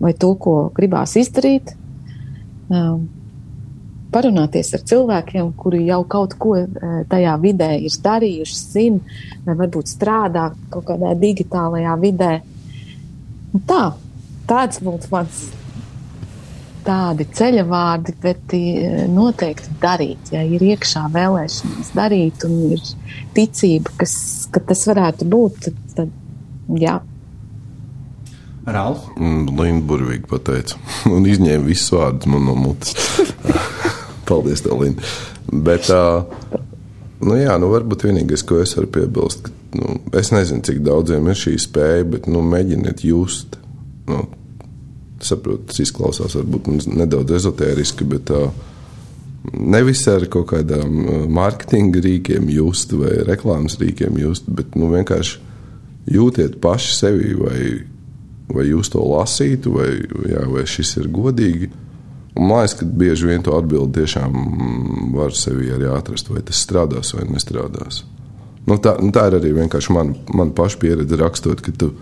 vai 0.00 0.12
to, 0.20 0.32
ko 0.40 0.56
gribās 0.76 1.16
izdarīt, 1.18 1.72
parunāties 4.16 4.72
ar 4.76 4.84
cilvēkiem, 4.88 5.52
kuri 5.60 5.84
jau 5.90 6.00
kaut 6.08 6.36
ko 6.40 6.56
tajā 7.10 7.36
vidē 7.42 7.74
ir 7.84 8.00
darījuši, 8.06 8.56
zina, 8.72 9.20
vai 9.44 9.58
varbūt 9.60 9.92
strādā 9.92 10.48
kaut 10.72 10.88
kādā 10.88 11.12
digitālajā 11.20 11.94
vidē. 12.00 12.32
Un 13.52 13.64
tā, 13.68 13.82
tāds 14.48 14.80
būtu 14.84 15.12
mans 15.12 15.42
tādi 16.86 17.26
ceļa 17.34 17.64
vārdi, 17.66 18.14
bet 18.22 18.54
noteikti 19.10 19.74
darīt, 19.82 20.30
ja 20.34 20.44
ir 20.46 20.62
iekšā 20.62 21.08
vēlēšanās 21.14 21.90
darīt 21.96 22.46
un 22.46 22.56
ir 22.76 22.86
ticība, 23.36 23.92
kas, 24.00 24.14
ka 24.54 24.62
tas 24.70 24.86
varētu 24.86 25.28
būt, 25.32 25.60
tad, 25.66 25.84
tad 25.98 26.80
jā, 26.82 27.00
Ralf? 28.66 29.04
Mm, 29.14 29.52
Linda 29.54 29.86
burvīgi 29.86 30.26
pateica. 30.26 30.80
Un 31.14 31.28
izņēma 31.30 31.68
visus 31.68 31.92
vārdus 31.94 32.26
man 32.32 32.48
no 32.48 32.56
mutes. 32.58 32.96
Paldies, 34.26 34.62
tev, 34.64 34.80
Linda. 34.80 35.02
Bet, 35.52 35.90
uh, 35.94 36.26
nu 37.24 37.38
jā, 37.38 37.56
nu 37.62 37.70
varbūt 37.72 38.06
vienīgais, 38.08 38.44
ko 38.46 38.60
es 38.62 38.74
varu 38.78 38.90
piebilst, 38.98 39.46
ka, 39.46 39.54
nu, 39.78 39.98
es 40.18 40.32
nezinu, 40.34 40.64
cik 40.66 40.82
daudziem 40.86 41.30
ir 41.30 41.38
šī 41.38 41.56
spēja, 41.62 42.06
bet, 42.16 42.30
nu, 42.30 42.42
mēģiniet 42.46 43.04
just. 43.06 43.58
Nu, 44.10 44.26
saprotu, 45.22 45.70
tas 45.70 45.80
izklausās 45.82 46.36
varbūt 46.38 46.88
nedaudz 46.92 47.38
ezotēriski, 47.38 48.06
bet 48.10 48.30
uh, 48.34 48.50
nevis 49.54 50.04
ar 50.10 50.26
kaut 50.30 50.50
kādām 50.52 51.28
mārketinga 51.32 52.02
rīkiem 52.04 52.50
just 52.52 52.94
vai 52.98 53.18
reklāmas 53.26 53.78
rīkiem 53.80 54.18
just, 54.20 54.48
bet, 54.50 54.74
nu, 54.78 54.90
vienkārši 54.92 55.42
jūtiet 56.14 56.60
paši 56.62 56.98
sevi 57.00 57.34
vai 57.38 57.60
vai 58.52 58.68
jūs 58.68 58.90
to 58.92 59.02
lasītu, 59.02 59.74
vai, 59.74 59.88
jā, 60.30 60.44
vai 60.50 60.64
šis 60.70 60.96
ir 61.00 61.10
godīgi. 61.12 61.70
Un 62.36 62.50
man 62.50 62.60
liekas, 62.60 62.76
ka 62.76 62.86
bieži 63.00 63.30
vien 63.30 63.44
to 63.44 63.54
atbildi 63.56 64.02
tiešām 64.02 64.34
var 65.16 65.32
sevi 65.36 65.70
arī 65.72 65.88
atrast, 65.88 66.28
vai 66.28 66.42
tas 66.44 66.60
strādās 66.60 67.14
vai 67.16 67.24
nestrādās. 67.30 68.02
Nu, 68.66 68.76
tā, 68.82 68.96
nu, 69.00 69.12
tā 69.14 69.28
ir 69.30 69.38
arī 69.38 69.54
vienkārši 69.56 69.94
mana 69.94 70.34
man 70.36 70.50
paša 70.56 70.80
pieredze 70.82 71.16
rakstot, 71.20 71.62
ka 71.64 71.72
tu, 71.72 71.92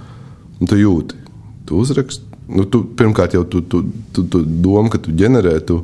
nu, 0.59 0.69
tu 0.71 0.79
jūti, 0.81 1.21
tu 1.69 1.79
uzraksti. 1.83 2.33
Nu, 2.55 2.67
tu, 2.69 2.83
pirmkārt, 2.99 3.37
jau 3.37 3.45
tu, 3.49 3.63
tu, 3.69 3.85
tu, 4.13 4.25
tu 4.29 4.43
domā, 4.45 4.89
ka 4.93 5.01
tu 5.01 5.15
ģenerē, 5.17 5.55
tu, 5.69 5.79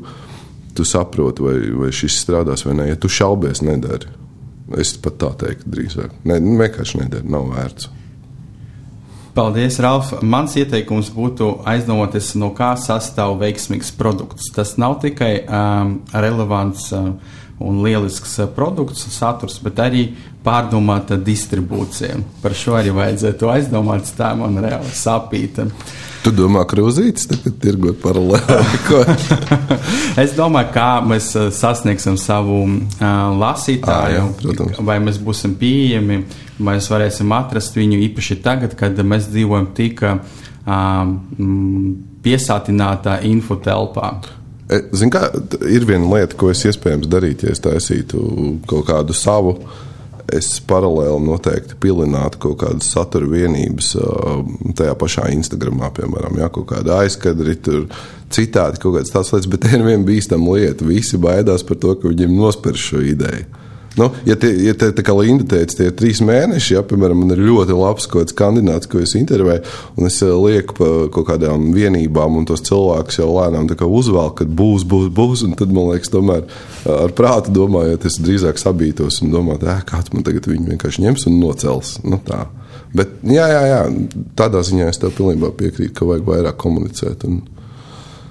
tu 0.76 0.84
saproti, 0.88 1.44
vai, 1.44 1.54
vai 1.84 1.92
šis 1.94 2.18
strādās 2.24 2.66
vai 2.66 2.74
nē. 2.80 2.90
Ja 2.90 2.98
tu 3.00 3.08
šaubies, 3.12 3.62
nedari. 3.64 4.10
Es 4.80 4.92
pat 5.02 5.16
tā 5.20 5.30
teiktu 5.40 5.72
drīzāk. 5.72 6.18
Ne, 6.28 6.40
vienkārši 6.40 7.04
nedari, 7.04 7.30
nav 7.30 7.48
vērts. 7.54 7.88
Paldies, 9.40 9.78
Ralf. 9.80 10.10
Mans 10.20 10.52
ieteikums 10.60 11.06
būtu 11.16 11.46
aizdomāties, 11.70 12.34
no 12.36 12.50
kā 12.52 12.74
sastāv 12.76 13.38
veiksmīgs 13.40 13.88
produkts. 13.96 14.50
Tas 14.52 14.74
nav 14.76 14.98
tikai 15.00 15.30
um, 15.46 15.94
relevants 16.12 16.90
uh, 16.92 17.06
un 17.60 17.80
lielisks 17.84 18.38
uh, 18.40 18.50
produkts, 18.56 19.06
saturs, 19.14 19.58
bet 19.62 19.80
arī 19.82 20.08
pārdomāta 20.44 21.18
distribūcija. 21.20 22.16
Par 22.42 22.56
šo 22.56 22.78
arī 22.80 22.94
vajadzētu 22.96 23.50
aizdomāt, 23.52 24.08
tā 24.16 24.32
man 24.38 24.56
reāli 24.64 24.94
sapīta. 24.96 25.68
Tu 26.20 26.32
domā, 26.36 26.66
ka 26.68 26.74
krūzītis 26.74 27.30
tagad 27.30 27.56
tirgot 27.62 28.00
paralēli? 28.02 28.58
es 30.24 30.34
domāju, 30.36 30.72
kā 30.74 30.90
mēs 31.04 31.32
uh, 31.38 31.48
sasniegsim 31.54 32.18
savu 32.20 32.62
uh, 32.66 33.08
lasītāju, 33.40 34.28
à, 34.28 34.52
jā, 34.52 34.70
vai 34.84 35.00
mēs 35.04 35.20
būsim 35.22 35.56
pieejami 35.60 36.24
mēs 36.64 36.90
varēsim 36.92 37.32
atrast 37.34 37.76
viņu 37.78 38.00
īpaši 38.08 38.38
tagad, 38.44 38.76
kad 38.78 38.98
mēs 39.06 39.28
dzīvojam 39.32 39.70
tik 39.76 40.02
um, 40.04 41.14
piesātinātā 42.24 43.20
infotelpā. 43.28 44.12
E, 44.20 44.39
Ziniet, 44.70 45.14
kā 45.14 45.66
ir 45.66 45.86
viena 45.88 46.06
lieta, 46.12 46.36
ko 46.38 46.52
es 46.52 46.62
iespējams 46.68 47.08
darītu, 47.10 47.48
ja 47.48 47.54
es 47.56 47.62
taisītu 47.64 48.20
kaut 48.70 48.86
kādu 48.90 49.16
savu. 49.16 49.56
Es 50.30 50.46
paralēli 50.62 51.24
noteikti 51.26 51.74
pilinātu 51.82 52.38
kaut 52.44 52.60
kādas 52.60 52.92
satura 52.94 53.26
vienības 53.26 53.88
tajā 54.78 54.92
pašā 55.00 55.24
Instagramā, 55.34 55.88
piemēram, 55.96 56.38
ja, 56.38 56.46
kaut 56.54 56.68
kāda 56.70 57.00
aizkadri, 57.02 57.56
tur 57.58 57.88
citādi 58.30 58.78
kaut 58.78 59.00
kādas 59.00 59.10
tādas 59.10 59.32
lietas, 59.34 59.50
bet 59.50 59.64
te 59.64 59.72
ir 59.76 59.82
viena 59.88 60.06
bīstama 60.06 60.54
lieta. 60.54 60.86
Visi 60.86 61.18
baidās 61.18 61.66
par 61.66 61.80
to, 61.82 61.96
ka 61.98 62.12
viņiem 62.12 62.36
nospērs 62.38 62.86
šo 62.92 63.02
ideju. 63.10 63.48
Nu, 63.96 64.10
ja 64.24 64.36
tie, 64.38 64.52
ja 64.62 64.74
te, 64.78 64.92
tā 64.94 65.02
kā 65.02 65.14
Linda 65.18 65.44
teica, 65.50 65.74
tie 65.74 65.88
ir 65.90 65.94
trīs 65.98 66.20
mēneši, 66.22 66.76
ja, 66.76 66.82
piemēram, 66.86 67.24
man 67.24 67.34
ir 67.34 67.42
ļoti 67.42 67.74
labs 67.74 68.06
kaut 68.06 68.28
kāds 68.28 68.36
kandidāts, 68.38 68.86
ko 68.90 69.00
es 69.02 69.16
intervēju, 69.18 69.64
un 69.98 70.06
es 70.06 70.20
eh, 70.22 70.30
lieku 70.30 70.76
pa 70.78 70.90
kaut 71.16 71.26
kādām 71.32 71.72
vienībām, 71.74 72.38
un 72.38 72.46
tos 72.46 72.62
cilvēkus 72.68 73.18
jau 73.18 73.28
lēnām 73.34 73.66
uzvelku, 73.66 74.36
kad 74.42 74.54
būs, 74.60 74.86
būs, 74.86 75.10
būs, 75.16 75.44
tad, 75.58 75.74
man 75.74 75.90
liekas, 75.90 76.12
tomēr 76.14 76.44
eh, 76.46 76.94
ar 76.94 77.14
prātu 77.18 77.54
domājot, 77.56 78.06
es 78.06 78.20
drīzāk 78.22 78.62
sabītos 78.62 79.20
un 79.24 79.34
domātu, 79.34 79.66
eh, 79.66 79.82
kāds 79.90 80.14
man 80.14 80.26
tagad 80.26 80.46
viņu 80.46 80.70
vienkārši 80.70 81.08
ņems 81.08 81.26
un 81.26 81.40
nocels. 81.42 81.96
Nu, 82.06 82.22
tā. 82.22 82.44
Bet, 82.94 83.18
jā, 83.26 83.46
jā, 83.50 83.62
jā, 83.72 83.80
tādā 84.38 84.62
ziņā 84.66 84.86
es 84.90 85.02
tev 85.02 85.16
pilnībā 85.18 85.50
piekrītu, 85.58 85.96
ka 85.98 86.06
vajag 86.06 86.30
vairāk 86.30 86.62
komunicēt. 86.62 87.26
Un, 87.26 87.42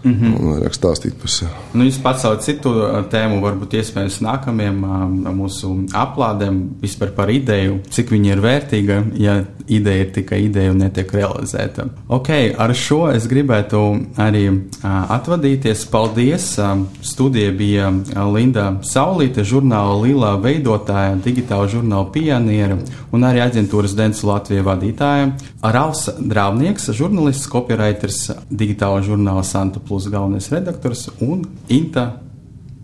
Mm 0.03 0.13
-hmm. 0.13 0.39
Un 0.39 0.53
vairāk 0.53 0.73
stāstīt 0.73 1.13
par 1.19 1.29
sevi. 1.29 1.51
Nu, 1.73 1.83
jūs 1.83 1.99
pacēlat 2.03 2.41
citu 2.41 2.69
uh, 2.69 3.03
tēmu, 3.11 3.41
varbūt 3.41 3.73
iespējams 3.73 4.21
nākamajam 4.21 4.83
uh, 4.83 5.33
mūsu 5.35 5.85
aplādēm, 5.93 6.61
vispār 6.81 7.11
par 7.15 7.29
ideju, 7.29 7.79
cik 7.89 8.11
viņa 8.11 8.31
ir 8.31 8.41
vērtīga, 8.41 9.03
ja 9.17 9.43
ideja 9.67 10.03
ir 10.03 10.11
tikai 10.13 10.43
ideja 10.43 10.71
un 10.71 10.77
netiek 10.77 11.11
realizēta. 11.13 11.85
Ok, 12.07 12.29
ar 12.57 12.73
šo 12.73 13.11
es 13.11 13.27
gribētu 13.27 14.05
arī 14.17 14.47
uh, 14.49 14.61
atvadīties. 15.09 15.85
Paldies! 15.85 16.59
Studija 17.01 17.51
bija 17.51 17.91
Linda 18.33 18.79
Saulīte, 18.81 19.43
žurnāla 19.43 20.01
Lila 20.01 20.37
veidotāja, 20.37 21.15
digitāla 21.25 21.67
žurnāla 21.67 22.11
pioniera 22.11 22.77
un 23.11 23.23
arī 23.23 23.41
aģentūras 23.43 23.95
Dents 23.97 24.23
Latvija 24.23 24.63
vadītāja. 24.63 25.31
Rāls 25.61 26.09
Drāvnieks, 26.19 26.89
žurnālists, 26.95 27.49
copywriters, 27.51 28.31
digitāla 28.49 29.01
žurnāla 29.05 29.43
Santa 29.43 29.79
plus 29.89 30.07
galvenais 30.13 30.49
redaktors 30.53 31.09
un 31.19 31.41
Inta 31.67 32.21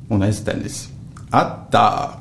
un 0.10 0.24
es 0.26 0.42
Denis. 0.42 0.88
Atā! 1.30 2.18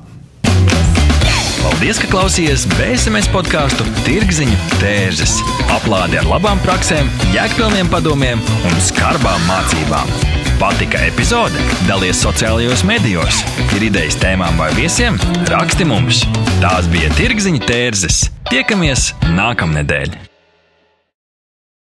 Paldies, 1.65 1.97
ka 1.97 2.07
klausījāties 2.11 2.67
BSMS 2.75 3.29
podkāstu 3.33 3.87
Tirziņu 4.05 4.57
tērzes. 4.77 5.39
Aplādi 5.73 6.19
ar 6.21 6.29
labām 6.29 6.61
praktiskām, 6.61 7.09
jēgpilniem 7.33 7.89
padomiem 7.89 8.43
un 8.61 8.77
skarbām 8.85 9.41
mācībām. 9.49 10.13
Patika 10.61 11.01
epizode? 11.09 11.65
Dalies 11.89 12.21
sociālajos 12.21 12.85
medijos, 12.87 13.41
ir 13.73 13.87
idejas 13.89 14.19
tēmām 14.21 14.61
vai 14.61 14.69
viesiem? 14.77 15.17
Raksti 15.49 15.89
mums! 15.89 16.21
Tās 16.61 16.85
bija 16.93 17.09
tirgziņa 17.17 17.65
tērzes. 17.65 18.21
Tiekamies 18.53 19.09
nākamnedēļ! 19.33 20.34